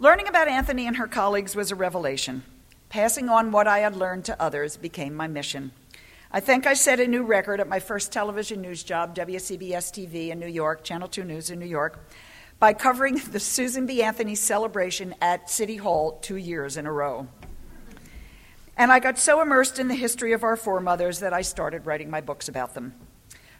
Learning 0.00 0.26
about 0.26 0.48
Anthony 0.48 0.88
and 0.88 0.96
her 0.96 1.06
colleagues 1.06 1.54
was 1.54 1.70
a 1.70 1.76
revelation. 1.76 2.42
Passing 2.96 3.28
on 3.28 3.52
what 3.52 3.68
I 3.68 3.80
had 3.80 3.94
learned 3.94 4.24
to 4.24 4.42
others 4.42 4.78
became 4.78 5.14
my 5.14 5.26
mission. 5.26 5.70
I 6.32 6.40
think 6.40 6.66
I 6.66 6.72
set 6.72 6.98
a 6.98 7.06
new 7.06 7.24
record 7.24 7.60
at 7.60 7.68
my 7.68 7.78
first 7.78 8.10
television 8.10 8.62
news 8.62 8.82
job, 8.82 9.14
WCBS 9.14 9.92
TV 9.92 10.30
in 10.30 10.40
New 10.40 10.46
York, 10.46 10.82
Channel 10.82 11.06
2 11.06 11.22
News 11.22 11.50
in 11.50 11.58
New 11.58 11.66
York, 11.66 12.08
by 12.58 12.72
covering 12.72 13.16
the 13.32 13.38
Susan 13.38 13.84
B. 13.84 14.02
Anthony 14.02 14.34
celebration 14.34 15.14
at 15.20 15.50
City 15.50 15.76
Hall 15.76 16.12
two 16.22 16.36
years 16.36 16.78
in 16.78 16.86
a 16.86 16.90
row. 16.90 17.28
And 18.78 18.90
I 18.90 18.98
got 18.98 19.18
so 19.18 19.42
immersed 19.42 19.78
in 19.78 19.88
the 19.88 19.94
history 19.94 20.32
of 20.32 20.42
our 20.42 20.56
foremothers 20.56 21.18
that 21.18 21.34
I 21.34 21.42
started 21.42 21.84
writing 21.84 22.08
my 22.08 22.22
books 22.22 22.48
about 22.48 22.72
them. 22.72 22.94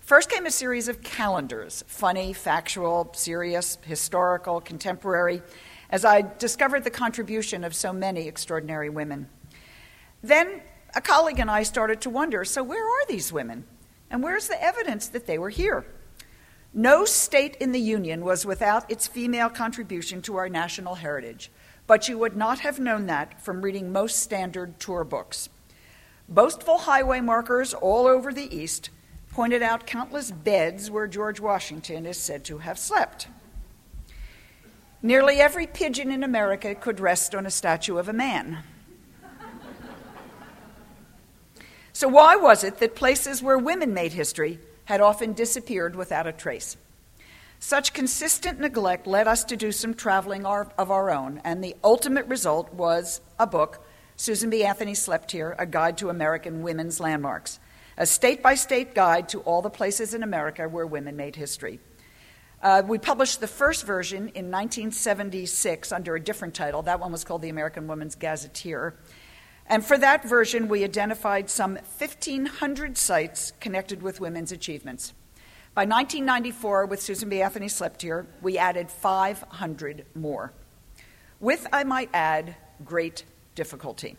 First 0.00 0.30
came 0.30 0.46
a 0.46 0.50
series 0.50 0.88
of 0.88 1.02
calendars 1.02 1.84
funny, 1.86 2.32
factual, 2.32 3.12
serious, 3.12 3.76
historical, 3.82 4.62
contemporary 4.62 5.42
as 5.90 6.04
I 6.04 6.22
discovered 6.22 6.84
the 6.84 6.90
contribution 6.90 7.64
of 7.64 7.74
so 7.74 7.92
many 7.92 8.26
extraordinary 8.26 8.88
women. 8.88 9.28
Then 10.22 10.62
a 10.94 11.00
colleague 11.00 11.38
and 11.38 11.50
I 11.50 11.62
started 11.62 12.00
to 12.02 12.10
wonder 12.10 12.44
so, 12.44 12.62
where 12.62 12.84
are 12.84 13.06
these 13.06 13.32
women? 13.32 13.64
And 14.10 14.22
where's 14.22 14.48
the 14.48 14.62
evidence 14.62 15.08
that 15.08 15.26
they 15.26 15.38
were 15.38 15.50
here? 15.50 15.86
No 16.72 17.04
state 17.04 17.56
in 17.56 17.72
the 17.72 17.80
Union 17.80 18.24
was 18.24 18.44
without 18.44 18.90
its 18.90 19.06
female 19.06 19.48
contribution 19.48 20.20
to 20.22 20.36
our 20.36 20.48
national 20.48 20.96
heritage, 20.96 21.50
but 21.86 22.08
you 22.08 22.18
would 22.18 22.36
not 22.36 22.60
have 22.60 22.78
known 22.78 23.06
that 23.06 23.40
from 23.40 23.62
reading 23.62 23.92
most 23.92 24.18
standard 24.18 24.78
tour 24.78 25.04
books. 25.04 25.48
Boastful 26.28 26.78
highway 26.78 27.20
markers 27.20 27.72
all 27.72 28.06
over 28.06 28.32
the 28.32 28.54
East 28.54 28.90
pointed 29.30 29.62
out 29.62 29.86
countless 29.86 30.30
beds 30.30 30.90
where 30.90 31.06
George 31.06 31.40
Washington 31.40 32.06
is 32.06 32.18
said 32.18 32.44
to 32.44 32.58
have 32.58 32.78
slept. 32.78 33.28
Nearly 35.06 35.36
every 35.40 35.68
pigeon 35.68 36.10
in 36.10 36.24
America 36.24 36.74
could 36.74 36.98
rest 36.98 37.32
on 37.32 37.46
a 37.46 37.50
statue 37.50 37.96
of 37.96 38.08
a 38.08 38.12
man. 38.12 38.64
So, 41.92 42.08
why 42.08 42.34
was 42.34 42.64
it 42.64 42.78
that 42.80 42.96
places 42.96 43.40
where 43.40 43.56
women 43.56 43.94
made 43.94 44.12
history 44.12 44.58
had 44.86 45.00
often 45.00 45.32
disappeared 45.32 45.94
without 45.94 46.26
a 46.26 46.32
trace. 46.32 46.76
Such 47.60 47.92
consistent 47.92 48.58
neglect 48.58 49.06
led 49.06 49.28
us 49.28 49.44
to 49.44 49.56
do 49.56 49.70
some 49.70 49.94
traveling 49.94 50.44
of 50.44 50.90
our 50.90 51.10
own, 51.12 51.40
and 51.44 51.62
the 51.62 51.76
ultimate 51.84 52.26
result 52.26 52.74
was 52.74 53.20
a 53.38 53.46
book, 53.46 53.86
Susan 54.16 54.50
B. 54.50 54.64
Anthony 54.64 54.94
Slept 54.94 55.30
Here 55.30 55.54
A 55.56 55.66
Guide 55.66 55.98
to 55.98 56.10
American 56.10 56.62
Women's 56.62 56.98
Landmarks, 56.98 57.60
a 57.96 58.06
state 58.06 58.42
by 58.42 58.56
state 58.56 58.92
guide 58.92 59.28
to 59.28 59.38
all 59.42 59.62
the 59.62 59.70
places 59.70 60.14
in 60.14 60.24
America 60.24 60.68
where 60.68 60.84
women 60.84 61.14
made 61.14 61.36
history. 61.36 61.78
Uh, 62.62 62.82
we 62.86 62.98
published 62.98 63.40
the 63.40 63.46
first 63.46 63.84
version 63.84 64.28
in 64.28 64.50
1976 64.50 65.92
under 65.92 66.16
a 66.16 66.20
different 66.20 66.54
title. 66.54 66.82
That 66.82 67.00
one 67.00 67.12
was 67.12 67.22
called 67.22 67.42
The 67.42 67.50
American 67.50 67.86
Woman's 67.86 68.14
Gazetteer. 68.14 68.94
And 69.66 69.84
for 69.84 69.98
that 69.98 70.24
version, 70.24 70.68
we 70.68 70.82
identified 70.82 71.50
some 71.50 71.74
1,500 71.74 72.96
sites 72.96 73.52
connected 73.60 74.00
with 74.00 74.20
women's 74.20 74.52
achievements. 74.52 75.12
By 75.74 75.82
1994, 75.82 76.86
with 76.86 77.02
Susan 77.02 77.28
B. 77.28 77.42
Anthony 77.42 77.68
Here, 78.00 78.26
we 78.40 78.56
added 78.56 78.90
500 78.90 80.06
more. 80.14 80.52
With, 81.40 81.66
I 81.72 81.84
might 81.84 82.08
add, 82.14 82.56
great 82.84 83.24
difficulty. 83.54 84.16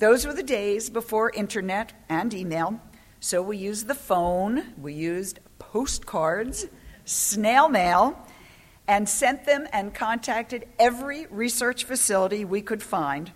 Those 0.00 0.26
were 0.26 0.32
the 0.32 0.42
days 0.42 0.90
before 0.90 1.30
internet 1.30 1.92
and 2.08 2.34
email, 2.34 2.80
so 3.20 3.40
we 3.40 3.56
used 3.56 3.86
the 3.86 3.94
phone, 3.94 4.74
we 4.80 4.92
used 4.92 5.38
postcards, 5.60 6.66
snail 7.06 7.68
mail, 7.68 8.18
and 8.86 9.08
sent 9.08 9.44
them 9.46 9.66
and 9.72 9.94
contacted 9.94 10.66
every 10.78 11.26
research 11.26 11.84
facility 11.84 12.44
we 12.44 12.60
could 12.60 12.82
find, 12.82 13.32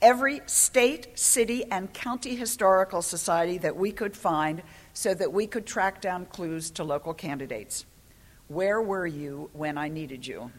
every 0.00 0.40
state, 0.46 1.18
city, 1.18 1.64
and 1.70 1.92
county 1.92 2.36
historical 2.36 3.02
society 3.02 3.58
that 3.58 3.76
we 3.76 3.90
could 3.90 4.16
find 4.16 4.62
so 4.92 5.14
that 5.14 5.32
we 5.32 5.46
could 5.46 5.66
track 5.66 6.00
down 6.00 6.26
clues 6.26 6.70
to 6.70 6.84
local 6.84 7.14
candidates. 7.14 7.86
Where 8.48 8.82
were 8.82 9.06
you 9.06 9.50
when 9.54 9.78
I 9.78 9.88
needed 9.88 10.26
you? 10.26 10.50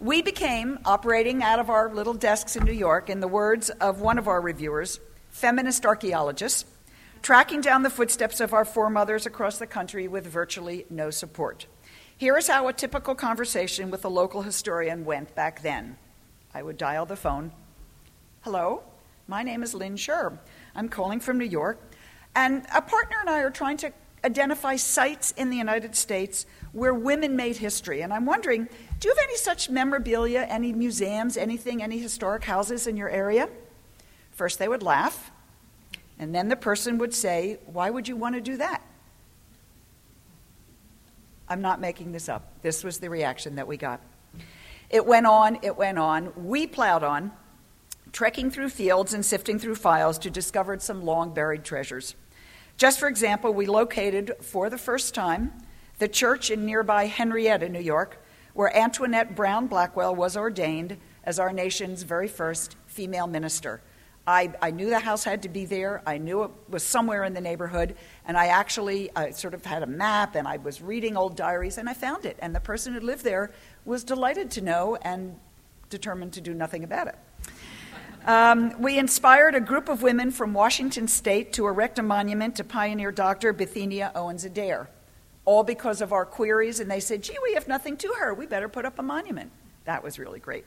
we 0.00 0.20
became, 0.20 0.78
operating 0.84 1.42
out 1.42 1.58
of 1.58 1.70
our 1.70 1.92
little 1.92 2.14
desks 2.14 2.54
in 2.54 2.64
New 2.64 2.72
York, 2.72 3.08
in 3.08 3.20
the 3.20 3.28
words 3.28 3.70
of 3.70 4.00
one 4.00 4.18
of 4.18 4.28
our 4.28 4.40
reviewers, 4.40 5.00
feminist 5.30 5.86
archaeologists, 5.86 6.64
tracking 7.22 7.60
down 7.60 7.82
the 7.82 7.90
footsteps 7.90 8.40
of 8.40 8.52
our 8.52 8.64
foremothers 8.64 9.26
across 9.26 9.58
the 9.58 9.66
country 9.66 10.08
with 10.08 10.26
virtually 10.26 10.86
no 10.90 11.10
support. 11.10 11.66
Here 12.16 12.36
is 12.36 12.48
how 12.48 12.68
a 12.68 12.72
typical 12.72 13.14
conversation 13.14 13.90
with 13.90 14.04
a 14.04 14.08
local 14.08 14.42
historian 14.42 15.04
went 15.04 15.34
back 15.34 15.62
then. 15.62 15.98
I 16.54 16.62
would 16.62 16.78
dial 16.78 17.04
the 17.04 17.16
phone. 17.16 17.52
Hello, 18.40 18.82
my 19.28 19.42
name 19.42 19.62
is 19.62 19.74
Lynn 19.74 19.96
Sherr. 19.96 20.38
I'm 20.74 20.88
calling 20.88 21.20
from 21.20 21.38
New 21.38 21.44
York. 21.44 21.78
And 22.34 22.64
a 22.74 22.80
partner 22.80 23.16
and 23.20 23.28
I 23.28 23.40
are 23.40 23.50
trying 23.50 23.76
to 23.78 23.92
identify 24.24 24.76
sites 24.76 25.32
in 25.32 25.50
the 25.50 25.56
United 25.56 25.94
States 25.94 26.46
where 26.72 26.94
women 26.94 27.36
made 27.36 27.56
history. 27.56 28.02
And 28.02 28.12
I'm 28.12 28.26
wondering 28.26 28.68
do 28.98 29.08
you 29.08 29.14
have 29.14 29.24
any 29.24 29.36
such 29.36 29.68
memorabilia, 29.68 30.46
any 30.48 30.72
museums, 30.72 31.36
anything, 31.36 31.82
any 31.82 31.98
historic 31.98 32.44
houses 32.44 32.86
in 32.86 32.96
your 32.96 33.10
area? 33.10 33.48
First, 34.30 34.58
they 34.58 34.68
would 34.68 34.82
laugh. 34.82 35.30
And 36.18 36.34
then 36.34 36.48
the 36.48 36.56
person 36.56 36.98
would 36.98 37.14
say, 37.14 37.58
Why 37.66 37.90
would 37.90 38.08
you 38.08 38.16
want 38.16 38.34
to 38.34 38.40
do 38.40 38.56
that? 38.56 38.82
I'm 41.48 41.60
not 41.60 41.80
making 41.80 42.12
this 42.12 42.28
up. 42.28 42.60
This 42.62 42.82
was 42.82 42.98
the 42.98 43.10
reaction 43.10 43.56
that 43.56 43.68
we 43.68 43.76
got. 43.76 44.00
It 44.90 45.04
went 45.04 45.26
on, 45.26 45.58
it 45.62 45.76
went 45.76 45.98
on. 45.98 46.32
We 46.36 46.66
plowed 46.66 47.02
on 47.02 47.32
trekking 48.12 48.50
through 48.50 48.70
fields 48.70 49.12
and 49.12 49.24
sifting 49.24 49.58
through 49.58 49.74
files 49.74 50.18
to 50.18 50.30
discover 50.30 50.78
some 50.78 51.04
long 51.04 51.34
buried 51.34 51.64
treasures. 51.64 52.14
Just 52.78 52.98
for 52.98 53.08
example, 53.08 53.52
we 53.52 53.66
located 53.66 54.32
for 54.40 54.70
the 54.70 54.78
first 54.78 55.14
time 55.14 55.52
the 55.98 56.08
church 56.08 56.50
in 56.50 56.64
nearby 56.64 57.06
Henrietta, 57.06 57.68
New 57.68 57.80
York, 57.80 58.24
where 58.54 58.74
Antoinette 58.74 59.34
Brown 59.34 59.66
Blackwell 59.66 60.14
was 60.14 60.36
ordained 60.36 60.96
as 61.24 61.38
our 61.38 61.52
nation's 61.52 62.04
very 62.04 62.28
first 62.28 62.76
female 62.86 63.26
minister. 63.26 63.82
I, 64.26 64.52
I, 64.60 64.72
knew 64.72 64.90
the 64.90 64.98
house 64.98 65.22
had 65.22 65.42
to 65.42 65.48
be 65.48 65.66
there. 65.66 66.02
I 66.04 66.18
knew 66.18 66.42
it 66.42 66.50
was 66.68 66.82
somewhere 66.82 67.22
in 67.22 67.32
the 67.32 67.40
neighborhood. 67.40 67.94
And 68.26 68.36
I 68.36 68.48
actually 68.48 69.08
I 69.14 69.30
sort 69.30 69.54
of 69.54 69.64
had 69.64 69.82
a 69.82 69.86
map 69.86 70.34
and 70.34 70.48
I 70.48 70.56
was 70.56 70.82
reading 70.82 71.16
old 71.16 71.36
diaries 71.36 71.78
and 71.78 71.88
I 71.88 71.94
found 71.94 72.26
it. 72.26 72.36
And 72.40 72.54
the 72.54 72.60
person 72.60 72.92
who 72.92 73.00
lived 73.00 73.22
there 73.22 73.52
was 73.84 74.02
delighted 74.02 74.50
to 74.52 74.60
know 74.60 74.96
and 75.02 75.38
determined 75.90 76.32
to 76.32 76.40
do 76.40 76.54
nothing 76.54 76.82
about 76.82 77.06
it. 77.06 77.14
Um, 78.26 78.82
we 78.82 78.98
inspired 78.98 79.54
a 79.54 79.60
group 79.60 79.88
of 79.88 80.02
women 80.02 80.32
from 80.32 80.52
Washington 80.52 81.06
State 81.06 81.52
to 81.52 81.66
erect 81.68 82.00
a 82.00 82.02
monument 82.02 82.56
to 82.56 82.64
pioneer 82.64 83.12
Dr. 83.12 83.52
Bethenia 83.52 84.10
Owens 84.16 84.44
Adair, 84.44 84.90
all 85.44 85.62
because 85.62 86.00
of 86.00 86.12
our 86.12 86.26
queries, 86.26 86.80
and 86.80 86.90
they 86.90 86.98
said, 86.98 87.22
gee, 87.22 87.36
we 87.44 87.54
have 87.54 87.68
nothing 87.68 87.96
to 87.98 88.12
her. 88.18 88.34
We 88.34 88.46
better 88.46 88.68
put 88.68 88.84
up 88.84 88.98
a 88.98 89.02
monument. 89.02 89.52
That 89.84 90.02
was 90.02 90.18
really 90.18 90.40
great. 90.40 90.64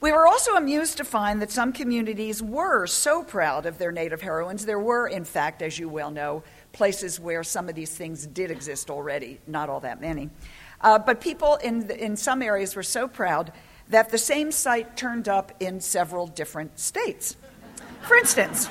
We 0.00 0.12
were 0.12 0.26
also 0.26 0.54
amused 0.54 0.96
to 0.96 1.04
find 1.04 1.42
that 1.42 1.50
some 1.50 1.74
communities 1.74 2.42
were 2.42 2.86
so 2.86 3.22
proud 3.22 3.66
of 3.66 3.76
their 3.76 3.92
native 3.92 4.22
heroines. 4.22 4.64
There 4.64 4.78
were, 4.78 5.06
in 5.06 5.26
fact, 5.26 5.60
as 5.60 5.78
you 5.78 5.90
well 5.90 6.10
know, 6.10 6.42
places 6.72 7.20
where 7.20 7.44
some 7.44 7.68
of 7.68 7.74
these 7.74 7.94
things 7.94 8.26
did 8.26 8.50
exist 8.50 8.88
already, 8.88 9.40
not 9.46 9.68
all 9.68 9.80
that 9.80 10.00
many. 10.00 10.30
Uh, 10.80 10.98
but 10.98 11.20
people 11.20 11.56
in, 11.56 11.86
the, 11.86 12.02
in 12.02 12.16
some 12.16 12.40
areas 12.40 12.74
were 12.74 12.82
so 12.82 13.06
proud 13.06 13.52
that 13.90 14.08
the 14.08 14.16
same 14.16 14.50
site 14.50 14.96
turned 14.96 15.28
up 15.28 15.52
in 15.60 15.80
several 15.80 16.26
different 16.26 16.78
states. 16.78 17.36
For 18.00 18.16
instance, 18.16 18.70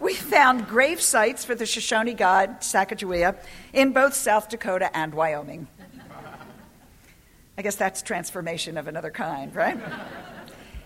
we 0.00 0.12
found 0.12 0.68
grave 0.68 1.00
sites 1.00 1.46
for 1.46 1.54
the 1.54 1.64
Shoshone 1.64 2.12
god 2.12 2.60
Sacagawea 2.60 3.36
in 3.72 3.92
both 3.92 4.12
South 4.12 4.50
Dakota 4.50 4.94
and 4.94 5.14
Wyoming. 5.14 5.68
I 7.60 7.62
guess 7.62 7.76
that's 7.76 8.00
transformation 8.00 8.78
of 8.78 8.88
another 8.88 9.10
kind, 9.10 9.54
right? 9.54 9.78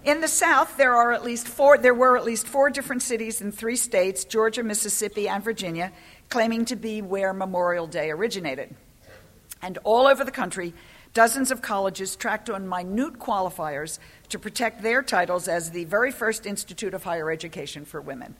In 0.02 0.20
the 0.20 0.26
South, 0.26 0.76
there 0.76 0.96
are 0.96 1.12
at 1.12 1.22
least 1.22 1.46
four. 1.46 1.78
There 1.78 1.94
were 1.94 2.16
at 2.16 2.24
least 2.24 2.48
four 2.48 2.68
different 2.68 3.00
cities 3.00 3.40
in 3.40 3.52
three 3.52 3.76
states: 3.76 4.24
Georgia, 4.24 4.64
Mississippi, 4.64 5.28
and 5.28 5.44
Virginia, 5.44 5.92
claiming 6.30 6.64
to 6.64 6.74
be 6.74 7.00
where 7.00 7.32
Memorial 7.32 7.86
Day 7.86 8.10
originated. 8.10 8.74
And 9.62 9.78
all 9.84 10.08
over 10.08 10.24
the 10.24 10.32
country, 10.32 10.74
Dozens 11.12 11.52
of 11.52 11.62
colleges 11.62 12.16
tracked 12.16 12.50
on 12.50 12.68
minute 12.68 13.20
qualifiers 13.20 14.00
to 14.30 14.38
protect 14.40 14.82
their 14.82 15.00
titles 15.00 15.46
as 15.46 15.70
the 15.70 15.84
very 15.84 16.10
first 16.10 16.44
institute 16.44 16.92
of 16.92 17.04
higher 17.04 17.30
education 17.30 17.84
for 17.84 18.00
women. 18.00 18.34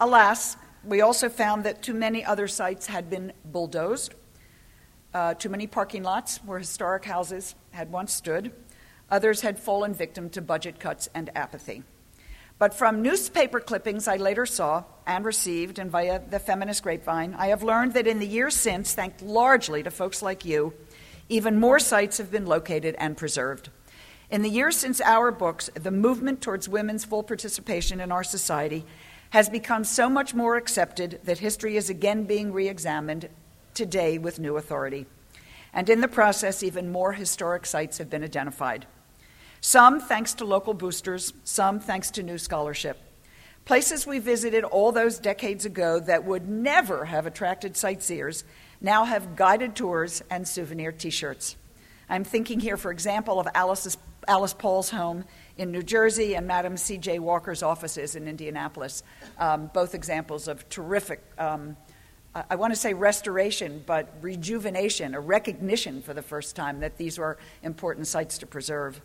Alas, 0.00 0.56
we 0.82 1.02
also 1.02 1.28
found 1.28 1.64
that 1.64 1.82
too 1.82 1.92
many 1.92 2.24
other 2.24 2.48
sites 2.48 2.86
had 2.86 3.10
been 3.10 3.34
bulldozed. 3.44 4.14
Uh, 5.16 5.32
too 5.32 5.48
many 5.48 5.66
parking 5.66 6.02
lots 6.02 6.44
where 6.44 6.58
historic 6.58 7.06
houses 7.06 7.54
had 7.70 7.90
once 7.90 8.12
stood. 8.12 8.52
Others 9.10 9.40
had 9.40 9.58
fallen 9.58 9.94
victim 9.94 10.28
to 10.28 10.42
budget 10.42 10.78
cuts 10.78 11.08
and 11.14 11.30
apathy. 11.34 11.82
But 12.58 12.74
from 12.74 13.00
newspaper 13.00 13.58
clippings 13.60 14.08
I 14.08 14.16
later 14.16 14.44
saw 14.44 14.84
and 15.06 15.24
received, 15.24 15.78
and 15.78 15.90
via 15.90 16.20
the 16.28 16.38
feminist 16.38 16.82
grapevine, 16.82 17.32
I 17.32 17.46
have 17.46 17.62
learned 17.62 17.94
that 17.94 18.06
in 18.06 18.18
the 18.18 18.26
years 18.26 18.54
since, 18.54 18.92
thanks 18.92 19.22
largely 19.22 19.82
to 19.84 19.90
folks 19.90 20.20
like 20.20 20.44
you, 20.44 20.74
even 21.30 21.58
more 21.58 21.78
sites 21.78 22.18
have 22.18 22.30
been 22.30 22.44
located 22.44 22.94
and 22.98 23.16
preserved. 23.16 23.70
In 24.30 24.42
the 24.42 24.50
years 24.50 24.76
since 24.76 25.00
our 25.00 25.32
books, 25.32 25.70
the 25.72 25.90
movement 25.90 26.42
towards 26.42 26.68
women's 26.68 27.06
full 27.06 27.22
participation 27.22 28.00
in 28.00 28.12
our 28.12 28.22
society 28.22 28.84
has 29.30 29.48
become 29.48 29.84
so 29.84 30.10
much 30.10 30.34
more 30.34 30.56
accepted 30.56 31.20
that 31.24 31.38
history 31.38 31.78
is 31.78 31.88
again 31.88 32.24
being 32.24 32.52
re 32.52 32.68
examined 32.68 33.30
today 33.76 34.18
with 34.18 34.40
new 34.40 34.56
authority. 34.56 35.06
And 35.72 35.88
in 35.88 36.00
the 36.00 36.08
process, 36.08 36.62
even 36.62 36.90
more 36.90 37.12
historic 37.12 37.66
sites 37.66 37.98
have 37.98 38.10
been 38.10 38.24
identified. 38.24 38.86
Some 39.60 40.00
thanks 40.00 40.34
to 40.34 40.44
local 40.44 40.74
boosters, 40.74 41.32
some 41.44 41.78
thanks 41.78 42.10
to 42.12 42.22
new 42.22 42.38
scholarship. 42.38 42.98
Places 43.64 44.06
we 44.06 44.18
visited 44.18 44.64
all 44.64 44.92
those 44.92 45.18
decades 45.18 45.64
ago 45.64 46.00
that 46.00 46.24
would 46.24 46.48
never 46.48 47.04
have 47.04 47.26
attracted 47.26 47.76
sightseers 47.76 48.44
now 48.80 49.04
have 49.04 49.36
guided 49.36 49.74
tours 49.74 50.22
and 50.30 50.46
souvenir 50.46 50.92
t 50.92 51.10
shirts. 51.10 51.56
I'm 52.08 52.24
thinking 52.24 52.60
here, 52.60 52.76
for 52.76 52.92
example, 52.92 53.40
of 53.40 53.48
Alice's, 53.54 53.98
Alice 54.28 54.54
Paul's 54.54 54.90
home 54.90 55.24
in 55.58 55.72
New 55.72 55.82
Jersey 55.82 56.36
and 56.36 56.46
Madam 56.46 56.76
C.J. 56.76 57.18
Walker's 57.18 57.62
offices 57.62 58.14
in 58.14 58.28
Indianapolis, 58.28 59.02
um, 59.38 59.70
both 59.74 59.94
examples 59.94 60.46
of 60.46 60.68
terrific, 60.68 61.20
um, 61.38 61.76
I 62.50 62.56
want 62.56 62.74
to 62.74 62.78
say 62.78 62.92
restoration, 62.92 63.82
but 63.86 64.12
rejuvenation, 64.20 65.14
a 65.14 65.20
recognition 65.20 66.02
for 66.02 66.12
the 66.12 66.20
first 66.20 66.54
time 66.54 66.80
that 66.80 66.98
these 66.98 67.18
were 67.18 67.38
important 67.62 68.06
sites 68.06 68.36
to 68.38 68.46
preserve. 68.46 69.00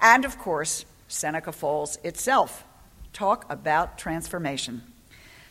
And 0.00 0.24
of 0.24 0.38
course, 0.38 0.84
Seneca 1.08 1.50
Falls 1.50 1.98
itself. 2.04 2.64
Talk 3.12 3.50
about 3.50 3.98
transformation. 3.98 4.82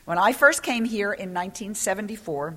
When 0.06 0.18
I 0.18 0.32
first 0.32 0.64
came 0.64 0.86
here 0.86 1.12
in 1.12 1.34
1974, 1.34 2.56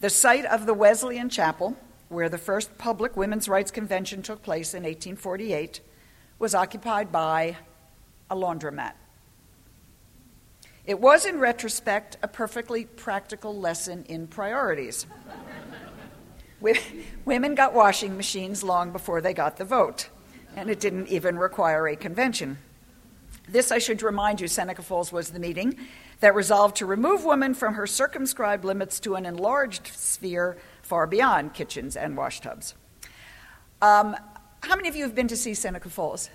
the 0.00 0.10
site 0.10 0.44
of 0.44 0.66
the 0.66 0.74
Wesleyan 0.74 1.28
Chapel, 1.28 1.76
where 2.08 2.28
the 2.28 2.36
first 2.36 2.76
public 2.78 3.16
women's 3.16 3.48
rights 3.48 3.70
convention 3.70 4.22
took 4.22 4.42
place 4.42 4.74
in 4.74 4.82
1848, 4.82 5.80
was 6.40 6.54
occupied 6.54 7.12
by 7.12 7.56
a 8.28 8.34
laundromat. 8.34 8.94
It 10.86 11.00
was, 11.00 11.24
in 11.24 11.38
retrospect, 11.38 12.18
a 12.22 12.28
perfectly 12.28 12.84
practical 12.84 13.58
lesson 13.58 14.04
in 14.06 14.26
priorities. 14.26 15.06
Women 17.24 17.54
got 17.54 17.74
washing 17.74 18.16
machines 18.16 18.62
long 18.62 18.92
before 18.92 19.20
they 19.20 19.32
got 19.32 19.56
the 19.56 19.64
vote, 19.64 20.08
and 20.56 20.68
it 20.68 20.80
didn't 20.80 21.08
even 21.08 21.38
require 21.38 21.88
a 21.88 21.96
convention. 21.96 22.58
This, 23.48 23.70
I 23.70 23.78
should 23.78 24.02
remind 24.02 24.40
you, 24.40 24.48
Seneca 24.48 24.82
Falls 24.82 25.12
was 25.12 25.30
the 25.30 25.38
meeting 25.38 25.76
that 26.20 26.34
resolved 26.34 26.76
to 26.76 26.86
remove 26.86 27.24
woman 27.24 27.54
from 27.54 27.74
her 27.74 27.86
circumscribed 27.86 28.64
limits 28.64 29.00
to 29.00 29.14
an 29.14 29.26
enlarged 29.26 29.88
sphere 29.88 30.56
far 30.82 31.06
beyond 31.06 31.52
kitchens 31.54 31.96
and 31.96 32.16
washtubs. 32.16 32.74
Um, 33.82 34.16
how 34.60 34.76
many 34.76 34.88
of 34.88 34.96
you 34.96 35.02
have 35.02 35.14
been 35.14 35.28
to 35.28 35.36
see 35.36 35.52
Seneca 35.52 35.90
Falls? 35.90 36.30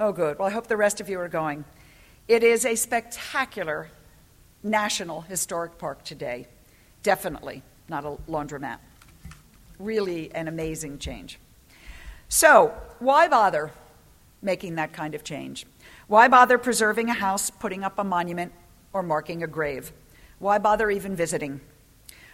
Oh, 0.00 0.12
good. 0.12 0.38
Well, 0.38 0.48
I 0.48 0.50
hope 0.50 0.66
the 0.66 0.76
rest 0.76 1.00
of 1.00 1.08
you 1.08 1.20
are 1.20 1.28
going. 1.28 1.64
It 2.28 2.44
is 2.44 2.66
a 2.66 2.74
spectacular 2.74 3.88
national 4.62 5.22
historic 5.22 5.78
park 5.78 6.04
today. 6.04 6.46
Definitely 7.02 7.62
not 7.88 8.04
a 8.04 8.18
laundromat. 8.30 8.80
Really 9.78 10.30
an 10.34 10.46
amazing 10.46 10.98
change. 10.98 11.38
So, 12.28 12.74
why 12.98 13.28
bother 13.28 13.70
making 14.42 14.74
that 14.74 14.92
kind 14.92 15.14
of 15.14 15.24
change? 15.24 15.64
Why 16.06 16.28
bother 16.28 16.58
preserving 16.58 17.08
a 17.08 17.14
house, 17.14 17.48
putting 17.48 17.82
up 17.82 17.98
a 17.98 18.04
monument, 18.04 18.52
or 18.92 19.02
marking 19.02 19.42
a 19.42 19.46
grave? 19.46 19.90
Why 20.38 20.58
bother 20.58 20.90
even 20.90 21.16
visiting? 21.16 21.62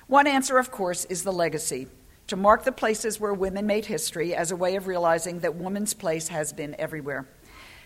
One 0.09 0.27
answer, 0.27 0.59
of 0.59 0.73
course, 0.73 1.05
is 1.05 1.23
the 1.23 1.33
legacy 1.33 1.87
to 2.27 2.35
mark 2.35 2.65
the 2.65 2.73
places 2.73 3.21
where 3.21 3.33
women 3.33 3.65
made 3.65 3.87
history 3.87 4.35
as 4.35 4.51
a 4.51 4.57
way 4.57 4.75
of 4.75 4.89
realizing 4.89 5.39
that 5.41 5.55
woman's 5.55 5.95
place 5.95 6.29
has 6.29 6.53
been 6.53 6.75
everywhere. 6.81 7.29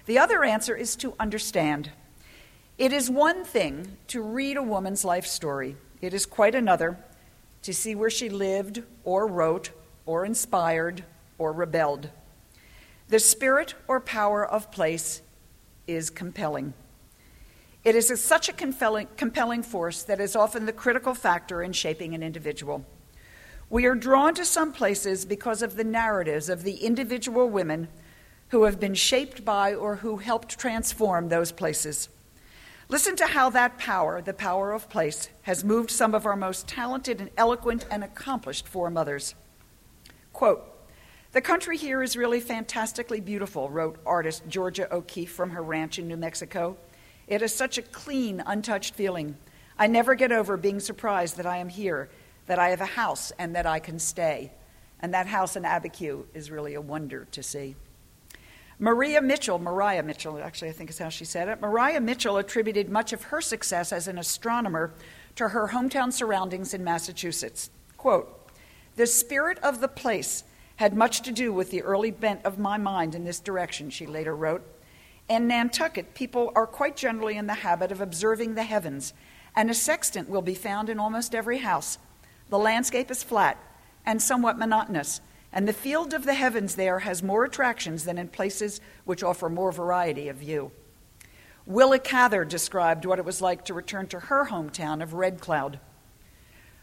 The 0.08 0.18
other 0.18 0.42
answer 0.42 0.74
is 0.74 0.96
to 0.96 1.12
understand. 1.20 1.90
It 2.78 2.94
is 2.94 3.10
one 3.10 3.44
thing 3.44 3.98
to 4.06 4.22
read 4.22 4.56
a 4.56 4.62
woman's 4.62 5.04
life 5.04 5.26
story, 5.26 5.76
it 6.00 6.14
is 6.14 6.24
quite 6.24 6.54
another 6.54 6.98
to 7.60 7.74
see 7.74 7.94
where 7.94 8.08
she 8.08 8.30
lived, 8.30 8.82
or 9.04 9.26
wrote, 9.26 9.70
or 10.06 10.24
inspired, 10.24 11.04
or 11.36 11.52
rebelled. 11.52 12.08
The 13.08 13.18
spirit 13.18 13.74
or 13.86 14.00
power 14.00 14.46
of 14.46 14.72
place 14.72 15.20
is 15.86 16.08
compelling. 16.08 16.72
It 17.84 17.94
is 17.94 18.10
a, 18.10 18.16
such 18.16 18.48
a 18.48 18.54
compelling, 18.54 19.08
compelling 19.18 19.62
force 19.62 20.04
that 20.04 20.20
is 20.20 20.34
often 20.34 20.64
the 20.64 20.72
critical 20.72 21.12
factor 21.12 21.62
in 21.62 21.74
shaping 21.74 22.14
an 22.14 22.22
individual. 22.22 22.82
We 23.68 23.84
are 23.84 23.94
drawn 23.94 24.34
to 24.36 24.46
some 24.46 24.72
places 24.72 25.26
because 25.26 25.60
of 25.60 25.76
the 25.76 25.84
narratives 25.84 26.48
of 26.48 26.62
the 26.62 26.76
individual 26.76 27.50
women 27.50 27.88
who 28.48 28.64
have 28.64 28.80
been 28.80 28.94
shaped 28.94 29.44
by 29.44 29.74
or 29.74 29.96
who 29.96 30.16
helped 30.16 30.58
transform 30.58 31.28
those 31.28 31.52
places. 31.52 32.08
Listen 32.88 33.16
to 33.16 33.26
how 33.26 33.50
that 33.50 33.78
power, 33.78 34.22
the 34.22 34.32
power 34.32 34.72
of 34.72 34.88
place, 34.88 35.28
has 35.42 35.62
moved 35.62 35.90
some 35.90 36.14
of 36.14 36.24
our 36.24 36.36
most 36.36 36.66
talented 36.66 37.20
and 37.20 37.30
eloquent 37.36 37.84
and 37.90 38.02
accomplished 38.02 38.66
foremothers. 38.66 39.34
Quote, 40.32 40.64
the 41.32 41.42
country 41.42 41.76
here 41.76 42.02
is 42.02 42.16
really 42.16 42.40
fantastically 42.40 43.20
beautiful, 43.20 43.68
wrote 43.68 43.98
artist 44.06 44.44
Georgia 44.48 44.92
O'Keeffe 44.92 45.30
from 45.30 45.50
her 45.50 45.62
ranch 45.62 45.98
in 45.98 46.08
New 46.08 46.16
Mexico. 46.16 46.78
It 47.26 47.42
is 47.42 47.54
such 47.54 47.76
a 47.76 47.82
clean, 47.82 48.42
untouched 48.46 48.94
feeling. 48.94 49.36
I 49.78 49.86
never 49.88 50.14
get 50.14 50.32
over 50.32 50.56
being 50.56 50.80
surprised 50.80 51.36
that 51.36 51.44
I 51.44 51.58
am 51.58 51.68
here, 51.68 52.08
that 52.46 52.58
I 52.58 52.70
have 52.70 52.80
a 52.80 52.86
house, 52.86 53.30
and 53.38 53.54
that 53.54 53.66
I 53.66 53.78
can 53.78 53.98
stay. 53.98 54.52
And 55.00 55.12
that 55.12 55.26
house 55.26 55.54
in 55.54 55.64
Abiquiu 55.64 56.24
is 56.32 56.50
really 56.50 56.72
a 56.72 56.80
wonder 56.80 57.26
to 57.32 57.42
see. 57.42 57.76
Maria 58.80 59.20
Mitchell, 59.20 59.58
Mariah 59.58 60.04
Mitchell, 60.04 60.38
actually, 60.38 60.68
I 60.68 60.72
think 60.72 60.90
is 60.90 60.98
how 60.98 61.08
she 61.08 61.24
said 61.24 61.48
it. 61.48 61.60
Mariah 61.60 62.00
Mitchell 62.00 62.36
attributed 62.36 62.88
much 62.88 63.12
of 63.12 63.24
her 63.24 63.40
success 63.40 63.92
as 63.92 64.06
an 64.06 64.18
astronomer 64.18 64.92
to 65.34 65.48
her 65.48 65.68
hometown 65.68 66.12
surroundings 66.12 66.72
in 66.74 66.84
Massachusetts. 66.84 67.70
Quote, 67.96 68.48
The 68.94 69.06
spirit 69.06 69.58
of 69.60 69.80
the 69.80 69.88
place 69.88 70.44
had 70.76 70.94
much 70.94 71.22
to 71.22 71.32
do 71.32 71.52
with 71.52 71.72
the 71.72 71.82
early 71.82 72.12
bent 72.12 72.44
of 72.44 72.56
my 72.56 72.78
mind 72.78 73.16
in 73.16 73.24
this 73.24 73.40
direction, 73.40 73.90
she 73.90 74.06
later 74.06 74.36
wrote. 74.36 74.64
In 75.28 75.48
Nantucket, 75.48 76.14
people 76.14 76.52
are 76.54 76.66
quite 76.66 76.96
generally 76.96 77.36
in 77.36 77.48
the 77.48 77.54
habit 77.54 77.90
of 77.90 78.00
observing 78.00 78.54
the 78.54 78.62
heavens, 78.62 79.12
and 79.56 79.70
a 79.70 79.74
sextant 79.74 80.28
will 80.28 80.40
be 80.40 80.54
found 80.54 80.88
in 80.88 81.00
almost 81.00 81.34
every 81.34 81.58
house. 81.58 81.98
The 82.48 82.58
landscape 82.58 83.10
is 83.10 83.24
flat 83.24 83.58
and 84.06 84.22
somewhat 84.22 84.56
monotonous, 84.56 85.20
and 85.58 85.66
the 85.66 85.72
field 85.72 86.14
of 86.14 86.24
the 86.24 86.34
heavens 86.34 86.76
there 86.76 87.00
has 87.00 87.20
more 87.20 87.44
attractions 87.44 88.04
than 88.04 88.16
in 88.16 88.28
places 88.28 88.80
which 89.04 89.24
offer 89.24 89.48
more 89.48 89.72
variety 89.72 90.28
of 90.28 90.36
view. 90.36 90.70
Willa 91.66 91.98
Cather 91.98 92.44
described 92.44 93.04
what 93.04 93.18
it 93.18 93.24
was 93.24 93.42
like 93.42 93.64
to 93.64 93.74
return 93.74 94.06
to 94.06 94.20
her 94.20 94.46
hometown 94.46 95.02
of 95.02 95.14
Red 95.14 95.40
Cloud. 95.40 95.80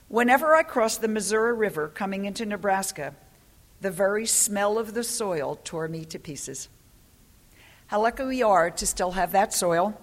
Whenever 0.10 0.54
I 0.54 0.64
crossed 0.64 1.00
the 1.00 1.08
Missouri 1.08 1.54
River 1.54 1.88
coming 1.88 2.26
into 2.26 2.46
Nebraska, 2.46 3.16
the 3.80 3.92
very 3.92 4.26
smell 4.26 4.78
of 4.78 4.94
the 4.94 5.06
soil 5.06 5.58
tore 5.64 5.88
me 5.88 6.04
to 6.04 6.20
pieces. 6.20 6.68
How 7.88 8.02
lucky 8.02 8.26
we 8.26 8.44
are 8.44 8.70
to 8.72 8.86
still 8.86 9.12
have 9.12 9.32
that 9.32 9.54
soil, 9.54 9.98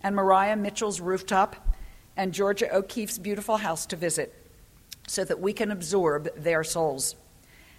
and 0.00 0.16
Mariah 0.16 0.56
Mitchell's 0.56 1.02
rooftop, 1.02 1.76
and 2.16 2.32
Georgia 2.32 2.74
O'Keeffe's 2.74 3.18
beautiful 3.18 3.58
house 3.58 3.84
to 3.84 3.94
visit, 3.96 4.34
so 5.06 5.22
that 5.22 5.38
we 5.38 5.52
can 5.52 5.70
absorb 5.70 6.34
their 6.34 6.64
souls. 6.64 7.14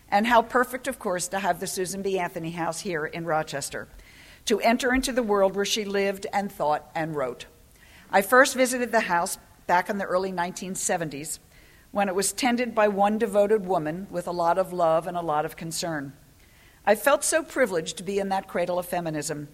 And 0.10 0.28
how 0.28 0.42
perfect, 0.42 0.88
of 0.88 1.00
course, 1.00 1.28
to 1.30 1.40
have 1.40 1.60
the 1.60 1.68
Susan 1.68 2.02
B. 2.02 2.18
Anthony 2.18 2.52
House 2.52 2.82
here 2.82 3.06
in 3.06 3.26
Rochester, 3.26 3.88
to 4.46 4.60
enter 4.62 4.94
into 4.94 5.12
the 5.12 5.24
world 5.24 5.56
where 5.56 5.66
she 5.66 5.84
lived 5.84 6.26
and 6.32 6.52
thought 6.52 6.90
and 6.96 7.16
wrote. 7.16 7.46
I 8.10 8.22
first 8.22 8.56
visited 8.56 8.92
the 8.92 9.02
house 9.02 9.38
back 9.68 9.90
in 9.90 9.98
the 9.98 10.06
early 10.06 10.32
1970s 10.32 11.40
when 11.92 12.08
it 12.08 12.16
was 12.16 12.32
tended 12.32 12.74
by 12.74 12.88
one 12.88 13.18
devoted 13.18 13.66
woman 13.66 14.08
with 14.10 14.28
a 14.28 14.32
lot 14.32 14.58
of 14.58 14.72
love 14.72 15.08
and 15.08 15.18
a 15.18 15.22
lot 15.22 15.46
of 15.46 15.56
concern. 15.56 16.14
I 16.86 16.96
felt 16.96 17.24
so 17.24 17.44
privileged 17.44 17.98
to 17.98 18.04
be 18.04 18.20
in 18.20 18.30
that 18.30 18.48
cradle 18.48 18.80
of 18.80 18.86
feminism, 18.86 19.50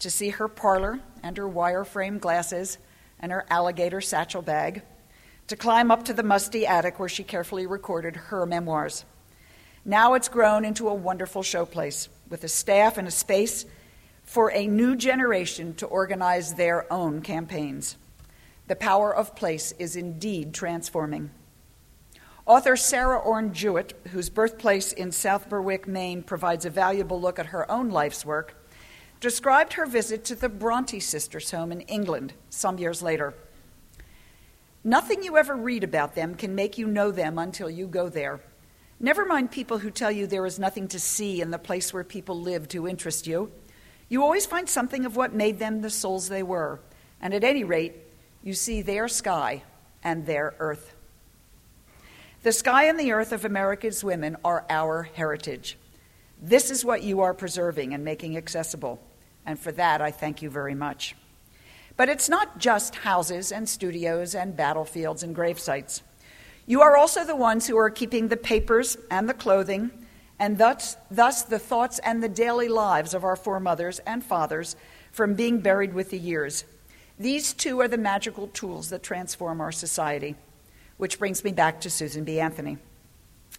to 0.00 0.10
see 0.10 0.30
her 0.30 0.48
parlor 0.48 1.00
and 1.22 1.36
her 1.36 1.48
wire 1.48 1.84
frame 1.84 2.18
glasses 2.18 2.76
and 3.20 3.32
her 3.32 3.46
alligator 3.48 4.02
satchel 4.02 4.42
bag, 4.42 4.82
to 5.46 5.56
climb 5.56 5.90
up 5.90 6.04
to 6.04 6.12
the 6.12 6.22
musty 6.22 6.66
attic 6.66 6.98
where 6.98 7.08
she 7.08 7.24
carefully 7.24 7.66
recorded 7.66 8.16
her 8.16 8.44
memoirs. 8.44 9.04
Now 9.84 10.14
it's 10.14 10.28
grown 10.28 10.64
into 10.64 10.88
a 10.88 10.94
wonderful 10.94 11.42
showplace 11.42 12.08
with 12.30 12.42
a 12.42 12.48
staff 12.48 12.96
and 12.96 13.06
a 13.06 13.10
space 13.10 13.66
for 14.22 14.50
a 14.52 14.66
new 14.66 14.96
generation 14.96 15.74
to 15.74 15.86
organize 15.86 16.54
their 16.54 16.90
own 16.90 17.20
campaigns. 17.20 17.96
The 18.66 18.76
power 18.76 19.14
of 19.14 19.36
place 19.36 19.72
is 19.78 19.94
indeed 19.94 20.54
transforming. 20.54 21.30
Author 22.46 22.76
Sarah 22.76 23.18
Orne 23.18 23.52
Jewett, 23.52 23.98
whose 24.10 24.30
birthplace 24.30 24.92
in 24.92 25.12
South 25.12 25.50
Berwick, 25.50 25.86
Maine, 25.86 26.22
provides 26.22 26.64
a 26.64 26.70
valuable 26.70 27.20
look 27.20 27.38
at 27.38 27.46
her 27.46 27.70
own 27.70 27.90
life's 27.90 28.24
work, 28.24 28.54
described 29.20 29.74
her 29.74 29.84
visit 29.84 30.24
to 30.24 30.34
the 30.34 30.48
Bronte 30.48 31.00
sisters' 31.00 31.50
home 31.50 31.72
in 31.72 31.82
England 31.82 32.32
some 32.48 32.78
years 32.78 33.02
later. 33.02 33.34
Nothing 34.82 35.22
you 35.22 35.36
ever 35.36 35.54
read 35.54 35.84
about 35.84 36.14
them 36.14 36.34
can 36.34 36.54
make 36.54 36.78
you 36.78 36.86
know 36.86 37.10
them 37.10 37.38
until 37.38 37.68
you 37.68 37.86
go 37.86 38.08
there. 38.08 38.40
Never 39.04 39.26
mind 39.26 39.50
people 39.50 39.76
who 39.76 39.90
tell 39.90 40.10
you 40.10 40.26
there 40.26 40.46
is 40.46 40.58
nothing 40.58 40.88
to 40.88 40.98
see 40.98 41.42
in 41.42 41.50
the 41.50 41.58
place 41.58 41.92
where 41.92 42.04
people 42.04 42.40
lived 42.40 42.70
to 42.70 42.88
interest 42.88 43.26
you. 43.26 43.52
You 44.08 44.22
always 44.22 44.46
find 44.46 44.66
something 44.66 45.04
of 45.04 45.14
what 45.14 45.34
made 45.34 45.58
them 45.58 45.82
the 45.82 45.90
souls 45.90 46.30
they 46.30 46.42
were, 46.42 46.80
and 47.20 47.34
at 47.34 47.44
any 47.44 47.64
rate, 47.64 47.92
you 48.42 48.54
see 48.54 48.80
their 48.80 49.06
sky 49.08 49.62
and 50.02 50.24
their 50.24 50.54
earth. 50.58 50.94
The 52.44 52.52
sky 52.52 52.84
and 52.84 52.98
the 52.98 53.12
earth 53.12 53.32
of 53.32 53.44
America's 53.44 54.02
women 54.02 54.38
are 54.42 54.64
our 54.70 55.02
heritage. 55.02 55.76
This 56.40 56.70
is 56.70 56.82
what 56.82 57.02
you 57.02 57.20
are 57.20 57.34
preserving 57.34 57.92
and 57.92 58.06
making 58.06 58.38
accessible, 58.38 59.02
and 59.44 59.58
for 59.58 59.72
that 59.72 60.00
I 60.00 60.12
thank 60.12 60.40
you 60.40 60.48
very 60.48 60.74
much. 60.74 61.14
But 61.98 62.08
it's 62.08 62.30
not 62.30 62.56
just 62.56 62.94
houses 62.94 63.52
and 63.52 63.68
studios 63.68 64.34
and 64.34 64.56
battlefields 64.56 65.22
and 65.22 65.34
grave 65.34 65.60
sites. 65.60 66.00
You 66.66 66.82
are 66.82 66.96
also 66.96 67.24
the 67.24 67.36
ones 67.36 67.66
who 67.66 67.76
are 67.76 67.90
keeping 67.90 68.28
the 68.28 68.36
papers 68.36 68.96
and 69.10 69.28
the 69.28 69.34
clothing, 69.34 69.90
and 70.38 70.58
thus, 70.58 70.96
thus 71.10 71.42
the 71.42 71.58
thoughts 71.58 71.98
and 72.00 72.22
the 72.22 72.28
daily 72.28 72.68
lives 72.68 73.14
of 73.14 73.24
our 73.24 73.36
foremothers 73.36 73.98
and 74.00 74.24
fathers 74.24 74.76
from 75.12 75.34
being 75.34 75.60
buried 75.60 75.94
with 75.94 76.10
the 76.10 76.18
years. 76.18 76.64
These 77.18 77.52
two 77.52 77.80
are 77.80 77.88
the 77.88 77.98
magical 77.98 78.48
tools 78.48 78.90
that 78.90 79.02
transform 79.02 79.60
our 79.60 79.72
society 79.72 80.34
which 80.96 81.18
brings 81.18 81.44
me 81.44 81.52
back 81.52 81.80
to 81.80 81.90
Susan 81.90 82.24
B. 82.24 82.40
Anthony. 82.40 82.78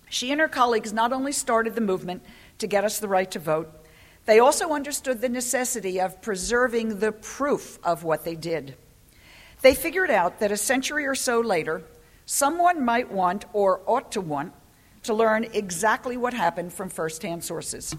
She 0.10 0.32
and 0.32 0.40
her 0.40 0.48
colleagues 0.48 0.94
not 0.94 1.12
only 1.12 1.32
started 1.32 1.76
the 1.76 1.82
movement 1.82 2.24
to 2.60 2.68
get 2.68 2.84
us 2.84 3.00
the 3.00 3.08
right 3.08 3.30
to 3.32 3.40
vote, 3.40 3.72
they 4.26 4.40
also 4.40 4.72
understood 4.72 5.22
the 5.22 5.30
necessity 5.30 6.00
of 6.00 6.22
preserving 6.22 7.00
the 7.00 7.12
proof 7.12 7.78
of 7.84 8.04
what 8.04 8.24
they 8.24 8.36
did. 8.36 8.76
They 9.62 9.76
figured 9.76 10.12
out 10.12 10.40
that 10.40 10.52
a 10.52 10.58
century 10.58 11.06
or 11.06 11.16
so 11.16 11.40
later, 11.40 11.84
someone 12.26 12.84
might 12.84 13.12
want 13.12 13.46
or 13.54 13.82
ought 13.86 14.12
to 14.12 14.22
want 14.22 14.54
to 15.04 15.14
learn 15.14 15.46
exactly 15.54 16.18
what 16.18 16.34
happened 16.34 16.74
from 16.74 16.90
firsthand 16.90 17.44
sources. 17.44 17.96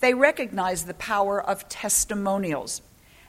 They 0.00 0.14
recognized 0.14 0.86
the 0.86 0.94
power 0.94 1.40
of 1.40 1.68
testimonials 1.68 2.82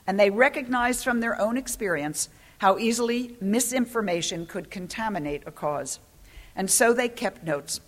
and 0.06 0.18
they 0.18 0.30
recognized 0.30 1.04
from 1.04 1.20
their 1.20 1.40
own 1.40 1.56
experience 1.56 2.28
how 2.58 2.78
easily 2.78 3.36
misinformation 3.40 4.46
could 4.46 4.70
contaminate 4.70 5.42
a 5.46 5.50
cause. 5.50 5.98
And 6.56 6.70
so 6.70 6.92
they 6.92 7.08
kept 7.08 7.44
notes, 7.44 7.80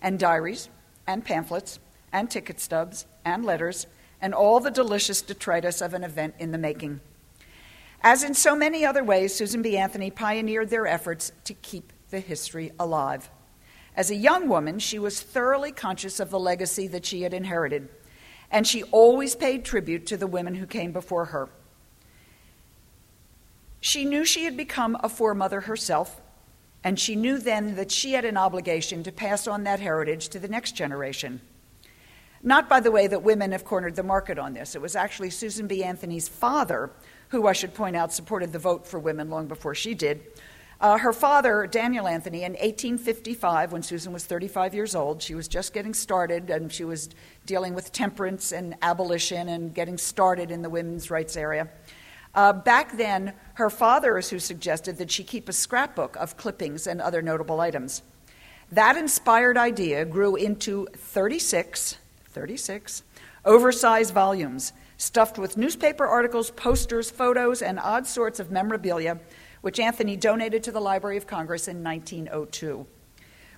and 0.00 0.18
diaries, 0.18 0.68
and 1.06 1.24
pamphlets, 1.24 1.78
and 2.12 2.30
ticket 2.30 2.60
stubs, 2.60 3.06
and 3.24 3.44
letters, 3.44 3.86
and 4.20 4.34
all 4.34 4.60
the 4.60 4.70
delicious 4.70 5.22
detritus 5.22 5.80
of 5.80 5.94
an 5.94 6.04
event 6.04 6.34
in 6.38 6.52
the 6.52 6.58
making. 6.58 7.00
As 8.02 8.24
in 8.24 8.34
so 8.34 8.56
many 8.56 8.84
other 8.84 9.04
ways, 9.04 9.34
Susan 9.34 9.62
B. 9.62 9.76
Anthony 9.76 10.10
pioneered 10.10 10.70
their 10.70 10.86
efforts 10.86 11.30
to 11.44 11.54
keep 11.54 11.92
the 12.10 12.18
history 12.18 12.72
alive. 12.78 13.30
As 13.94 14.10
a 14.10 14.16
young 14.16 14.48
woman, 14.48 14.78
she 14.78 14.98
was 14.98 15.20
thoroughly 15.20 15.70
conscious 15.70 16.18
of 16.18 16.30
the 16.30 16.40
legacy 16.40 16.88
that 16.88 17.06
she 17.06 17.22
had 17.22 17.32
inherited, 17.32 17.88
and 18.50 18.66
she 18.66 18.82
always 18.84 19.36
paid 19.36 19.64
tribute 19.64 20.06
to 20.06 20.16
the 20.16 20.26
women 20.26 20.56
who 20.56 20.66
came 20.66 20.92
before 20.92 21.26
her. 21.26 21.48
She 23.80 24.04
knew 24.04 24.24
she 24.24 24.44
had 24.44 24.56
become 24.56 24.96
a 25.00 25.08
foremother 25.08 25.62
herself, 25.62 26.20
and 26.82 26.98
she 26.98 27.14
knew 27.14 27.38
then 27.38 27.76
that 27.76 27.92
she 27.92 28.12
had 28.12 28.24
an 28.24 28.36
obligation 28.36 29.02
to 29.04 29.12
pass 29.12 29.46
on 29.46 29.64
that 29.64 29.80
heritage 29.80 30.28
to 30.30 30.40
the 30.40 30.48
next 30.48 30.72
generation. 30.72 31.40
Not, 32.42 32.68
by 32.68 32.80
the 32.80 32.90
way, 32.90 33.06
that 33.06 33.22
women 33.22 33.52
have 33.52 33.64
cornered 33.64 33.94
the 33.94 34.02
market 34.02 34.38
on 34.38 34.52
this. 34.52 34.74
It 34.74 34.82
was 34.82 34.96
actually 34.96 35.30
Susan 35.30 35.68
B. 35.68 35.84
Anthony's 35.84 36.28
father, 36.28 36.90
who 37.32 37.46
I 37.46 37.52
should 37.52 37.74
point 37.74 37.96
out 37.96 38.12
supported 38.12 38.52
the 38.52 38.58
vote 38.58 38.86
for 38.86 39.00
women 39.00 39.28
long 39.30 39.48
before 39.48 39.74
she 39.74 39.94
did, 39.94 40.20
uh, 40.82 40.98
her 40.98 41.12
father, 41.12 41.66
Daniel 41.66 42.08
Anthony, 42.08 42.42
in 42.42 42.52
1855, 42.52 43.72
when 43.72 43.82
Susan 43.82 44.12
was 44.12 44.26
35 44.26 44.74
years 44.74 44.94
old, 44.94 45.22
she 45.22 45.34
was 45.34 45.46
just 45.46 45.72
getting 45.72 45.94
started 45.94 46.50
and 46.50 46.72
she 46.72 46.84
was 46.84 47.08
dealing 47.46 47.72
with 47.72 47.92
temperance 47.92 48.50
and 48.50 48.74
abolition 48.82 49.48
and 49.48 49.72
getting 49.72 49.96
started 49.96 50.50
in 50.50 50.60
the 50.60 50.68
women's 50.68 51.08
rights 51.08 51.36
area. 51.36 51.68
Uh, 52.34 52.52
back 52.52 52.96
then, 52.96 53.32
her 53.54 53.70
father 53.70 54.18
is 54.18 54.28
who 54.28 54.38
suggested 54.40 54.98
that 54.98 55.10
she 55.10 55.22
keep 55.22 55.48
a 55.48 55.52
scrapbook 55.52 56.16
of 56.16 56.36
clippings 56.36 56.88
and 56.88 57.00
other 57.00 57.22
notable 57.22 57.60
items. 57.60 58.02
That 58.72 58.96
inspired 58.96 59.56
idea 59.56 60.04
grew 60.04 60.34
into 60.34 60.88
36, 60.96 61.96
36 62.26 63.04
oversized 63.44 64.12
volumes 64.12 64.72
stuffed 65.02 65.36
with 65.36 65.56
newspaper 65.56 66.06
articles, 66.06 66.52
posters, 66.52 67.10
photos, 67.10 67.60
and 67.60 67.80
odd 67.80 68.06
sorts 68.06 68.38
of 68.38 68.52
memorabilia 68.52 69.18
which 69.60 69.80
Anthony 69.80 70.16
donated 70.16 70.62
to 70.64 70.72
the 70.72 70.80
Library 70.80 71.16
of 71.16 71.26
Congress 71.26 71.68
in 71.68 71.82
1902. 71.82 72.86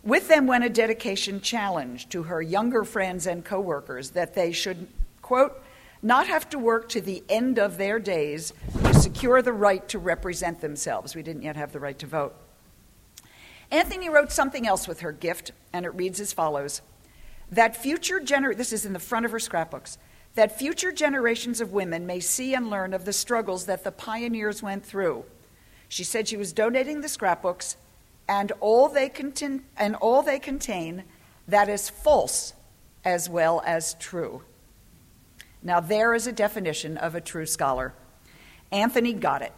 With 0.03 0.29
them 0.29 0.47
went 0.47 0.65
a 0.65 0.69
dedication 0.69 1.41
challenge 1.41 2.09
to 2.11 2.25
her 2.25 2.43
younger 2.43 2.85
friends 2.85 3.27
and 3.27 3.45
coworkers 3.45 4.11
that 4.11 4.35
they 4.35 4.53
should, 4.53 4.87
quote, 5.23 5.63
not 6.03 6.27
have 6.27 6.49
to 6.51 6.59
work 6.59 6.89
to 6.91 7.01
the 7.01 7.23
end 7.29 7.59
of 7.59 7.79
their 7.79 7.99
days 7.99 8.53
to 8.85 8.95
secure 8.95 9.41
the 9.41 9.53
right 9.53 9.87
to 9.89 9.99
represent 9.99 10.61
themselves. 10.61 11.15
We 11.15 11.23
didn't 11.23 11.43
yet 11.43 11.57
have 11.57 11.73
the 11.73 11.81
right 11.81 11.99
to 11.99 12.07
vote. 12.07 12.35
Anthony 13.71 14.11
wrote 14.11 14.31
something 14.31 14.67
else 14.67 14.87
with 14.87 15.01
her 15.01 15.13
gift, 15.13 15.53
and 15.73 15.87
it 15.87 15.95
reads 15.95 16.21
as 16.21 16.35
follows 16.35 16.83
That 17.51 17.75
future 17.75 18.21
gener- 18.21 18.57
this 18.57 18.75
is 18.75 18.85
in 18.85 18.93
the 18.93 18.99
front 18.99 19.25
of 19.25 19.33
her 19.33 19.39
scrapbooks, 19.39 19.97
that 20.35 20.59
future 20.59 20.93
generations 20.93 21.61
of 21.61 21.73
women 21.73 22.07
may 22.07 22.21
see 22.21 22.55
and 22.55 22.69
learn 22.69 22.93
of 22.93 23.05
the 23.05 23.13
struggles 23.13 23.67
that 23.67 23.85
the 23.85 23.93
pioneers 23.93 24.63
went 24.63 24.85
through 24.85 25.25
she 25.95 26.03
said 26.03 26.27
she 26.27 26.37
was 26.37 26.53
donating 26.53 27.01
the 27.01 27.09
scrapbooks 27.09 27.77
and 28.27 28.51
all 28.59 28.89
they 28.89 29.09
contain, 29.09 29.65
and 29.77 29.95
all 29.95 30.23
they 30.23 30.41
contain 30.41 31.05
that 31.47 31.69
is 31.69 31.89
false 31.89 32.55
as 33.05 33.31
well 33.31 33.63
as 33.65 33.95
true. 33.95 34.43
Now, 35.63 35.79
there 35.79 36.13
is 36.13 36.27
a 36.27 36.33
definition 36.33 36.97
of 36.97 37.15
a 37.15 37.21
true 37.21 37.47
scholar. 37.47 37.95
Anthony 38.73 39.13
got 39.13 39.43
it. 39.43 39.53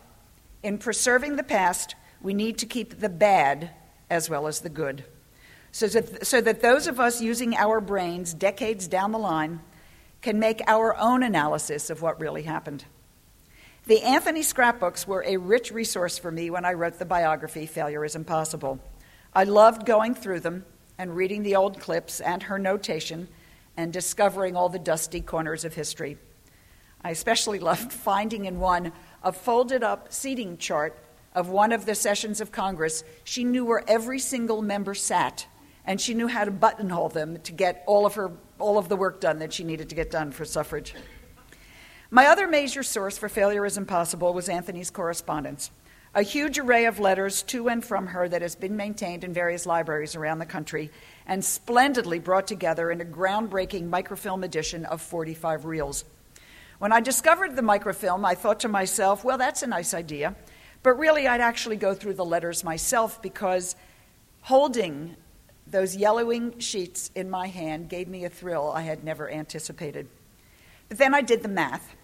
In 0.62 0.76
preserving 0.76 1.36
the 1.36 1.42
past, 1.42 1.94
we 2.20 2.34
need 2.34 2.58
to 2.58 2.66
keep 2.66 3.00
the 3.00 3.08
bad 3.08 3.70
as 4.10 4.28
well 4.28 4.46
as 4.46 4.60
the 4.60 4.68
good. 4.68 5.04
So 5.72 5.86
that, 5.88 6.26
so 6.26 6.42
that 6.42 6.60
those 6.60 6.86
of 6.86 7.00
us 7.00 7.22
using 7.22 7.56
our 7.56 7.80
brains 7.80 8.34
decades 8.34 8.88
down 8.88 9.12
the 9.12 9.18
line 9.18 9.60
can 10.26 10.40
make 10.40 10.60
our 10.66 10.96
own 10.96 11.22
analysis 11.22 11.88
of 11.88 12.02
what 12.02 12.20
really 12.20 12.42
happened. 12.42 12.84
The 13.86 14.02
Anthony 14.02 14.42
scrapbooks 14.42 15.06
were 15.06 15.22
a 15.24 15.36
rich 15.36 15.70
resource 15.70 16.18
for 16.18 16.32
me 16.32 16.50
when 16.50 16.64
I 16.64 16.72
wrote 16.72 16.98
the 16.98 17.04
biography, 17.04 17.64
Failure 17.64 18.04
is 18.04 18.16
Impossible. 18.16 18.80
I 19.32 19.44
loved 19.44 19.86
going 19.86 20.16
through 20.16 20.40
them 20.40 20.64
and 20.98 21.14
reading 21.14 21.44
the 21.44 21.54
old 21.54 21.78
clips 21.78 22.20
and 22.20 22.42
her 22.42 22.58
notation 22.58 23.28
and 23.76 23.92
discovering 23.92 24.56
all 24.56 24.68
the 24.68 24.80
dusty 24.80 25.20
corners 25.20 25.64
of 25.64 25.74
history. 25.74 26.18
I 27.04 27.10
especially 27.10 27.60
loved 27.60 27.92
finding 27.92 28.46
in 28.46 28.58
one 28.58 28.90
a 29.22 29.30
folded 29.30 29.84
up 29.84 30.12
seating 30.12 30.58
chart 30.58 30.98
of 31.36 31.50
one 31.50 31.70
of 31.70 31.86
the 31.86 31.94
sessions 31.94 32.40
of 32.40 32.50
Congress. 32.50 33.04
She 33.22 33.44
knew 33.44 33.64
where 33.64 33.84
every 33.86 34.18
single 34.18 34.60
member 34.60 34.94
sat, 34.94 35.46
and 35.86 36.00
she 36.00 36.14
knew 36.14 36.26
how 36.26 36.44
to 36.44 36.50
buttonhole 36.50 37.08
them 37.08 37.38
to 37.42 37.52
get 37.52 37.82
all 37.86 38.04
of 38.04 38.14
her 38.14 38.32
all 38.58 38.78
of 38.78 38.88
the 38.88 38.96
work 38.96 39.20
done 39.20 39.38
that 39.38 39.52
she 39.52 39.64
needed 39.64 39.88
to 39.88 39.94
get 39.94 40.10
done 40.10 40.30
for 40.30 40.44
suffrage. 40.44 40.94
My 42.10 42.26
other 42.26 42.46
major 42.46 42.82
source 42.82 43.18
for 43.18 43.28
Failure 43.28 43.66
is 43.66 43.76
Impossible 43.76 44.32
was 44.32 44.48
Anthony's 44.48 44.90
correspondence, 44.90 45.70
a 46.14 46.22
huge 46.22 46.58
array 46.58 46.86
of 46.86 46.98
letters 46.98 47.42
to 47.42 47.68
and 47.68 47.84
from 47.84 48.06
her 48.06 48.28
that 48.28 48.42
has 48.42 48.54
been 48.54 48.76
maintained 48.76 49.24
in 49.24 49.32
various 49.32 49.66
libraries 49.66 50.16
around 50.16 50.38
the 50.38 50.46
country 50.46 50.90
and 51.26 51.44
splendidly 51.44 52.18
brought 52.18 52.46
together 52.46 52.90
in 52.90 53.00
a 53.00 53.04
groundbreaking 53.04 53.88
microfilm 53.88 54.44
edition 54.44 54.84
of 54.86 55.02
45 55.02 55.64
reels. 55.64 56.04
When 56.78 56.92
I 56.92 57.00
discovered 57.00 57.56
the 57.56 57.62
microfilm, 57.62 58.24
I 58.24 58.34
thought 58.34 58.60
to 58.60 58.68
myself, 58.68 59.24
well, 59.24 59.38
that's 59.38 59.62
a 59.62 59.66
nice 59.66 59.92
idea. 59.92 60.36
But 60.82 60.98
really, 60.98 61.26
I'd 61.26 61.40
actually 61.40 61.76
go 61.76 61.94
through 61.94 62.14
the 62.14 62.24
letters 62.24 62.62
myself 62.62 63.20
because 63.20 63.74
holding 64.42 65.16
those 65.66 65.96
yellowing 65.96 66.58
sheets 66.58 67.10
in 67.14 67.28
my 67.28 67.48
hand 67.48 67.88
gave 67.88 68.08
me 68.08 68.24
a 68.24 68.30
thrill 68.30 68.70
I 68.74 68.82
had 68.82 69.02
never 69.02 69.30
anticipated. 69.30 70.08
But 70.88 70.98
then 70.98 71.14
I 71.14 71.22
did 71.22 71.42
the 71.42 71.48
math, 71.48 71.94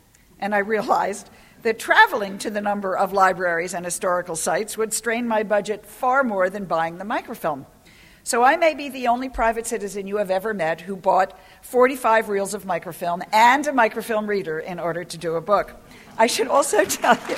and 0.40 0.54
I 0.54 0.58
realized 0.58 1.30
that 1.62 1.78
traveling 1.78 2.38
to 2.38 2.50
the 2.50 2.60
number 2.60 2.96
of 2.96 3.12
libraries 3.12 3.74
and 3.74 3.84
historical 3.84 4.34
sites 4.34 4.76
would 4.76 4.92
strain 4.92 5.28
my 5.28 5.44
budget 5.44 5.86
far 5.86 6.24
more 6.24 6.50
than 6.50 6.64
buying 6.64 6.98
the 6.98 7.04
microfilm. 7.04 7.66
So 8.24 8.42
I 8.42 8.56
may 8.56 8.74
be 8.74 8.88
the 8.88 9.08
only 9.08 9.28
private 9.28 9.66
citizen 9.66 10.06
you 10.06 10.16
have 10.16 10.30
ever 10.30 10.54
met 10.54 10.80
who 10.80 10.94
bought 10.94 11.38
45 11.62 12.28
reels 12.28 12.54
of 12.54 12.64
microfilm 12.64 13.22
and 13.32 13.66
a 13.66 13.72
microfilm 13.72 14.26
reader 14.26 14.60
in 14.60 14.78
order 14.78 15.02
to 15.02 15.18
do 15.18 15.34
a 15.34 15.40
book. 15.40 15.74
I 16.16 16.26
should 16.26 16.46
also 16.46 16.84
tell 16.84 17.16
you. 17.28 17.36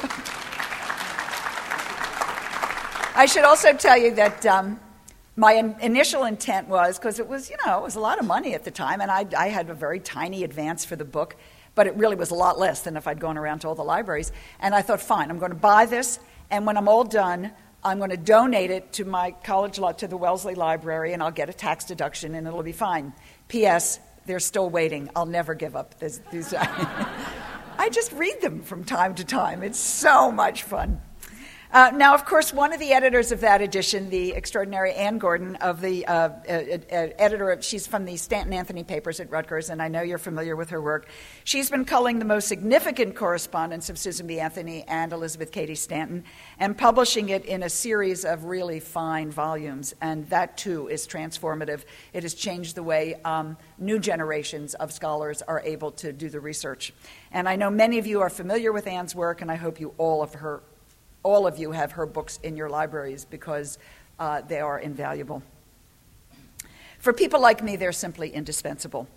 I 3.16 3.26
should 3.26 3.44
also 3.44 3.72
tell 3.72 3.96
you 3.96 4.14
that 4.16 4.44
um, 4.44 4.80
my 5.36 5.54
in- 5.54 5.76
initial 5.80 6.24
intent 6.24 6.68
was 6.68 6.98
because 6.98 7.18
it 7.18 7.28
was, 7.28 7.50
you 7.50 7.56
know, 7.66 7.78
it 7.78 7.82
was 7.82 7.96
a 7.96 8.00
lot 8.00 8.18
of 8.18 8.26
money 8.26 8.54
at 8.54 8.64
the 8.64 8.70
time, 8.70 9.00
and 9.00 9.10
I, 9.10 9.26
I 9.36 9.48
had 9.48 9.68
a 9.68 9.74
very 9.74 9.98
tiny 9.98 10.44
advance 10.44 10.84
for 10.84 10.96
the 10.96 11.04
book, 11.04 11.36
but 11.74 11.86
it 11.86 11.96
really 11.96 12.16
was 12.16 12.30
a 12.30 12.34
lot 12.34 12.58
less 12.58 12.82
than 12.82 12.96
if 12.96 13.06
I'd 13.06 13.18
gone 13.18 13.36
around 13.36 13.60
to 13.60 13.68
all 13.68 13.74
the 13.74 13.82
libraries. 13.82 14.30
And 14.60 14.74
I 14.74 14.82
thought, 14.82 15.00
fine, 15.00 15.30
I'm 15.30 15.38
going 15.38 15.50
to 15.50 15.58
buy 15.58 15.86
this, 15.86 16.20
and 16.50 16.66
when 16.66 16.76
I'm 16.76 16.88
all 16.88 17.04
done, 17.04 17.52
I'm 17.82 17.98
going 17.98 18.10
to 18.10 18.16
donate 18.16 18.70
it 18.70 18.92
to 18.94 19.04
my 19.04 19.32
college, 19.42 19.78
lot 19.78 19.98
to 19.98 20.08
the 20.08 20.16
Wellesley 20.16 20.54
Library, 20.54 21.12
and 21.12 21.22
I'll 21.22 21.30
get 21.30 21.50
a 21.50 21.52
tax 21.52 21.84
deduction, 21.84 22.34
and 22.34 22.46
it'll 22.46 22.62
be 22.62 22.72
fine. 22.72 23.12
P.S. 23.48 23.98
They're 24.26 24.40
still 24.40 24.70
waiting. 24.70 25.10
I'll 25.14 25.26
never 25.26 25.54
give 25.54 25.76
up. 25.76 25.98
these 25.98 26.20
I 27.76 27.90
just 27.90 28.12
read 28.12 28.40
them 28.40 28.62
from 28.62 28.84
time 28.84 29.14
to 29.16 29.24
time. 29.24 29.62
It's 29.62 29.78
so 29.78 30.30
much 30.30 30.62
fun. 30.62 31.00
Uh, 31.74 31.90
now, 31.92 32.14
of 32.14 32.24
course, 32.24 32.52
one 32.52 32.72
of 32.72 32.78
the 32.78 32.92
editors 32.92 33.32
of 33.32 33.40
that 33.40 33.60
edition, 33.60 34.08
the 34.08 34.30
extraordinary 34.30 34.92
Ann 34.94 35.18
Gordon, 35.18 35.56
of 35.56 35.80
the 35.80 36.06
uh, 36.06 36.12
uh, 36.12 36.30
editor, 36.48 37.50
of, 37.50 37.64
she's 37.64 37.84
from 37.84 38.04
the 38.04 38.16
Stanton 38.16 38.52
Anthony 38.52 38.84
papers 38.84 39.18
at 39.18 39.28
Rutgers, 39.28 39.70
and 39.70 39.82
I 39.82 39.88
know 39.88 40.00
you're 40.00 40.16
familiar 40.16 40.54
with 40.54 40.70
her 40.70 40.80
work. 40.80 41.08
She's 41.42 41.70
been 41.70 41.84
culling 41.84 42.20
the 42.20 42.24
most 42.24 42.46
significant 42.46 43.16
correspondence 43.16 43.90
of 43.90 43.98
Susan 43.98 44.28
B. 44.28 44.38
Anthony 44.38 44.84
and 44.86 45.12
Elizabeth 45.12 45.50
Cady 45.50 45.74
Stanton 45.74 46.22
and 46.60 46.78
publishing 46.78 47.30
it 47.30 47.44
in 47.44 47.64
a 47.64 47.68
series 47.68 48.24
of 48.24 48.44
really 48.44 48.78
fine 48.78 49.32
volumes, 49.32 49.96
and 50.00 50.28
that 50.28 50.56
too 50.56 50.86
is 50.86 51.08
transformative. 51.08 51.82
It 52.12 52.22
has 52.22 52.34
changed 52.34 52.76
the 52.76 52.84
way 52.84 53.20
um, 53.24 53.56
new 53.78 53.98
generations 53.98 54.74
of 54.74 54.92
scholars 54.92 55.42
are 55.42 55.60
able 55.64 55.90
to 55.90 56.12
do 56.12 56.28
the 56.28 56.38
research. 56.38 56.92
And 57.32 57.48
I 57.48 57.56
know 57.56 57.68
many 57.68 57.98
of 57.98 58.06
you 58.06 58.20
are 58.20 58.30
familiar 58.30 58.70
with 58.72 58.86
Ann's 58.86 59.16
work, 59.16 59.42
and 59.42 59.50
I 59.50 59.56
hope 59.56 59.80
you 59.80 59.92
all 59.98 60.22
of 60.22 60.34
her 60.34 60.62
all 61.24 61.48
of 61.48 61.58
you 61.58 61.72
have 61.72 61.92
her 61.92 62.06
books 62.06 62.38
in 62.44 62.56
your 62.56 62.68
libraries 62.68 63.24
because 63.24 63.78
uh, 64.20 64.42
they 64.42 64.60
are 64.60 64.78
invaluable. 64.78 65.42
For 67.00 67.12
people 67.12 67.40
like 67.40 67.62
me, 67.62 67.74
they're 67.74 67.92
simply 67.92 68.30
indispensable. 68.30 69.08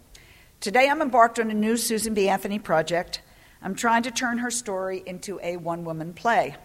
Today, 0.59 0.89
I'm 0.89 1.01
embarked 1.01 1.39
on 1.39 1.51
a 1.51 1.53
new 1.53 1.77
Susan 1.77 2.15
B. 2.15 2.27
Anthony 2.27 2.57
project. 2.57 3.21
I'm 3.61 3.75
trying 3.75 4.03
to 4.03 4.11
turn 4.11 4.39
her 4.39 4.49
story 4.49 5.03
into 5.05 5.39
a 5.43 5.57
one 5.57 5.85
woman 5.85 6.13
play. 6.13 6.55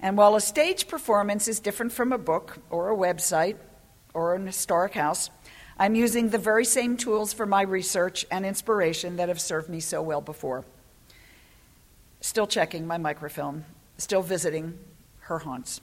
And 0.00 0.16
while 0.16 0.34
a 0.34 0.40
stage 0.40 0.88
performance 0.88 1.46
is 1.46 1.60
different 1.60 1.92
from 1.92 2.12
a 2.12 2.18
book 2.18 2.58
or 2.70 2.90
a 2.90 2.96
website 2.96 3.56
or 4.14 4.34
an 4.34 4.46
historic 4.46 4.94
house, 4.94 5.30
I'm 5.78 5.94
using 5.94 6.28
the 6.28 6.38
very 6.38 6.64
same 6.64 6.96
tools 6.96 7.32
for 7.32 7.46
my 7.46 7.62
research 7.62 8.26
and 8.30 8.44
inspiration 8.44 9.16
that 9.16 9.28
have 9.28 9.40
served 9.40 9.68
me 9.68 9.80
so 9.80 10.02
well 10.02 10.20
before. 10.20 10.64
still 12.20 12.46
checking 12.46 12.86
my 12.86 12.96
microfilm, 12.98 13.64
still 13.98 14.22
visiting 14.22 14.78
her 15.20 15.40
haunts. 15.40 15.80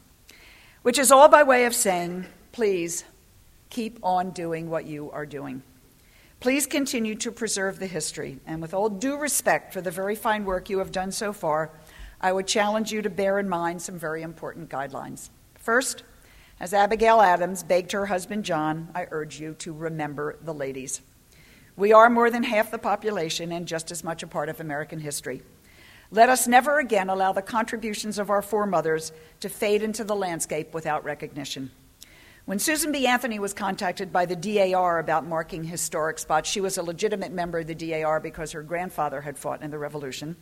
Which 0.82 0.97
is 0.97 1.12
all 1.12 1.28
by 1.30 1.43
way 1.43 1.66
of 1.66 1.76
saying, 1.76 2.26
please 2.51 3.03
keep 3.70 3.99
on 4.03 4.32
doing 4.32 4.70
what 4.70 4.86
you 4.86 5.12
are 5.12 5.26
doing. 5.26 5.62
Please 6.39 6.66
continue 6.66 7.16
to 7.16 7.32
preserve 7.32 7.80
the 7.80 7.88
history, 7.88 8.39
and 8.47 8.62
with 8.62 8.74
all 8.74 8.89
due 8.89 9.18
respect 9.18 9.74
for 9.74 9.82
the 9.82 9.91
very 9.91 10.16
fine 10.16 10.45
work 10.45 10.70
you 10.70 10.80
have 10.80 10.91
done 10.91 11.12
so 11.12 11.34
far, 11.34 11.72
I 12.22 12.32
would 12.32 12.47
challenge 12.47 12.91
you 12.91 13.01
to 13.01 13.10
bear 13.10 13.39
in 13.39 13.49
mind 13.49 13.82
some 13.82 13.99
very 13.99 14.22
important 14.22 14.70
guidelines. 14.70 15.30
First, 15.55 16.03
as 16.60 16.74
Abigail 16.74 17.22
Adams 17.22 17.64
begged 17.64 17.91
her 17.91 18.05
husband 18.05 18.45
John, 18.45 18.89
I 18.95 19.07
urge 19.12 19.39
you 19.39 19.53
to 19.55 19.74
remember 19.74 20.38
the 20.41 20.53
ladies. 20.53 21.01
We 21.78 21.93
are 21.93 22.10
more 22.10 22.30
than 22.30 22.43
half 22.43 22.72
the 22.72 22.78
population 22.78 23.51
and 23.51 23.66
just 23.66 23.91
as 23.91 24.03
much 24.03 24.24
a 24.24 24.28
part 24.28 24.49
of 24.49 24.60
American 24.60 24.99
history. 24.99 25.41
Let 26.12 26.30
us 26.30 26.47
never 26.47 26.80
again 26.80 27.10
allow 27.10 27.34
the 27.34 27.43
contributions 27.43 28.18
of 28.18 28.32
our 28.32 28.41
foremothers 28.41 29.12
to 29.41 29.49
fade 29.49 29.84
into 29.84 30.03
the 30.03 30.16
landscape 30.16 30.74
without 30.74 31.03
recognition. 31.03 31.70
When 32.45 32.57
Susan 32.57 32.91
B. 32.91 33.05
Anthony 33.05 33.38
was 33.38 33.53
contacted 33.53 34.12
by 34.12 34.26
the 34.26 34.36
DAR 34.36 34.97
about 34.97 35.28
marking 35.28 35.64
historic 35.64 36.18
spots, 36.18 36.49
she 36.49 36.62
was 36.62 36.80
a 36.80 36.84
legitimate 36.84 37.32
member 37.32 37.60
of 37.60 37.68
the 37.68 37.76
DAR 37.76 38.20
because 38.20 38.53
her 38.53 38.64
grandfather 38.64 39.22
had 39.22 39.38
fought 39.38 39.62
in 39.62 39.70
the 39.70 39.78
Revolution. 39.78 40.36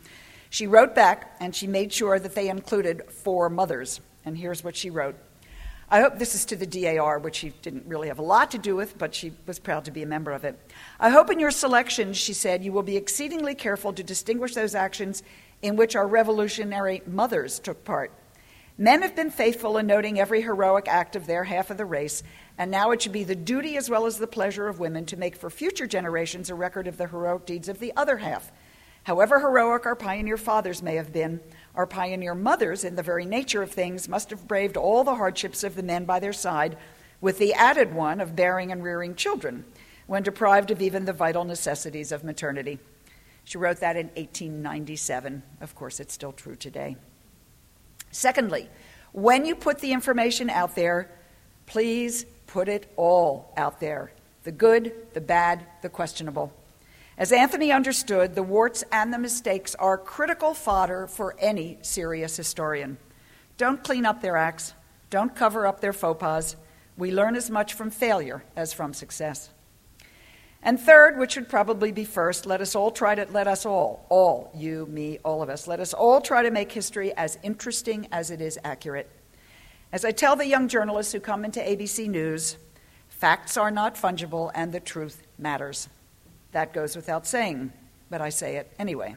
She 0.50 0.68
wrote 0.68 0.96
back 0.96 1.36
and 1.42 1.54
she 1.54 1.68
made 1.68 1.92
sure 1.92 2.18
that 2.18 2.34
they 2.34 2.48
included 2.48 3.12
four 3.12 3.50
mothers. 3.50 4.00
And 4.24 4.38
here's 4.38 4.64
what 4.64 4.78
she 4.78 4.90
wrote 4.90 5.18
I 5.90 6.02
hope 6.02 6.18
this 6.18 6.36
is 6.36 6.44
to 6.46 6.58
the 6.58 6.66
DAR, 6.66 7.18
which 7.18 7.38
she 7.38 7.50
didn't 7.62 7.86
really 7.86 8.10
have 8.10 8.20
a 8.20 8.24
lot 8.24 8.52
to 8.52 8.58
do 8.58 8.76
with, 8.76 8.98
but 8.98 9.16
she 9.16 9.32
was 9.46 9.58
proud 9.58 9.86
to 9.86 9.92
be 9.92 10.04
a 10.04 10.06
member 10.06 10.34
of 10.34 10.44
it. 10.44 10.60
I 11.00 11.10
hope 11.10 11.30
in 11.30 11.40
your 11.40 11.52
selections, 11.52 12.18
she 12.18 12.34
said, 12.34 12.62
you 12.62 12.74
will 12.74 12.84
be 12.84 12.98
exceedingly 12.98 13.56
careful 13.56 13.94
to 13.94 14.04
distinguish 14.04 14.54
those 14.54 14.76
actions 14.76 15.24
in 15.62 15.76
which 15.76 15.96
our 15.96 16.08
revolutionary 16.08 17.02
mothers 17.06 17.60
took 17.60 17.84
part. 17.84 18.12
Men 18.78 19.02
have 19.02 19.16
been 19.16 19.32
faithful 19.32 19.78
in 19.78 19.88
noting 19.88 20.20
every 20.20 20.42
heroic 20.42 20.88
act 20.88 21.16
of 21.16 21.26
their 21.26 21.46
half 21.46 21.72
of 21.72 21.78
the 21.78 21.86
race, 21.86 22.22
and 22.60 22.70
now 22.70 22.92
it 22.92 23.02
should 23.02 23.12
be 23.12 23.24
the 23.24 23.36
duty 23.36 23.76
as 23.76 23.90
well 23.90 24.06
as 24.06 24.18
the 24.18 24.28
pleasure 24.28 24.68
of 24.68 24.80
women 24.80 25.06
to 25.08 25.18
make 25.18 25.36
for 25.36 25.50
future 25.50 25.88
generations 25.88 26.50
a 26.50 26.56
record 26.56 26.88
of 26.88 26.98
the 26.98 27.08
heroic 27.08 27.46
deeds 27.48 27.70
of 27.70 27.80
the 27.80 27.92
other 27.98 28.18
half. 28.18 28.52
However 29.02 29.40
heroic 29.40 29.88
our 29.88 29.96
pioneer 29.96 30.38
fathers 30.38 30.84
may 30.84 30.96
have 30.96 31.12
been, 31.12 31.40
our 31.74 31.88
pioneer 31.88 32.36
mothers, 32.36 32.84
in 32.84 32.96
the 32.96 33.02
very 33.02 33.26
nature 33.26 33.64
of 33.64 33.72
things, 33.72 34.08
must 34.08 34.30
have 34.30 34.48
braved 34.48 34.78
all 34.78 35.04
the 35.04 35.16
hardships 35.16 35.64
of 35.64 35.76
the 35.76 35.82
men 35.82 36.06
by 36.06 36.20
their 36.20 36.34
side, 36.34 36.78
with 37.20 37.40
the 37.40 37.54
added 37.54 37.96
one 37.96 38.22
of 38.22 38.36
bearing 38.36 38.72
and 38.72 38.84
rearing 38.84 39.16
children, 39.16 39.66
when 40.06 40.22
deprived 40.22 40.70
of 40.70 40.84
even 40.84 41.06
the 41.06 41.14
vital 41.14 41.46
necessities 41.46 42.12
of 42.12 42.24
maternity. 42.24 42.78
She 43.48 43.58
wrote 43.58 43.80
that 43.80 43.96
in 43.96 44.08
1897. 44.08 45.42
Of 45.62 45.74
course, 45.74 46.02
it's 46.02 46.14
still 46.14 46.34
true 46.34 46.58
today. 46.58 46.98
Secondly, 48.12 48.68
when 49.14 49.46
you 49.46 49.56
put 49.56 49.80
the 49.80 49.94
information 49.94 50.50
out 50.50 50.76
there, 50.76 51.10
please 51.66 52.26
put 52.46 52.68
it 52.68 52.92
all 52.98 53.54
out 53.56 53.80
there 53.80 54.12
the 54.44 54.52
good, 54.52 54.94
the 55.14 55.22
bad, 55.22 55.66
the 55.82 55.88
questionable. 55.88 56.52
As 57.18 57.32
Anthony 57.32 57.72
understood, 57.72 58.36
the 58.36 58.44
warts 58.44 58.84
and 58.92 59.14
the 59.14 59.18
mistakes 59.18 59.76
are 59.76 59.98
critical 59.98 60.54
fodder 60.54 61.08
for 61.08 61.34
any 61.40 61.78
serious 61.82 62.36
historian. 62.36 62.98
Don't 63.56 63.82
clean 63.82 64.06
up 64.06 64.22
their 64.22 64.36
acts, 64.36 64.74
don't 65.10 65.34
cover 65.34 65.66
up 65.66 65.80
their 65.80 65.94
faux 65.94 66.20
pas. 66.20 66.58
We 66.98 67.12
learn 67.12 67.38
as 67.38 67.50
much 67.50 67.76
from 67.76 67.92
failure 67.92 68.44
as 68.58 68.74
from 68.74 68.94
success. 68.94 69.52
And 70.64 70.80
third, 70.80 71.18
which 71.18 71.34
should 71.34 71.50
probably 71.50 71.92
be 71.92 72.04
first, 72.04 72.46
let 72.46 72.62
us 72.62 72.76
all 72.76 72.92
try 72.92 73.16
to, 73.16 73.28
let 73.32 73.48
us 73.48 73.66
all, 73.66 74.06
all, 74.10 74.52
you, 74.56 74.86
me, 74.88 75.20
all 75.24 75.42
of 75.42 75.50
us, 75.50 75.68
let 75.68 75.80
us 75.80 75.94
all 75.94 76.20
try 76.20 76.42
to 76.44 76.52
make 76.52 76.72
history 76.72 77.14
as 77.16 77.38
interesting 77.44 78.08
as 78.12 78.32
it 78.32 78.42
is 78.42 78.60
accurate. 78.64 79.10
As 79.92 80.04
I 80.04 80.12
tell 80.12 80.36
the 80.36 80.48
young 80.48 80.68
journalists 80.68 81.14
who 81.14 81.20
come 81.20 81.46
into 81.46 81.60
ABC 81.60 82.10
News, 82.10 82.58
facts 83.08 83.56
are 83.56 83.72
not 83.72 83.96
fungible 83.96 84.52
and 84.54 84.74
the 84.74 84.80
truth 84.80 85.24
matters. 85.38 85.88
That 86.52 86.74
goes 86.74 86.96
without 86.96 87.28
saying, 87.28 87.72
but 88.10 88.20
I 88.20 88.30
say 88.30 88.58
it 88.58 88.74
anyway. 88.80 89.16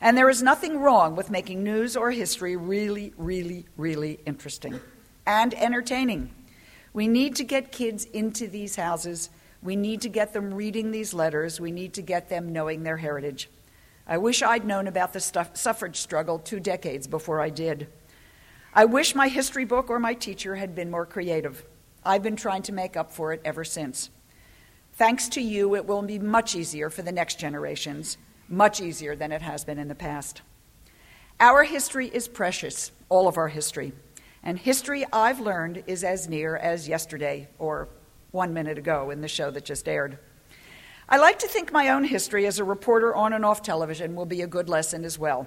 And 0.00 0.16
there 0.16 0.28
is 0.28 0.42
nothing 0.42 0.80
wrong 0.80 1.16
with 1.16 1.30
making 1.30 1.64
news 1.64 1.96
or 1.96 2.10
history 2.10 2.56
really, 2.56 3.14
really, 3.16 3.66
really 3.76 4.20
interesting 4.26 4.78
and 5.26 5.54
entertaining. 5.54 6.30
We 6.92 7.08
need 7.08 7.34
to 7.36 7.44
get 7.44 7.72
kids 7.72 8.04
into 8.04 8.46
these 8.46 8.76
houses 8.76 9.30
we 9.64 9.74
need 9.76 10.02
to 10.02 10.10
get 10.10 10.34
them 10.34 10.52
reading 10.52 10.90
these 10.90 11.14
letters. 11.14 11.58
We 11.58 11.72
need 11.72 11.94
to 11.94 12.02
get 12.02 12.28
them 12.28 12.52
knowing 12.52 12.82
their 12.82 12.98
heritage. 12.98 13.48
I 14.06 14.18
wish 14.18 14.42
I'd 14.42 14.66
known 14.66 14.86
about 14.86 15.14
the 15.14 15.48
suffrage 15.54 15.96
struggle 15.96 16.38
two 16.38 16.60
decades 16.60 17.06
before 17.06 17.40
I 17.40 17.48
did. 17.48 17.88
I 18.74 18.84
wish 18.84 19.14
my 19.14 19.28
history 19.28 19.64
book 19.64 19.88
or 19.88 19.98
my 19.98 20.12
teacher 20.12 20.56
had 20.56 20.74
been 20.74 20.90
more 20.90 21.06
creative. 21.06 21.64
I've 22.04 22.22
been 22.22 22.36
trying 22.36 22.60
to 22.62 22.72
make 22.72 22.94
up 22.96 23.10
for 23.10 23.32
it 23.32 23.40
ever 23.42 23.64
since. 23.64 24.10
Thanks 24.92 25.30
to 25.30 25.40
you, 25.40 25.74
it 25.74 25.86
will 25.86 26.02
be 26.02 26.18
much 26.18 26.54
easier 26.54 26.90
for 26.90 27.00
the 27.00 27.10
next 27.10 27.38
generations, 27.38 28.18
much 28.50 28.82
easier 28.82 29.16
than 29.16 29.32
it 29.32 29.40
has 29.40 29.64
been 29.64 29.78
in 29.78 29.88
the 29.88 29.94
past. 29.94 30.42
Our 31.40 31.64
history 31.64 32.08
is 32.08 32.28
precious, 32.28 32.92
all 33.08 33.26
of 33.26 33.38
our 33.38 33.48
history. 33.48 33.92
And 34.42 34.58
history, 34.58 35.06
I've 35.10 35.40
learned, 35.40 35.84
is 35.86 36.04
as 36.04 36.28
near 36.28 36.56
as 36.56 36.86
yesterday 36.86 37.48
or 37.58 37.88
one 38.34 38.52
minute 38.52 38.76
ago 38.76 39.10
in 39.10 39.20
the 39.20 39.28
show 39.28 39.50
that 39.52 39.64
just 39.64 39.88
aired. 39.88 40.18
I 41.08 41.18
like 41.18 41.38
to 41.38 41.46
think 41.46 41.70
my 41.70 41.90
own 41.90 42.02
history 42.02 42.46
as 42.46 42.58
a 42.58 42.64
reporter 42.64 43.14
on 43.14 43.32
and 43.32 43.44
off 43.44 43.62
television 43.62 44.16
will 44.16 44.26
be 44.26 44.42
a 44.42 44.46
good 44.48 44.68
lesson 44.68 45.04
as 45.04 45.18
well. 45.18 45.46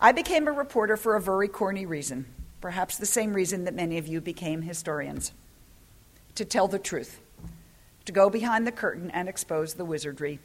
I 0.00 0.12
became 0.12 0.46
a 0.46 0.52
reporter 0.52 0.96
for 0.96 1.16
a 1.16 1.20
very 1.20 1.48
corny 1.48 1.84
reason, 1.84 2.26
perhaps 2.60 2.96
the 2.96 3.06
same 3.06 3.32
reason 3.34 3.64
that 3.64 3.74
many 3.74 3.98
of 3.98 4.06
you 4.06 4.20
became 4.20 4.62
historians 4.62 5.32
to 6.36 6.44
tell 6.44 6.68
the 6.68 6.78
truth, 6.78 7.20
to 8.04 8.12
go 8.12 8.30
behind 8.30 8.66
the 8.66 8.72
curtain 8.72 9.10
and 9.10 9.28
expose 9.28 9.74
the 9.74 9.84
wizardry, 9.84 10.38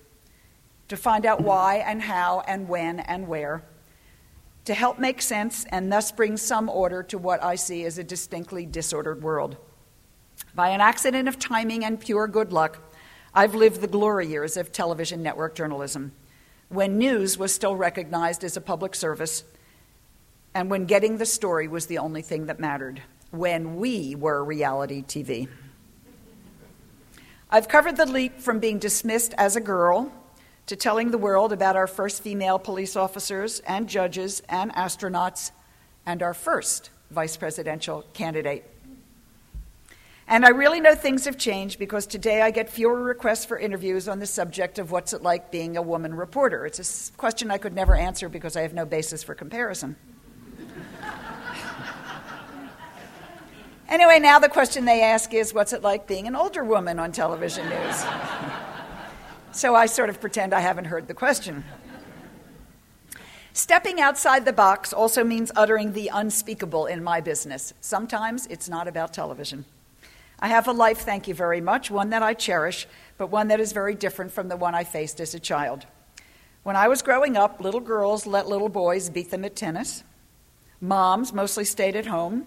to 0.88 0.98
find 0.98 1.26
out 1.26 1.42
why 1.42 1.76
and 1.76 2.02
how 2.02 2.42
and 2.48 2.68
when 2.68 3.00
and 3.02 3.28
where, 3.28 3.64
to 4.66 4.74
help 4.74 4.98
make 4.98 5.22
sense 5.22 5.66
and 5.70 5.92
thus 5.92 6.12
bring 6.12 6.36
some 6.36 6.68
order 6.68 7.04
to 7.04 7.18
what 7.18 7.44
I 7.44 7.56
see 7.56 7.86
as 7.86 7.98
a 7.98 8.04
distinctly 8.04 8.66
disordered 8.66 9.22
world. 9.22 9.58
By 10.56 10.70
an 10.70 10.82
accident 10.82 11.28
of 11.28 11.40
timing 11.40 11.86
and 11.86 12.00
pure 12.00 12.28
good 12.28 12.52
luck, 12.52 12.80
I've 13.34 13.56
lived 13.56 13.82
the 13.82 13.88
glory 13.88 14.28
years 14.28 14.58
of 14.58 14.72
television 14.72 15.22
network 15.22 15.56
journalism, 15.56 16.14
when 16.70 16.98
news 16.98 17.38
was 17.38 17.54
still 17.54 17.76
recognized 17.76 18.44
as 18.44 18.58
a 18.58 18.62
public 18.62 18.96
service, 18.96 19.44
and 20.54 20.70
when 20.70 20.86
getting 20.86 21.18
the 21.18 21.26
story 21.26 21.68
was 21.68 21.86
the 21.86 22.00
only 22.00 22.22
thing 22.22 22.48
that 22.48 22.60
mattered, 22.60 23.02
when 23.32 23.76
we 23.76 24.16
were 24.16 24.44
reality 24.44 25.04
TV. 25.04 25.48
I've 27.50 27.68
covered 27.68 27.96
the 27.96 28.06
leap 28.06 28.40
from 28.40 28.60
being 28.60 28.80
dismissed 28.80 29.34
as 29.38 29.56
a 29.56 29.62
girl 29.62 30.12
to 30.66 30.76
telling 30.76 31.12
the 31.12 31.18
world 31.18 31.54
about 31.54 31.76
our 31.76 31.88
first 31.88 32.22
female 32.22 32.60
police 32.60 32.96
officers 32.96 33.60
and 33.62 33.88
judges 33.88 34.42
and 34.50 34.74
astronauts 34.74 35.52
and 36.06 36.22
our 36.22 36.34
first 36.34 36.90
vice 37.10 37.38
presidential 37.38 38.04
candidate. 38.14 38.66
And 40.30 40.45
I 40.45 40.49
really 40.49 40.82
know 40.82 40.93
things 40.93 41.23
have 41.23 41.38
changed 41.38 41.80
because 41.80 42.05
today 42.05 42.41
I 42.41 42.51
get 42.51 42.69
fewer 42.69 43.01
requests 43.01 43.45
for 43.45 43.57
interviews 43.57 44.09
on 44.09 44.19
the 44.19 44.25
subject 44.25 44.78
of 44.78 44.91
what's 44.91 45.13
it 45.13 45.21
like 45.21 45.51
being 45.51 45.78
a 45.78 45.82
woman 45.82 46.13
reporter. 46.13 46.65
It's 46.65 47.09
a 47.09 47.13
question 47.13 47.49
I 47.49 47.57
could 47.57 47.73
never 47.73 47.95
answer 47.95 48.28
because 48.28 48.57
I 48.57 48.61
have 48.61 48.73
no 48.73 48.86
basis 48.86 49.23
for 49.23 49.34
comparison. 49.36 49.95
anyway, 53.88 54.19
now 54.19 54.38
the 54.38 54.49
question 54.49 54.84
they 54.84 55.01
ask 55.01 55.34
is 55.34 55.53
what's 55.53 55.71
it 55.71 55.82
like 55.82 56.07
being 56.07 56.28
an 56.28 56.36
older 56.36 56.65
woman 56.65 56.99
on 56.99 57.13
television 57.13 57.69
news? 57.69 58.05
so 59.53 59.75
I 59.75 59.86
sort 59.86 60.09
of 60.09 60.19
pretend 60.19 60.53
I 60.53 60.59
haven't 60.59 60.86
heard 60.86 61.07
the 61.07 61.13
question. 61.13 61.63
Stepping 63.53 64.01
outside 64.01 64.43
the 64.43 64.51
box 64.51 64.91
also 64.91 65.23
means 65.23 65.53
uttering 65.55 65.93
the 65.93 66.11
unspeakable 66.13 66.86
in 66.86 67.01
my 67.01 67.21
business. 67.21 67.73
Sometimes 67.80 68.45
it's 68.47 68.67
not 68.67 68.89
about 68.89 69.13
television. 69.13 69.63
I 70.40 70.50
have 70.50 70.68
a 70.68 70.72
life, 70.72 71.00
thank 71.00 71.28
you 71.28 71.34
very 71.34 71.62
much, 71.62 71.90
one 71.90 72.12
that 72.12 72.22
I 72.22 72.34
cherish, 72.36 72.88
but 73.18 73.32
one 73.32 73.48
that 73.48 73.60
is 73.60 73.72
very 73.72 73.96
different 73.96 74.32
from 74.32 74.50
the 74.50 74.58
one 74.58 74.76
I 74.76 74.84
faced 74.84 75.20
as 75.20 75.34
a 75.34 75.40
child. 75.40 75.88
When 76.62 76.76
I 76.76 76.88
was 76.88 77.02
growing 77.02 77.36
up, 77.36 77.60
little 77.60 77.80
girls 77.80 78.28
let 78.28 78.48
little 78.48 78.70
boys 78.70 79.10
beat 79.10 79.32
them 79.32 79.46
at 79.46 79.56
tennis. 79.56 80.04
Moms 80.80 81.34
mostly 81.34 81.66
stayed 81.66 81.96
at 81.96 82.06
home, 82.06 82.46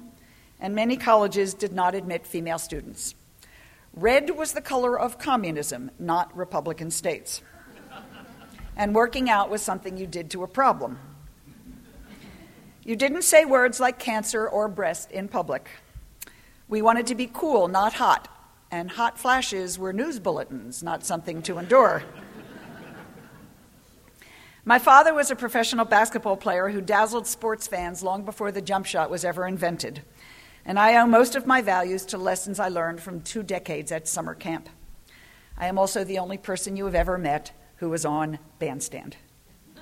and 0.61 0.75
many 0.75 0.97
colleges 0.97 1.53
did 1.53 1.73
not 1.73 1.97
admit 1.97 2.27
female 2.27 2.59
students. 2.59 3.17
Red 3.93 4.37
was 4.37 4.53
the 4.53 4.61
color 4.61 4.99
of 4.99 5.19
communism, 5.19 5.91
not 5.99 6.37
Republican 6.37 6.93
states. 6.93 7.43
And 8.77 8.95
working 8.95 9.29
out 9.29 9.51
was 9.51 9.63
something 9.63 9.97
you 9.97 10.07
did 10.07 10.31
to 10.31 10.45
a 10.45 10.47
problem. 10.47 10.99
You 12.85 12.95
didn't 12.95 13.23
say 13.23 13.45
words 13.45 13.81
like 13.81 13.99
cancer 13.99 14.49
or 14.49 14.69
breast 14.69 15.11
in 15.11 15.27
public. 15.27 15.69
We 16.71 16.83
wanted 16.83 17.09
to 17.09 17.17
be 17.17 17.29
cool, 17.33 17.67
not 17.67 17.95
hot. 17.95 18.29
And 18.71 18.93
hot 18.93 19.19
flashes 19.19 19.77
were 19.77 19.93
news 19.93 20.21
bulletins, 20.21 20.85
not 20.85 21.05
something 21.05 21.43
to 21.43 21.59
endure. 21.59 22.05
My 24.65 24.79
father 24.79 25.13
was 25.13 25.33
a 25.33 25.37
professional 25.37 25.85
basketball 25.85 26.37
player 26.37 26.69
who 26.69 26.81
dazzled 26.81 27.27
sports 27.27 27.67
fans 27.67 28.05
long 28.05 28.25
before 28.25 28.53
the 28.53 28.63
jump 28.63 28.87
shot 28.87 29.11
was 29.11 29.25
ever 29.25 29.49
invented. 29.49 30.03
And 30.65 30.79
I 30.79 30.97
owe 30.97 31.07
most 31.07 31.35
of 31.35 31.45
my 31.45 31.61
values 31.61 32.07
to 32.07 32.19
lessons 32.19 32.61
I 32.61 32.69
learned 32.69 33.01
from 33.01 33.21
two 33.21 33.43
decades 33.43 33.91
at 33.91 34.07
summer 34.07 34.37
camp. 34.37 34.69
I 35.59 35.67
am 35.67 35.77
also 35.77 36.05
the 36.05 36.19
only 36.19 36.39
person 36.39 36.77
you 36.77 36.85
have 36.85 36.95
ever 36.95 37.19
met 37.19 37.51
who 37.77 37.91
was 37.91 38.05
on 38.05 38.39
bandstand. 38.61 39.17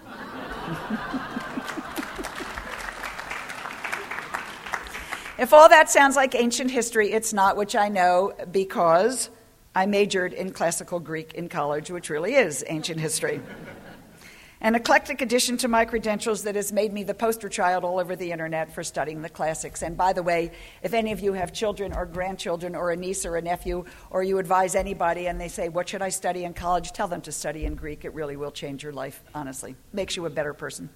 if 5.38 5.52
all 5.52 5.68
that 5.68 5.90
sounds 5.90 6.16
like 6.16 6.34
ancient 6.34 6.70
history, 6.70 7.12
it's 7.12 7.32
not, 7.32 7.56
which 7.56 7.76
I 7.76 7.88
know 7.88 8.32
because 8.50 9.30
I 9.74 9.86
majored 9.86 10.32
in 10.32 10.52
classical 10.52 10.98
Greek 10.98 11.34
in 11.34 11.48
college, 11.48 11.90
which 11.90 12.10
really 12.10 12.34
is 12.34 12.64
ancient 12.68 13.00
history. 13.00 13.40
An 14.60 14.74
eclectic 14.74 15.22
addition 15.22 15.56
to 15.58 15.68
my 15.68 15.84
credentials 15.84 16.42
that 16.42 16.56
has 16.56 16.72
made 16.72 16.92
me 16.92 17.04
the 17.04 17.14
poster 17.14 17.48
child 17.48 17.84
all 17.84 18.00
over 18.00 18.16
the 18.16 18.32
internet 18.32 18.74
for 18.74 18.82
studying 18.82 19.22
the 19.22 19.28
classics. 19.28 19.84
And 19.84 19.96
by 19.96 20.12
the 20.12 20.22
way, 20.24 20.50
if 20.82 20.94
any 20.94 21.12
of 21.12 21.20
you 21.20 21.34
have 21.34 21.52
children 21.52 21.92
or 21.92 22.06
grandchildren 22.06 22.74
or 22.74 22.90
a 22.90 22.96
niece 22.96 23.24
or 23.24 23.36
a 23.36 23.42
nephew, 23.42 23.84
or 24.10 24.24
you 24.24 24.38
advise 24.38 24.74
anybody 24.74 25.28
and 25.28 25.40
they 25.40 25.46
say, 25.46 25.68
What 25.68 25.88
should 25.88 26.02
I 26.02 26.08
study 26.08 26.42
in 26.42 26.54
college? 26.54 26.90
Tell 26.90 27.06
them 27.06 27.20
to 27.22 27.30
study 27.30 27.64
in 27.66 27.76
Greek. 27.76 28.04
It 28.04 28.14
really 28.14 28.36
will 28.36 28.50
change 28.50 28.82
your 28.82 28.92
life, 28.92 29.22
honestly. 29.32 29.76
Makes 29.92 30.16
you 30.16 30.26
a 30.26 30.30
better 30.30 30.54
person. 30.54 30.90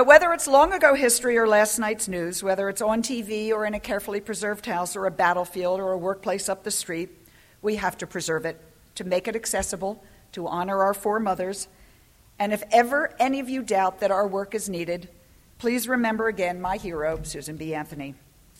But 0.00 0.06
whether 0.06 0.32
it's 0.32 0.46
long 0.46 0.72
ago 0.72 0.94
history 0.94 1.36
or 1.36 1.46
last 1.46 1.78
night's 1.78 2.08
news, 2.08 2.42
whether 2.42 2.70
it's 2.70 2.80
on 2.80 3.02
TV 3.02 3.50
or 3.50 3.66
in 3.66 3.74
a 3.74 3.78
carefully 3.78 4.18
preserved 4.18 4.64
house 4.64 4.96
or 4.96 5.04
a 5.04 5.10
battlefield 5.10 5.78
or 5.78 5.92
a 5.92 5.98
workplace 5.98 6.48
up 6.48 6.64
the 6.64 6.70
street, 6.70 7.10
we 7.60 7.76
have 7.76 7.98
to 7.98 8.06
preserve 8.06 8.46
it 8.46 8.58
to 8.94 9.04
make 9.04 9.28
it 9.28 9.36
accessible 9.36 10.02
to 10.32 10.48
honor 10.48 10.80
our 10.82 10.94
four 10.94 11.20
mothers. 11.20 11.68
And 12.38 12.54
if 12.54 12.62
ever 12.72 13.14
any 13.20 13.40
of 13.40 13.50
you 13.50 13.60
doubt 13.60 14.00
that 14.00 14.10
our 14.10 14.26
work 14.26 14.54
is 14.54 14.70
needed, 14.70 15.10
please 15.58 15.86
remember 15.86 16.28
again 16.28 16.62
my 16.62 16.78
hero, 16.78 17.20
Susan 17.22 17.58
B. 17.58 17.74
Anthony. 17.74 18.14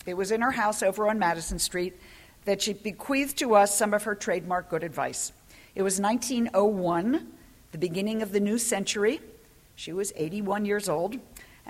It 0.04 0.18
was 0.18 0.32
in 0.32 0.42
her 0.42 0.50
house 0.50 0.82
over 0.82 1.08
on 1.08 1.18
Madison 1.18 1.58
Street 1.58 1.98
that 2.44 2.60
she 2.60 2.74
bequeathed 2.74 3.38
to 3.38 3.54
us 3.54 3.74
some 3.74 3.94
of 3.94 4.02
her 4.02 4.14
trademark 4.14 4.68
good 4.68 4.84
advice. 4.84 5.32
It 5.74 5.80
was 5.80 5.98
1901, 5.98 7.28
the 7.72 7.78
beginning 7.78 8.20
of 8.20 8.32
the 8.32 8.40
new 8.40 8.58
century. 8.58 9.22
She 9.74 9.94
was 9.94 10.12
81 10.14 10.66
years 10.66 10.90
old, 10.90 11.18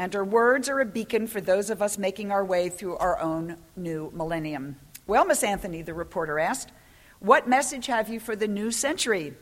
and 0.00 0.14
her 0.14 0.24
words 0.24 0.70
are 0.70 0.80
a 0.80 0.86
beacon 0.86 1.26
for 1.26 1.42
those 1.42 1.68
of 1.68 1.82
us 1.82 1.98
making 1.98 2.32
our 2.32 2.42
way 2.42 2.70
through 2.70 2.96
our 2.96 3.20
own 3.20 3.58
new 3.76 4.10
millennium. 4.14 4.76
Well, 5.06 5.26
Miss 5.26 5.44
Anthony, 5.44 5.82
the 5.82 5.92
reporter 5.92 6.38
asked, 6.38 6.72
what 7.18 7.46
message 7.46 7.84
have 7.84 8.08
you 8.08 8.18
for 8.18 8.34
the 8.34 8.48
new 8.48 8.70
century? 8.70 9.34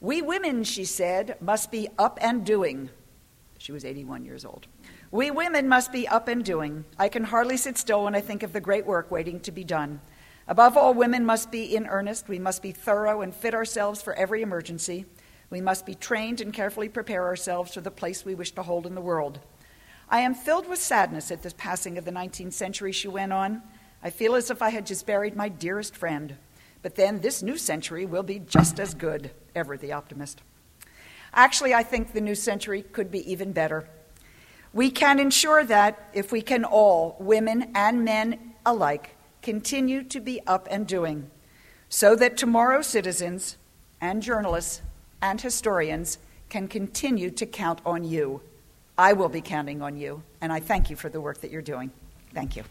We 0.00 0.22
women, 0.22 0.64
she 0.64 0.86
said, 0.86 1.36
must 1.42 1.70
be 1.70 1.86
up 1.98 2.18
and 2.22 2.46
doing. 2.46 2.88
She 3.58 3.70
was 3.70 3.84
81 3.84 4.24
years 4.24 4.46
old. 4.46 4.66
We 5.10 5.30
women 5.30 5.68
must 5.68 5.92
be 5.92 6.08
up 6.08 6.28
and 6.28 6.42
doing. 6.42 6.86
I 6.98 7.10
can 7.10 7.24
hardly 7.24 7.58
sit 7.58 7.76
still 7.76 8.04
when 8.04 8.14
I 8.14 8.22
think 8.22 8.42
of 8.42 8.54
the 8.54 8.62
great 8.62 8.86
work 8.86 9.10
waiting 9.10 9.38
to 9.40 9.52
be 9.52 9.64
done. 9.64 10.00
Above 10.46 10.78
all, 10.78 10.94
women 10.94 11.26
must 11.26 11.50
be 11.50 11.76
in 11.76 11.86
earnest. 11.86 12.26
We 12.26 12.38
must 12.38 12.62
be 12.62 12.72
thorough 12.72 13.20
and 13.20 13.34
fit 13.34 13.52
ourselves 13.52 14.00
for 14.00 14.14
every 14.14 14.40
emergency. 14.40 15.04
We 15.50 15.60
must 15.60 15.84
be 15.84 15.94
trained 15.94 16.40
and 16.40 16.54
carefully 16.54 16.88
prepare 16.88 17.26
ourselves 17.26 17.74
for 17.74 17.82
the 17.82 17.90
place 17.90 18.24
we 18.24 18.34
wish 18.34 18.52
to 18.52 18.62
hold 18.62 18.86
in 18.86 18.94
the 18.94 19.02
world. 19.02 19.40
I 20.10 20.20
am 20.20 20.34
filled 20.34 20.68
with 20.68 20.78
sadness 20.78 21.30
at 21.30 21.42
the 21.42 21.50
passing 21.50 21.98
of 21.98 22.04
the 22.06 22.10
19th 22.10 22.54
century, 22.54 22.92
she 22.92 23.08
went 23.08 23.32
on. 23.32 23.62
I 24.02 24.10
feel 24.10 24.34
as 24.34 24.50
if 24.50 24.62
I 24.62 24.70
had 24.70 24.86
just 24.86 25.06
buried 25.06 25.36
my 25.36 25.48
dearest 25.48 25.94
friend. 25.94 26.36
But 26.82 26.94
then 26.94 27.20
this 27.20 27.42
new 27.42 27.58
century 27.58 28.06
will 28.06 28.22
be 28.22 28.38
just 28.38 28.80
as 28.80 28.94
good, 28.94 29.32
ever 29.54 29.76
the 29.76 29.92
optimist. 29.92 30.40
Actually, 31.34 31.74
I 31.74 31.82
think 31.82 32.12
the 32.12 32.20
new 32.22 32.34
century 32.34 32.82
could 32.82 33.10
be 33.10 33.30
even 33.30 33.52
better. 33.52 33.88
We 34.72 34.90
can 34.90 35.18
ensure 35.18 35.64
that 35.64 36.08
if 36.14 36.32
we 36.32 36.40
can 36.40 36.64
all, 36.64 37.16
women 37.18 37.70
and 37.74 38.04
men 38.04 38.54
alike, 38.64 39.14
continue 39.42 40.04
to 40.04 40.20
be 40.20 40.40
up 40.46 40.68
and 40.70 40.86
doing, 40.86 41.30
so 41.88 42.14
that 42.16 42.36
tomorrow's 42.36 42.86
citizens 42.86 43.56
and 44.00 44.22
journalists 44.22 44.82
and 45.20 45.40
historians 45.40 46.18
can 46.48 46.68
continue 46.68 47.30
to 47.30 47.44
count 47.44 47.80
on 47.84 48.04
you. 48.04 48.40
I 48.98 49.12
will 49.12 49.28
be 49.28 49.40
counting 49.40 49.80
on 49.80 49.96
you, 49.96 50.24
and 50.40 50.52
I 50.52 50.58
thank 50.58 50.90
you 50.90 50.96
for 50.96 51.08
the 51.08 51.20
work 51.20 51.40
that 51.42 51.52
you're 51.52 51.62
doing. 51.62 51.92
Thank 52.34 52.56
you. 52.56 52.64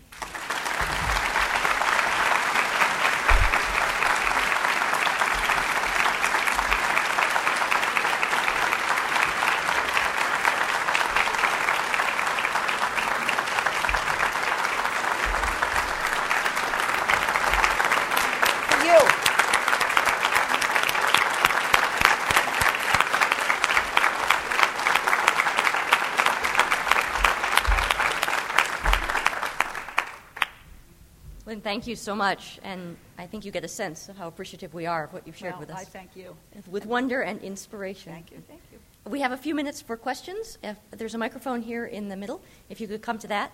Thank 31.67 31.85
you 31.85 31.97
so 31.97 32.15
much. 32.15 32.59
And 32.63 32.95
I 33.17 33.25
think 33.27 33.43
you 33.43 33.51
get 33.51 33.65
a 33.65 33.67
sense 33.67 34.07
of 34.07 34.15
how 34.15 34.29
appreciative 34.29 34.73
we 34.73 34.85
are 34.85 35.03
of 35.03 35.11
what 35.11 35.27
you've 35.27 35.35
shared 35.35 35.55
well, 35.55 35.59
with 35.59 35.71
us. 35.71 35.81
I 35.81 35.83
thank 35.83 36.15
you. 36.15 36.33
With 36.71 36.85
wonder 36.85 37.23
and 37.23 37.41
inspiration. 37.41 38.13
Thank 38.13 38.31
you. 38.31 38.41
Thank 38.47 38.61
you. 38.71 38.79
We 39.11 39.19
have 39.19 39.33
a 39.33 39.37
few 39.37 39.53
minutes 39.53 39.81
for 39.81 39.97
questions. 39.97 40.57
If 40.63 40.77
there's 40.91 41.13
a 41.13 41.17
microphone 41.17 41.61
here 41.61 41.85
in 41.85 42.07
the 42.07 42.15
middle, 42.15 42.41
if 42.69 42.79
you 42.79 42.87
could 42.87 43.01
come 43.01 43.19
to 43.19 43.27
that. 43.27 43.51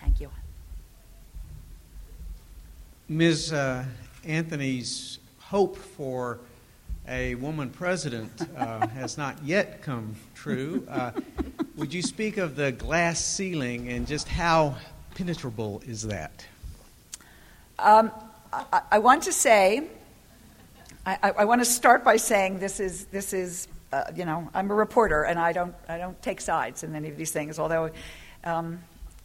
Thank 0.00 0.20
you. 0.20 0.30
Ms. 3.08 3.52
Uh, 3.52 3.84
Anthony's 4.24 5.20
hope 5.38 5.76
for 5.76 6.40
a 7.06 7.36
woman 7.36 7.70
president 7.70 8.32
uh, 8.56 8.84
has 9.00 9.16
not 9.16 9.40
yet 9.44 9.80
come 9.80 10.16
true. 10.34 10.84
Uh, 10.90 11.12
would 11.76 11.94
you 11.94 12.02
speak 12.02 12.36
of 12.36 12.56
the 12.56 12.72
glass 12.72 13.24
ceiling 13.24 13.88
and 13.90 14.08
just 14.08 14.26
how 14.26 14.74
penetrable 15.16 15.82
is 15.86 16.02
that? 16.02 16.46
Um, 17.78 18.10
I, 18.52 18.82
I, 18.92 18.98
want 18.98 19.22
to 19.22 19.32
say, 19.32 19.88
I, 21.06 21.32
I, 21.38 21.44
want 21.46 21.62
to 21.62 21.64
start 21.64 22.04
by 22.04 22.16
saying 22.16 22.58
this 22.58 22.80
is, 22.80 23.06
this 23.06 23.32
is 23.32 23.66
uh, 23.94 24.04
you 24.14 24.26
know, 24.26 24.48
I'm 24.52 24.70
a 24.70 24.74
reporter 24.74 25.22
and 25.22 25.38
I 25.38 25.52
don't, 25.52 25.74
I 25.88 25.96
don't 25.96 26.20
take 26.20 26.42
sides 26.42 26.82
in 26.82 26.94
any 26.94 27.08
of 27.08 27.16
these 27.16 27.32
things, 27.32 27.58
although 27.58 27.90
um, 28.44 28.80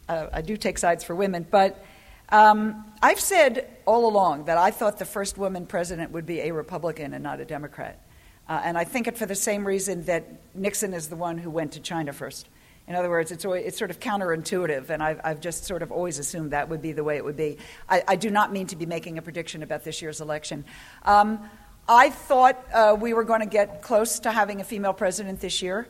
uh, 0.08 0.28
I 0.32 0.40
do 0.40 0.56
take 0.56 0.78
sides 0.78 1.04
for 1.04 1.14
women. 1.14 1.46
But 1.50 1.84
um, 2.30 2.86
I've 3.02 3.20
said 3.20 3.68
all 3.84 4.08
along 4.08 4.46
that 4.46 4.56
I 4.56 4.70
thought 4.70 4.98
the 4.98 5.04
first 5.04 5.36
woman 5.36 5.66
president 5.66 6.10
would 6.12 6.24
be 6.24 6.40
a 6.40 6.52
Republican 6.52 7.12
and 7.12 7.22
not 7.22 7.38
a 7.40 7.44
Democrat. 7.44 7.98
Uh, 8.48 8.62
and 8.64 8.78
I 8.78 8.84
think 8.84 9.08
it 9.08 9.18
for 9.18 9.26
the 9.26 9.34
same 9.34 9.66
reason 9.66 10.06
that 10.06 10.24
Nixon 10.54 10.94
is 10.94 11.08
the 11.08 11.16
one 11.16 11.36
who 11.36 11.50
went 11.50 11.72
to 11.72 11.80
China 11.80 12.14
first. 12.14 12.48
In 12.88 12.94
other 12.94 13.08
words, 13.08 13.30
it's, 13.30 13.44
always, 13.44 13.64
it's 13.64 13.78
sort 13.78 13.90
of 13.90 14.00
counterintuitive, 14.00 14.90
and 14.90 15.02
I've, 15.02 15.20
I've 15.22 15.40
just 15.40 15.64
sort 15.64 15.82
of 15.82 15.92
always 15.92 16.18
assumed 16.18 16.50
that 16.50 16.68
would 16.68 16.82
be 16.82 16.92
the 16.92 17.04
way 17.04 17.16
it 17.16 17.24
would 17.24 17.36
be. 17.36 17.58
I, 17.88 18.02
I 18.08 18.16
do 18.16 18.28
not 18.28 18.52
mean 18.52 18.66
to 18.68 18.76
be 18.76 18.86
making 18.86 19.18
a 19.18 19.22
prediction 19.22 19.62
about 19.62 19.84
this 19.84 20.02
year's 20.02 20.20
election. 20.20 20.64
Um, 21.04 21.48
I 21.88 22.10
thought 22.10 22.64
uh, 22.72 22.96
we 22.98 23.12
were 23.14 23.24
going 23.24 23.40
to 23.40 23.46
get 23.46 23.82
close 23.82 24.18
to 24.20 24.32
having 24.32 24.60
a 24.60 24.64
female 24.64 24.92
president 24.92 25.40
this 25.40 25.62
year. 25.62 25.86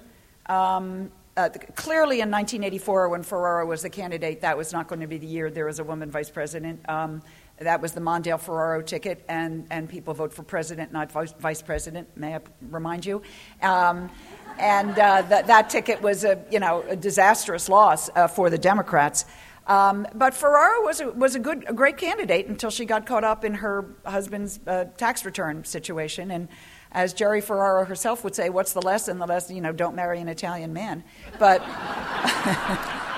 Um, 0.47 1.11
uh, 1.35 1.49
clearly, 1.77 2.17
in 2.17 2.31
1984, 2.31 3.09
when 3.09 3.23
Ferraro 3.23 3.65
was 3.65 3.81
the 3.81 3.89
candidate, 3.89 4.43
that 4.43 4.57
was 4.57 4.71
not 4.73 4.87
going 4.87 5.01
to 5.01 5.07
be 5.07 5.17
the 5.17 5.27
year 5.27 5.51
there 5.51 5.65
was 5.65 5.79
a 5.79 5.85
woman 5.85 6.11
vice 6.11 6.29
president. 6.29 6.87
Um, 6.91 7.23
that 7.59 7.81
was 7.81 7.93
the 7.93 8.01
Mondale 8.01 8.41
Ferraro 8.41 8.83
ticket, 8.83 9.25
and, 9.29 9.67
and 9.71 9.89
people 9.89 10.15
vote 10.15 10.33
for 10.33 10.43
president, 10.43 10.93
not 10.93 11.11
vice, 11.13 11.63
president, 11.63 12.09
may 12.17 12.35
I 12.35 12.41
remind 12.71 13.07
you? 13.07 13.23
Um, 13.63 14.11
and 14.59 14.99
uh, 14.99 15.23
that, 15.23 15.47
that 15.47 15.71
ticket 15.71 16.03
was 16.03 16.25
a, 16.25 16.43
you 16.51 16.61
know, 16.61 16.85
a 16.89 16.97
disastrous 16.97 17.69
loss 17.69 18.11
uh, 18.15 18.29
for 18.29 18.51
the 18.51 18.59
Democrats. 18.59 19.25
Um, 19.67 20.07
but 20.15 20.35
Ferraro 20.35 20.85
was 20.85 21.01
a, 21.01 21.11
was 21.11 21.35
a 21.35 21.39
good, 21.39 21.65
a 21.69 21.73
great 21.73 21.97
candidate 21.97 22.47
until 22.47 22.71
she 22.71 22.85
got 22.85 23.07
caught 23.07 23.25
up 23.25 23.45
in 23.45 23.55
her 23.55 23.95
husband's 24.05 24.59
uh, 24.67 24.87
tax 24.97 25.25
return 25.25 25.65
situation. 25.65 26.31
And 26.31 26.49
as 26.91 27.15
Gerry 27.15 27.41
Ferraro 27.41 27.85
herself 27.85 28.25
would 28.25 28.35
say, 28.35 28.51
"What's 28.51 28.73
the 28.73 28.83
lesson? 28.83 29.19
The 29.19 29.27
lesson, 29.27 29.55
you 29.57 29.63
know, 29.63 29.73
don't 29.73 29.95
marry 29.95 30.21
an 30.21 30.29
Italian 30.29 30.73
man." 30.73 31.05
But 31.39 31.61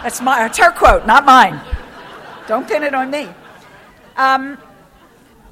that's 0.02 0.20
my, 0.20 0.38
that's 0.40 0.58
her 0.58 0.70
quote, 0.70 1.06
not 1.06 1.24
mine. 1.24 1.60
Don't 2.46 2.68
pin 2.68 2.82
it 2.82 2.94
on 2.94 3.10
me. 3.10 3.28
Um, 4.16 4.58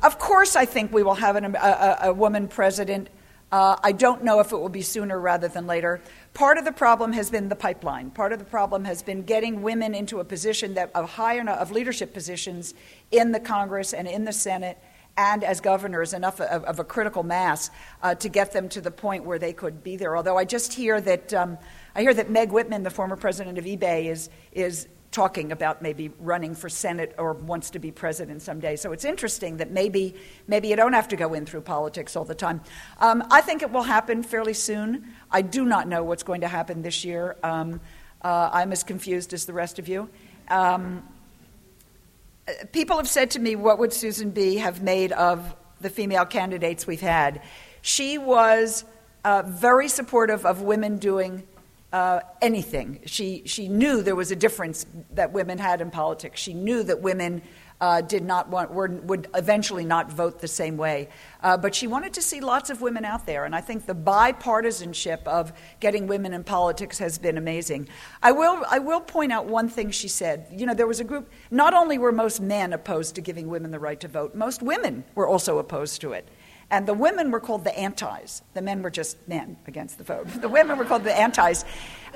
of 0.03 0.19
course, 0.19 0.57
I 0.57 0.65
think 0.65 0.93
we 0.93 1.03
will 1.03 1.15
have 1.15 1.37
an, 1.37 1.57
a, 1.57 1.99
a, 2.03 2.13
woman 2.13 2.49
president 2.49 3.09
uh, 3.53 3.77
I 3.83 3.93
don't 3.93 4.25
know 4.25 4.41
if 4.41 4.51
it 4.51 4.57
will 4.57 4.71
be 4.71 4.83
sooner 4.83 5.21
rather 5.21 5.47
than 5.47 5.67
later. 5.67 6.01
Part 6.33 6.57
of 6.57 6.65
the 6.65 6.73
problem 6.73 7.13
has 7.13 7.31
been 7.31 7.51
the 7.51 7.57
pipeline. 7.57 8.11
Part 8.11 8.33
of 8.33 8.39
the 8.39 8.47
problem 8.47 8.87
has 8.87 9.03
been 9.03 9.23
getting 9.23 9.61
women 9.61 9.95
into 9.95 10.21
a 10.21 10.25
position 10.25 10.75
that 10.75 10.91
of 10.95 11.11
high 11.11 11.39
of 11.39 11.71
leadership 11.71 12.15
positions 12.15 12.73
in 13.11 13.33
the 13.33 13.41
Congress 13.41 13.93
and 13.93 14.09
in 14.09 14.25
the 14.25 14.33
Senate 14.33 14.79
and 15.17 15.45
as 15.45 15.61
governors 15.61 16.15
enough 16.15 16.41
of, 16.41 16.65
of 16.65 16.79
a 16.79 16.85
critical 16.85 17.23
mass 17.23 17.71
uh, 18.03 18.15
to 18.15 18.31
get 18.31 18.53
them 18.53 18.69
to 18.71 18.81
the 18.81 18.91
point 18.91 19.25
where 19.25 19.39
they 19.39 19.53
could 19.53 19.85
be 19.85 19.97
there. 19.97 20.17
Although 20.17 20.39
I 20.39 20.47
just 20.47 20.73
hear 20.73 21.01
that 21.03 21.35
um, 21.35 21.59
I 21.95 22.01
hear 22.01 22.15
that 22.15 22.31
Meg 22.31 22.51
Whitman, 22.51 22.83
the 22.83 22.91
former 22.91 23.17
president 23.17 23.59
of 23.59 23.65
eBay, 23.65 24.07
is 24.07 24.31
is 24.53 24.89
talking 25.13 25.53
about 25.53 25.83
maybe 25.83 26.11
running 26.19 26.55
for 26.55 26.69
Senate 26.69 27.15
or 27.19 27.35
wants 27.35 27.71
to 27.71 27.79
be 27.79 27.93
president 27.93 28.43
someday. 28.43 28.77
So 28.77 28.93
it's 28.93 29.05
interesting 29.05 29.59
that 29.59 29.71
maybe 29.71 30.15
maybe 30.49 30.69
you 30.69 30.77
don't 30.77 30.95
have 30.95 31.09
to 31.09 31.17
go 31.17 31.35
in 31.35 31.47
through 31.47 31.61
politics 31.61 32.17
all 32.17 32.25
the 32.25 32.35
time. 32.35 32.63
Um, 32.99 33.23
I 33.31 33.43
think 33.43 33.63
it 33.63 33.71
will 33.71 33.83
happen 33.83 34.23
fairly 34.23 34.55
soon. 34.55 35.13
I 35.31 35.43
do 35.43 35.65
not 35.65 35.87
know 35.87 36.03
what's 36.03 36.23
going 36.23 36.41
to 36.41 36.49
happen 36.49 36.83
this 36.83 37.05
year. 37.05 37.37
Um, 37.43 37.81
uh, 38.23 38.51
I'm 38.53 38.73
as 38.73 38.83
confused 38.83 39.33
as 39.33 39.45
the 39.45 39.53
rest 39.53 39.79
of 39.79 39.87
you. 39.87 40.09
Um, 40.49 41.07
people 42.73 42.97
have 42.97 43.09
said 43.09 43.31
to 43.33 43.39
me, 43.39 43.55
What 43.55 43.79
would 43.79 43.93
Susan 43.93 44.31
B. 44.31 44.57
have 44.57 44.83
made 44.83 45.13
of 45.13 45.55
the 45.81 45.91
female 45.91 46.25
candidates 46.25 46.87
we've 46.87 47.01
had? 47.01 47.43
She 47.83 48.17
was 48.17 48.85
uh, 49.25 49.43
very 49.45 49.89
supportive 49.89 50.47
of 50.47 50.63
women 50.63 50.99
doing 50.99 51.43
uh, 51.93 52.21
anything. 52.41 53.01
She, 53.07 53.43
she 53.47 53.69
knew 53.69 54.03
there 54.03 54.17
was 54.17 54.31
a 54.31 54.37
difference 54.37 54.87
that 55.13 55.33
women 55.33 55.59
had 55.59 55.81
in 55.81 55.91
politics. 55.91 56.41
She 56.41 56.55
knew 56.55 56.83
that 56.85 57.03
women 57.03 57.43
uh, 57.83 58.01
did 58.01 58.25
not 58.25 58.49
want, 58.49 58.71
were, 58.71 58.87
would 58.87 59.27
eventually 59.35 59.85
not 59.85 60.11
vote 60.11 60.39
the 60.39 60.47
same 60.47 60.77
way. 60.77 61.09
Uh, 61.43 61.57
but 61.57 61.75
she 61.75 61.89
wanted 61.89 62.13
to 62.15 62.23
see 62.23 62.41
lots 62.41 62.71
of 62.71 62.81
women 62.81 63.05
out 63.05 63.27
there, 63.27 63.45
and 63.45 63.57
I 63.57 63.61
think 63.61 63.87
the 63.87 63.95
bipartisanship 63.95 65.25
of 65.25 65.53
getting 65.81 66.07
women 66.07 66.33
in 66.33 66.45
politics 66.45 66.99
has 66.99 67.19
been 67.19 67.37
amazing. 67.37 67.89
I 68.23 68.31
will, 68.31 68.65
I 68.71 68.79
will 68.79 69.01
point 69.01 69.33
out 69.33 69.47
one 69.47 69.69
thing 69.69 69.91
she 69.91 70.07
said. 70.07 70.47
You 70.53 70.65
know, 70.65 70.75
there 70.75 70.87
was 70.87 71.01
a 71.01 71.05
group, 71.05 71.29
not 71.51 71.75
only 71.75 71.99
were 71.99 72.13
most 72.13 72.41
men 72.41 72.73
opposed 72.73 73.17
to 73.17 73.21
giving 73.21 73.49
women 73.49 73.73
the 73.73 73.81
right 73.81 73.99
to 73.99 74.09
vote, 74.09 74.37
most 74.37 74.63
women 74.63 75.03
were 75.17 75.27
also 75.27 75.59
opposed 75.59 76.01
to 76.03 76.13
it. 76.13 76.29
And 76.73 76.89
the 76.89 76.95
women 76.95 77.31
were 77.31 77.39
called 77.39 77.65
the 77.65 77.79
antis. 77.79 78.41
The 78.55 78.63
men 78.63 78.83
were 78.83 78.91
just 78.91 79.29
men 79.29 79.59
against 79.67 79.99
the 79.99 80.05
vote. 80.05 80.27
The 80.41 80.49
women 80.49 80.79
were 80.79 80.87
called 80.87 81.05
the 81.05 81.15
antis. 81.15 81.67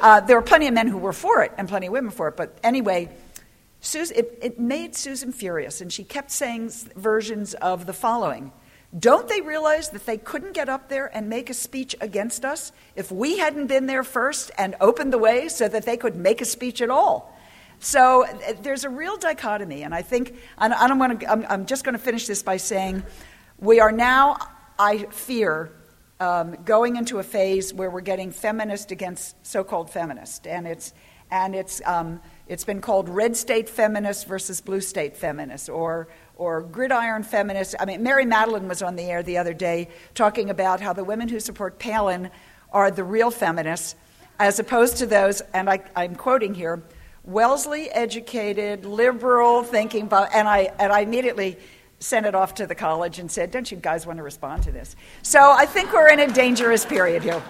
Uh, 0.01 0.21
there 0.21 0.35
were 0.35 0.43
plenty 0.43 0.67
of 0.67 0.73
men 0.73 0.89
who 0.89 0.97
were 0.97 1.13
for 1.13 1.43
it 1.43 1.53
and 1.59 1.69
plenty 1.69 1.89
of 1.89 1.93
women 1.93 2.11
for 2.11 2.29
it. 2.29 2.39
But 2.39 2.59
anyway, 2.65 3.11
it, 3.95 4.39
it 4.41 4.59
made 4.59 4.97
Susan 4.97 5.31
furious, 5.31 5.83
and 5.83 5.93
she 5.93 6.05
kept 6.05 6.31
saying 6.31 6.71
versions 6.97 7.53
of 7.55 7.85
the 7.85 7.93
following 7.93 8.51
Don't 8.99 9.29
they 9.29 9.43
realize 9.43 9.91
that 9.91 10.07
they 10.07 10.17
couldn't 10.17 10.53
get 10.53 10.71
up 10.71 10.89
there 10.89 11.15
and 11.15 11.29
make 11.29 11.51
a 11.51 11.55
speech 11.55 11.95
against 12.01 12.43
us 12.43 12.73
if 12.97 13.13
we 13.13 13.39
hadn't 13.39 13.67
been 13.67 13.85
there 13.85 14.03
first 14.03 14.51
and 14.57 14.75
opened 14.81 15.13
the 15.13 15.19
way 15.19 15.49
so 15.49 15.69
that 15.69 15.85
they 15.85 15.99
could 15.99 16.17
make 16.17 16.41
a 16.41 16.47
speech 16.47 16.81
at 16.81 16.89
all? 16.89 17.39
So 17.79 18.25
uh, 18.25 18.55
there's 18.63 18.85
a 18.85 18.89
real 18.89 19.19
dichotomy, 19.19 19.83
and 19.83 19.95
I 19.95 20.01
think, 20.01 20.35
to, 20.59 21.31
I'm, 21.31 21.45
I'm 21.47 21.67
just 21.67 21.85
going 21.85 21.93
to 21.93 22.03
finish 22.03 22.27
this 22.27 22.43
by 22.43 22.57
saying 22.57 23.03
we 23.59 23.81
are 23.81 23.93
now, 23.93 24.37
I 24.79 24.99
fear, 25.05 25.73
um, 26.21 26.57
going 26.65 26.97
into 26.97 27.19
a 27.19 27.23
phase 27.23 27.73
where 27.73 27.91
we're 27.91 28.03
getting 28.03 28.31
feminist 28.31 28.91
against 28.91 29.35
so 29.47 29.65
called 29.65 29.91
feminist, 29.91 30.47
and 30.47 30.67
it's, 30.67 30.93
and 31.31 31.55
it's, 31.55 31.81
um, 31.87 32.21
it's 32.49 32.65
been 32.65 32.81
called 32.81 33.09
red 33.09 33.35
state 33.35 33.69
feminists 33.69 34.25
versus 34.25 34.61
blue 34.61 34.81
state 34.81 35.17
feminists, 35.17 35.71
or, 35.71 36.09
or 36.37 36.63
gridiron 36.63 37.23
feminists. 37.23 37.75
I 37.81 37.87
mean, 37.87 38.03
Mary 38.03 38.27
Matalin 38.27 38.69
was 38.69 38.83
on 38.83 38.95
the 38.95 39.05
air 39.05 39.23
the 39.23 39.39
other 39.39 39.55
day 39.55 39.89
talking 40.15 40.51
about 40.51 40.81
how 40.81 40.93
the 40.93 41.05
women 41.05 41.29
who 41.29 41.41
support 41.41 41.79
Palin 41.79 42.31
are 42.73 42.91
the 42.91 43.05
real 43.05 43.31
feminists, 43.31 43.95
as 44.39 44.59
opposed 44.59 44.99
to 44.99 45.07
those, 45.07 45.41
and 45.55 45.71
I, 45.71 45.81
I'm 45.97 46.15
quoting 46.15 46.53
here, 46.53 46.83
Wellesley 47.25 47.91
educated, 47.91 48.85
liberal 48.85 49.63
thinking, 49.63 50.09
and 50.13 50.47
I, 50.47 50.73
and 50.79 50.93
I 50.93 51.01
immediately 51.01 51.59
sent 51.99 52.27
it 52.27 52.35
off 52.35 52.55
to 52.55 52.67
the 52.67 52.75
college 52.75 53.19
and 53.19 53.31
said, 53.31 53.51
Don't 53.51 53.71
you 53.71 53.77
guys 53.77 54.07
want 54.07 54.19
to 54.19 54.23
respond 54.23 54.63
to 54.65 54.73
this? 54.73 54.97
So 55.23 55.53
I 55.53 55.67
think 55.67 55.93
we're 55.93 56.11
in 56.11 56.21
a 56.21 56.33
dangerous 56.33 56.85
period 56.85 57.23
here. 57.23 57.43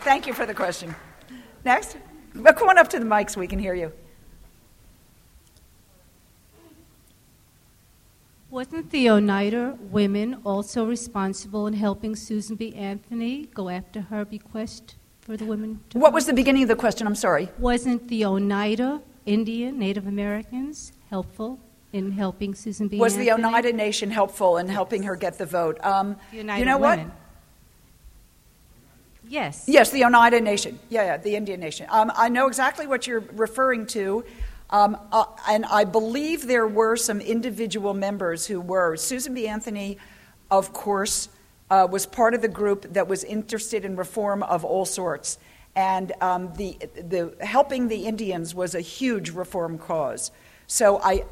Thank 0.00 0.26
you 0.26 0.32
for 0.32 0.46
the 0.46 0.54
question. 0.54 0.94
Next. 1.64 1.96
Come 2.32 2.68
on 2.68 2.78
up 2.78 2.88
to 2.88 2.98
the 2.98 3.04
mic 3.04 3.30
so 3.30 3.40
we 3.40 3.46
can 3.46 3.58
hear 3.58 3.74
you. 3.74 3.92
Wasn't 8.50 8.90
the 8.90 9.10
Oneida 9.10 9.76
women 9.78 10.40
also 10.44 10.86
responsible 10.86 11.66
in 11.66 11.74
helping 11.74 12.16
Susan 12.16 12.56
B. 12.56 12.74
Anthony 12.74 13.44
go 13.46 13.68
after 13.68 14.00
her 14.02 14.24
bequest 14.24 14.96
for 15.20 15.36
the 15.36 15.44
women? 15.44 15.80
what 15.92 16.14
was 16.14 16.24
the 16.24 16.32
beginning 16.32 16.62
of 16.62 16.68
the 16.68 16.76
question? 16.76 17.06
I'm 17.06 17.14
sorry. 17.14 17.50
Wasn't 17.58 18.08
the 18.08 18.24
Oneida 18.24 19.02
Indian 19.26 19.78
Native 19.78 20.06
Americans 20.06 20.92
helpful 21.10 21.60
in 21.92 22.12
helping 22.12 22.54
Susan 22.54 22.88
B. 22.88 22.98
Was 22.98 23.14
Anthony? 23.14 23.30
the 23.42 23.46
Oneida 23.46 23.72
Nation 23.72 24.10
helpful 24.10 24.58
in 24.58 24.68
helping 24.68 25.04
her 25.04 25.16
get 25.16 25.38
the 25.38 25.46
vote? 25.46 25.82
Um, 25.84 26.16
Oneida 26.32 26.58
you 26.58 26.64
know 26.64 26.78
women. 26.78 27.08
what? 27.08 27.16
Yes. 29.28 29.64
Yes, 29.66 29.90
the 29.90 30.04
Oneida 30.04 30.40
Nation. 30.40 30.78
Yeah, 30.88 31.04
yeah, 31.04 31.16
the 31.18 31.36
Indian 31.36 31.60
Nation. 31.60 31.86
Um, 31.90 32.10
I 32.16 32.28
know 32.28 32.46
exactly 32.46 32.86
what 32.86 33.06
you're 33.06 33.24
referring 33.32 33.86
to. 33.88 34.24
Um, 34.70 34.98
uh, 35.12 35.24
and 35.48 35.64
I 35.66 35.84
believe 35.84 36.46
there 36.46 36.66
were 36.66 36.96
some 36.96 37.20
individual 37.20 37.94
members 37.94 38.46
who 38.46 38.60
were. 38.60 38.96
Susan 38.96 39.34
B. 39.34 39.48
Anthony, 39.48 39.98
of 40.50 40.72
course, 40.72 41.28
uh, 41.70 41.86
was 41.90 42.06
part 42.06 42.34
of 42.34 42.42
the 42.42 42.48
group 42.48 42.92
that 42.92 43.08
was 43.08 43.24
interested 43.24 43.84
in 43.84 43.96
reform 43.96 44.42
of 44.42 44.64
all 44.64 44.84
sorts. 44.84 45.38
And 45.76 46.12
um, 46.20 46.52
the, 46.56 46.76
the, 46.96 47.34
helping 47.40 47.88
the 47.88 48.06
Indians 48.06 48.54
was 48.54 48.74
a 48.74 48.80
huge 48.80 49.30
reform 49.30 49.78
cause. 49.78 50.30
So 50.66 51.00
I, 51.02 51.24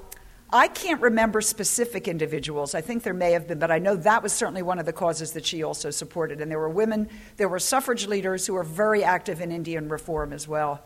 I 0.52 0.68
can't 0.68 1.00
remember 1.00 1.40
specific 1.40 2.06
individuals. 2.06 2.74
I 2.74 2.80
think 2.80 3.02
there 3.02 3.14
may 3.14 3.32
have 3.32 3.48
been, 3.48 3.58
but 3.58 3.70
I 3.70 3.78
know 3.78 3.96
that 3.96 4.22
was 4.22 4.32
certainly 4.32 4.62
one 4.62 4.78
of 4.78 4.86
the 4.86 4.92
causes 4.92 5.32
that 5.32 5.44
she 5.44 5.62
also 5.62 5.90
supported. 5.90 6.40
And 6.40 6.50
there 6.50 6.58
were 6.58 6.68
women, 6.68 7.08
there 7.36 7.48
were 7.48 7.58
suffrage 7.58 8.06
leaders 8.06 8.46
who 8.46 8.54
were 8.54 8.62
very 8.62 9.02
active 9.02 9.40
in 9.40 9.50
Indian 9.50 9.88
reform 9.88 10.32
as 10.32 10.46
well. 10.46 10.82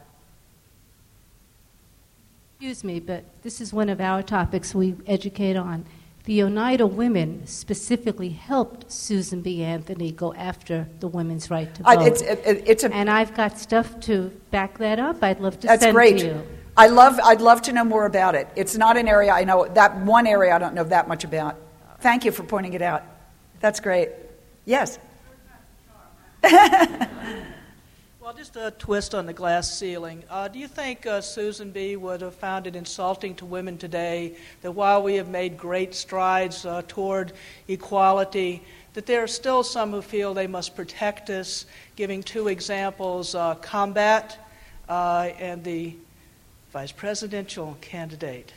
Excuse 2.56 2.84
me, 2.84 3.00
but 3.00 3.24
this 3.42 3.60
is 3.60 3.72
one 3.72 3.88
of 3.88 4.00
our 4.00 4.22
topics 4.22 4.74
we 4.74 4.94
educate 5.06 5.56
on. 5.56 5.84
The 6.24 6.42
Oneida 6.42 6.86
women 6.86 7.46
specifically 7.46 8.28
helped 8.28 8.92
Susan 8.92 9.40
B. 9.40 9.62
Anthony 9.62 10.12
go 10.12 10.34
after 10.34 10.86
the 11.00 11.08
women's 11.08 11.50
right 11.50 11.74
to 11.74 11.82
vote. 11.82 11.88
I, 11.88 12.06
it's, 12.06 12.20
it, 12.20 12.62
it's 12.66 12.84
a, 12.84 12.92
and 12.92 13.08
I've 13.08 13.34
got 13.34 13.58
stuff 13.58 13.98
to 14.00 14.30
back 14.50 14.78
that 14.78 14.98
up. 14.98 15.22
I'd 15.22 15.40
love 15.40 15.58
to 15.60 15.66
that's 15.66 15.82
send 15.82 15.94
great. 15.94 16.18
to 16.18 16.26
you. 16.26 16.46
I 16.80 16.86
love, 16.86 17.20
I'd 17.22 17.42
love 17.42 17.60
to 17.62 17.74
know 17.74 17.84
more 17.84 18.06
about 18.06 18.34
it. 18.34 18.48
It's 18.56 18.74
not 18.74 18.96
an 18.96 19.06
area 19.06 19.32
I 19.32 19.44
know, 19.44 19.68
that 19.74 19.98
one 19.98 20.26
area 20.26 20.54
I 20.54 20.58
don't 20.58 20.72
know 20.74 20.84
that 20.84 21.08
much 21.08 21.24
about. 21.24 21.56
Thank 22.00 22.24
you 22.24 22.32
for 22.32 22.42
pointing 22.42 22.72
it 22.72 22.80
out. 22.80 23.02
That's 23.60 23.80
great. 23.80 24.08
Yes. 24.64 24.98
Well, 28.22 28.36
just 28.36 28.54
a 28.54 28.70
twist 28.78 29.14
on 29.16 29.26
the 29.26 29.32
glass 29.32 29.76
ceiling. 29.76 30.22
Uh, 30.30 30.46
do 30.46 30.60
you 30.60 30.68
think 30.68 31.04
uh, 31.04 31.20
Susan 31.20 31.72
B. 31.72 31.96
would 31.96 32.20
have 32.20 32.34
found 32.34 32.68
it 32.68 32.76
insulting 32.76 33.34
to 33.36 33.44
women 33.44 33.76
today 33.76 34.36
that 34.62 34.70
while 34.70 35.02
we 35.02 35.16
have 35.16 35.28
made 35.28 35.58
great 35.58 35.96
strides 35.96 36.64
uh, 36.64 36.82
toward 36.86 37.32
equality, 37.66 38.62
that 38.94 39.06
there 39.06 39.24
are 39.24 39.26
still 39.26 39.64
some 39.64 39.90
who 39.90 40.00
feel 40.00 40.32
they 40.32 40.46
must 40.46 40.76
protect 40.76 41.28
us? 41.28 41.66
Giving 41.96 42.22
two 42.22 42.46
examples 42.46 43.34
uh, 43.34 43.56
combat 43.56 44.38
uh, 44.88 45.30
and 45.40 45.64
the 45.64 45.96
vice 46.72 46.92
presidential 46.92 47.76
candidate. 47.80 48.52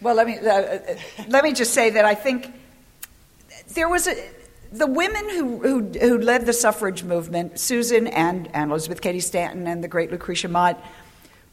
Well, 0.00 0.14
let 0.14 0.26
me, 0.26 0.38
uh, 0.38 0.50
uh, 0.50 0.78
let 1.28 1.44
me 1.44 1.52
just 1.52 1.74
say 1.74 1.90
that 1.90 2.04
I 2.04 2.14
think 2.14 2.52
there 3.74 3.88
was 3.88 4.08
a, 4.08 4.16
the 4.72 4.86
women 4.86 5.28
who, 5.28 5.58
who, 5.58 5.80
who 5.98 6.18
led 6.18 6.46
the 6.46 6.54
suffrage 6.54 7.04
movement, 7.04 7.60
Susan 7.60 8.06
and, 8.06 8.48
and 8.54 8.70
Elizabeth 8.70 9.02
Cady 9.02 9.20
Stanton 9.20 9.66
and 9.66 9.84
the 9.84 9.88
great 9.88 10.10
Lucretia 10.10 10.48
Mott, 10.48 10.82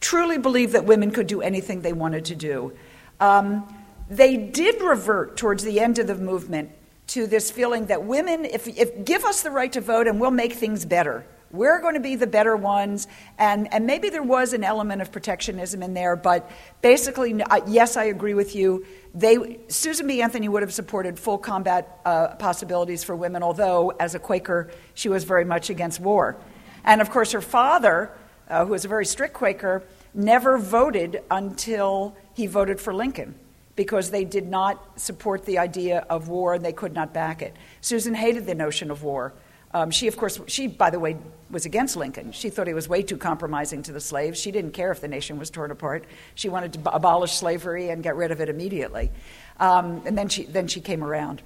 truly 0.00 0.38
believed 0.38 0.72
that 0.72 0.86
women 0.86 1.10
could 1.10 1.26
do 1.26 1.42
anything 1.42 1.82
they 1.82 1.92
wanted 1.92 2.24
to 2.26 2.34
do. 2.34 2.72
Um, 3.20 3.72
they 4.08 4.36
did 4.38 4.80
revert 4.80 5.36
towards 5.36 5.62
the 5.62 5.80
end 5.80 5.98
of 5.98 6.06
the 6.06 6.14
movement 6.14 6.70
to 7.08 7.26
this 7.26 7.50
feeling 7.50 7.86
that 7.86 8.04
women, 8.04 8.46
if, 8.46 8.66
if 8.66 9.04
give 9.04 9.24
us 9.24 9.42
the 9.42 9.50
right 9.50 9.72
to 9.72 9.82
vote 9.82 10.06
and 10.06 10.18
we'll 10.18 10.30
make 10.30 10.54
things 10.54 10.86
better. 10.86 11.26
We're 11.52 11.80
going 11.80 11.94
to 11.94 12.00
be 12.00 12.14
the 12.14 12.26
better 12.26 12.56
ones. 12.56 13.08
And, 13.38 13.72
and 13.72 13.86
maybe 13.86 14.08
there 14.08 14.22
was 14.22 14.52
an 14.52 14.62
element 14.62 15.02
of 15.02 15.10
protectionism 15.10 15.82
in 15.82 15.94
there, 15.94 16.14
but 16.14 16.50
basically, 16.80 17.42
uh, 17.42 17.60
yes, 17.66 17.96
I 17.96 18.04
agree 18.04 18.34
with 18.34 18.54
you. 18.54 18.86
They, 19.14 19.58
Susan 19.68 20.06
B. 20.06 20.22
Anthony 20.22 20.48
would 20.48 20.62
have 20.62 20.72
supported 20.72 21.18
full 21.18 21.38
combat 21.38 22.00
uh, 22.04 22.36
possibilities 22.36 23.02
for 23.02 23.16
women, 23.16 23.42
although, 23.42 23.90
as 23.90 24.14
a 24.14 24.20
Quaker, 24.20 24.70
she 24.94 25.08
was 25.08 25.24
very 25.24 25.44
much 25.44 25.70
against 25.70 25.98
war. 25.98 26.36
And 26.84 27.00
of 27.00 27.10
course, 27.10 27.32
her 27.32 27.40
father, 27.40 28.12
uh, 28.48 28.64
who 28.64 28.72
was 28.72 28.84
a 28.84 28.88
very 28.88 29.04
strict 29.04 29.34
Quaker, 29.34 29.82
never 30.14 30.56
voted 30.56 31.22
until 31.30 32.16
he 32.34 32.46
voted 32.46 32.80
for 32.80 32.94
Lincoln 32.94 33.34
because 33.76 34.10
they 34.10 34.24
did 34.24 34.46
not 34.46 35.00
support 35.00 35.44
the 35.46 35.58
idea 35.58 36.06
of 36.10 36.28
war 36.28 36.54
and 36.54 36.64
they 36.64 36.72
could 36.72 36.92
not 36.92 37.12
back 37.12 37.42
it. 37.42 37.56
Susan 37.80 38.14
hated 38.14 38.46
the 38.46 38.54
notion 38.54 38.90
of 38.90 39.02
war. 39.02 39.32
Um, 39.72 39.90
she, 39.90 40.08
of 40.08 40.16
course, 40.16 40.40
she, 40.48 40.66
by 40.66 40.90
the 40.90 40.98
way, 40.98 41.16
was 41.48 41.64
against 41.64 41.96
Lincoln. 41.96 42.32
She 42.32 42.50
thought 42.50 42.66
he 42.66 42.74
was 42.74 42.88
way 42.88 43.02
too 43.02 43.16
compromising 43.16 43.82
to 43.84 43.92
the 43.92 44.00
slaves. 44.00 44.40
She 44.40 44.50
didn't 44.50 44.72
care 44.72 44.90
if 44.90 45.00
the 45.00 45.08
nation 45.08 45.38
was 45.38 45.50
torn 45.50 45.70
apart. 45.70 46.04
She 46.34 46.48
wanted 46.48 46.72
to 46.72 46.92
abolish 46.92 47.32
slavery 47.32 47.90
and 47.90 48.02
get 48.02 48.16
rid 48.16 48.32
of 48.32 48.40
it 48.40 48.48
immediately. 48.48 49.10
Um, 49.58 50.02
and 50.06 50.18
then 50.18 50.28
she, 50.28 50.44
then 50.44 50.66
she 50.66 50.80
came 50.80 51.04
around. 51.04 51.42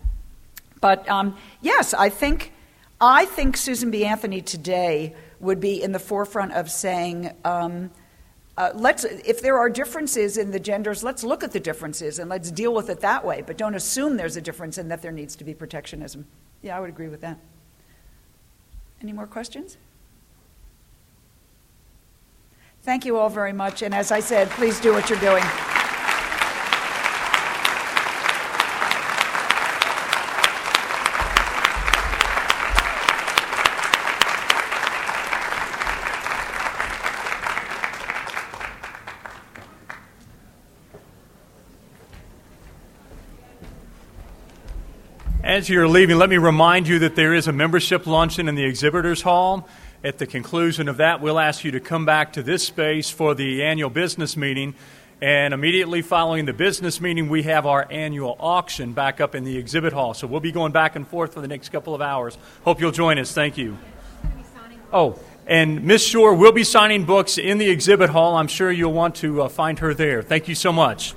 But 0.81 1.09
um, 1.09 1.37
yes, 1.61 1.93
I 1.95 2.09
think, 2.09 2.53
I 3.01 3.27
think 3.27 3.57
Susan 3.57 3.91
B. 3.91 4.05
Anthony 4.05 4.41
today 4.41 5.15
would 5.41 5.61
be 5.61 5.83
in 5.83 5.93
the 5.93 5.99
forefront 5.99 6.53
of 6.53 6.71
saying, 6.71 7.31
um, 7.45 7.91
uh, 8.57 8.71
let's, 8.75 9.05
if 9.05 9.43
there 9.43 9.59
are 9.59 9.69
differences 9.69 10.39
in 10.39 10.51
the 10.51 10.61
genders, 10.61 11.03
let's 11.03 11.25
look 11.25 11.43
at 11.43 11.53
the 11.53 11.61
differences 11.61 12.19
and 12.19 12.31
let's 12.31 12.51
deal 12.51 12.73
with 12.73 12.89
it 12.89 13.01
that 13.01 13.25
way, 13.25 13.43
but 13.47 13.59
don't 13.59 13.75
assume 13.75 14.17
there's 14.17 14.37
a 14.37 14.41
difference 14.41 14.79
and 14.79 14.91
that 14.91 15.03
there 15.03 15.13
needs 15.13 15.37
to 15.37 15.45
be 15.45 15.53
protectionism. 15.53 16.27
Yeah, 16.63 16.77
I 16.77 16.81
would 16.81 16.89
agree 16.89 17.09
with 17.09 17.21
that. 17.23 17.39
Any 19.05 19.13
more 19.13 19.27
questions? 19.27 19.77
Thank 22.85 23.05
you 23.05 23.19
all 23.19 23.29
very 23.29 23.53
much, 23.53 23.83
and 23.83 23.95
as 23.95 24.11
I 24.11 24.21
said, 24.21 24.49
please 24.49 24.81
do 24.81 24.95
what 24.95 25.11
you're 25.11 25.21
doing. 25.21 25.45
As 45.55 45.69
you're 45.69 45.87
leaving, 45.87 46.19
let 46.19 46.31
me 46.31 46.39
remind 46.39 46.89
you 46.89 46.99
that 46.99 47.15
there 47.15 47.33
is 47.33 47.47
a 47.47 47.53
membership 47.53 48.09
luncheon 48.09 48.49
in 48.49 48.57
the 48.57 48.65
exhibitors 48.65 49.23
hall. 49.23 49.69
At 50.03 50.19
the 50.19 50.27
conclusion 50.27 50.89
of 50.89 50.97
that, 50.97 51.21
we'll 51.21 51.39
ask 51.39 51.63
you 51.63 51.71
to 51.71 51.79
come 51.79 52.05
back 52.05 52.33
to 52.33 52.43
this 52.43 52.65
space 52.65 53.09
for 53.09 53.37
the 53.37 53.63
annual 53.63 53.89
business 53.89 54.37
meeting. 54.37 54.75
And 55.23 55.55
immediately 55.55 56.03
following 56.03 56.47
the 56.47 56.53
business 56.53 57.01
meeting, 57.01 57.29
we 57.29 57.45
have 57.45 57.67
our 57.67 57.87
annual 57.89 58.37
auction 58.41 58.95
back 58.95 59.21
up 59.21 59.37
in 59.37 59.45
the 59.45 59.57
exhibit 59.57 59.93
hall. 59.93 60.13
So 60.13 60.27
we'll 60.27 60.41
be 60.41 60.51
going 60.51 60.73
back 60.73 60.97
and 60.97 61.07
forth 61.07 61.35
for 61.35 61.41
the 61.41 61.47
next 61.47 61.69
couple 61.69 61.95
of 61.95 62.03
hours. 62.03 62.37
Hope 62.65 62.81
you'll 62.81 62.91
join 62.91 63.21
us. 63.21 63.31
Thank 63.31 63.57
you. 63.57 63.79
Oh, 64.93 65.21
and 65.47 65.85
Miss 65.85 66.05
Sherr 66.13 66.37
will 66.37 66.51
be 66.51 66.65
signing 66.65 67.05
books 67.05 67.39
in 67.39 67.59
the 67.59 67.71
exhibit 67.71 68.11
hall. 68.11 68.39
I'm 68.39 68.49
sure 68.49 68.73
you'll 68.73 68.93
want 68.93 69.15
to 69.17 69.43
uh, 69.43 69.49
find 69.49 69.79
her 69.79 69.95
there. 69.95 70.21
Thank 70.21 70.49
you 70.49 70.57
so 70.57 70.73
much. 70.73 71.15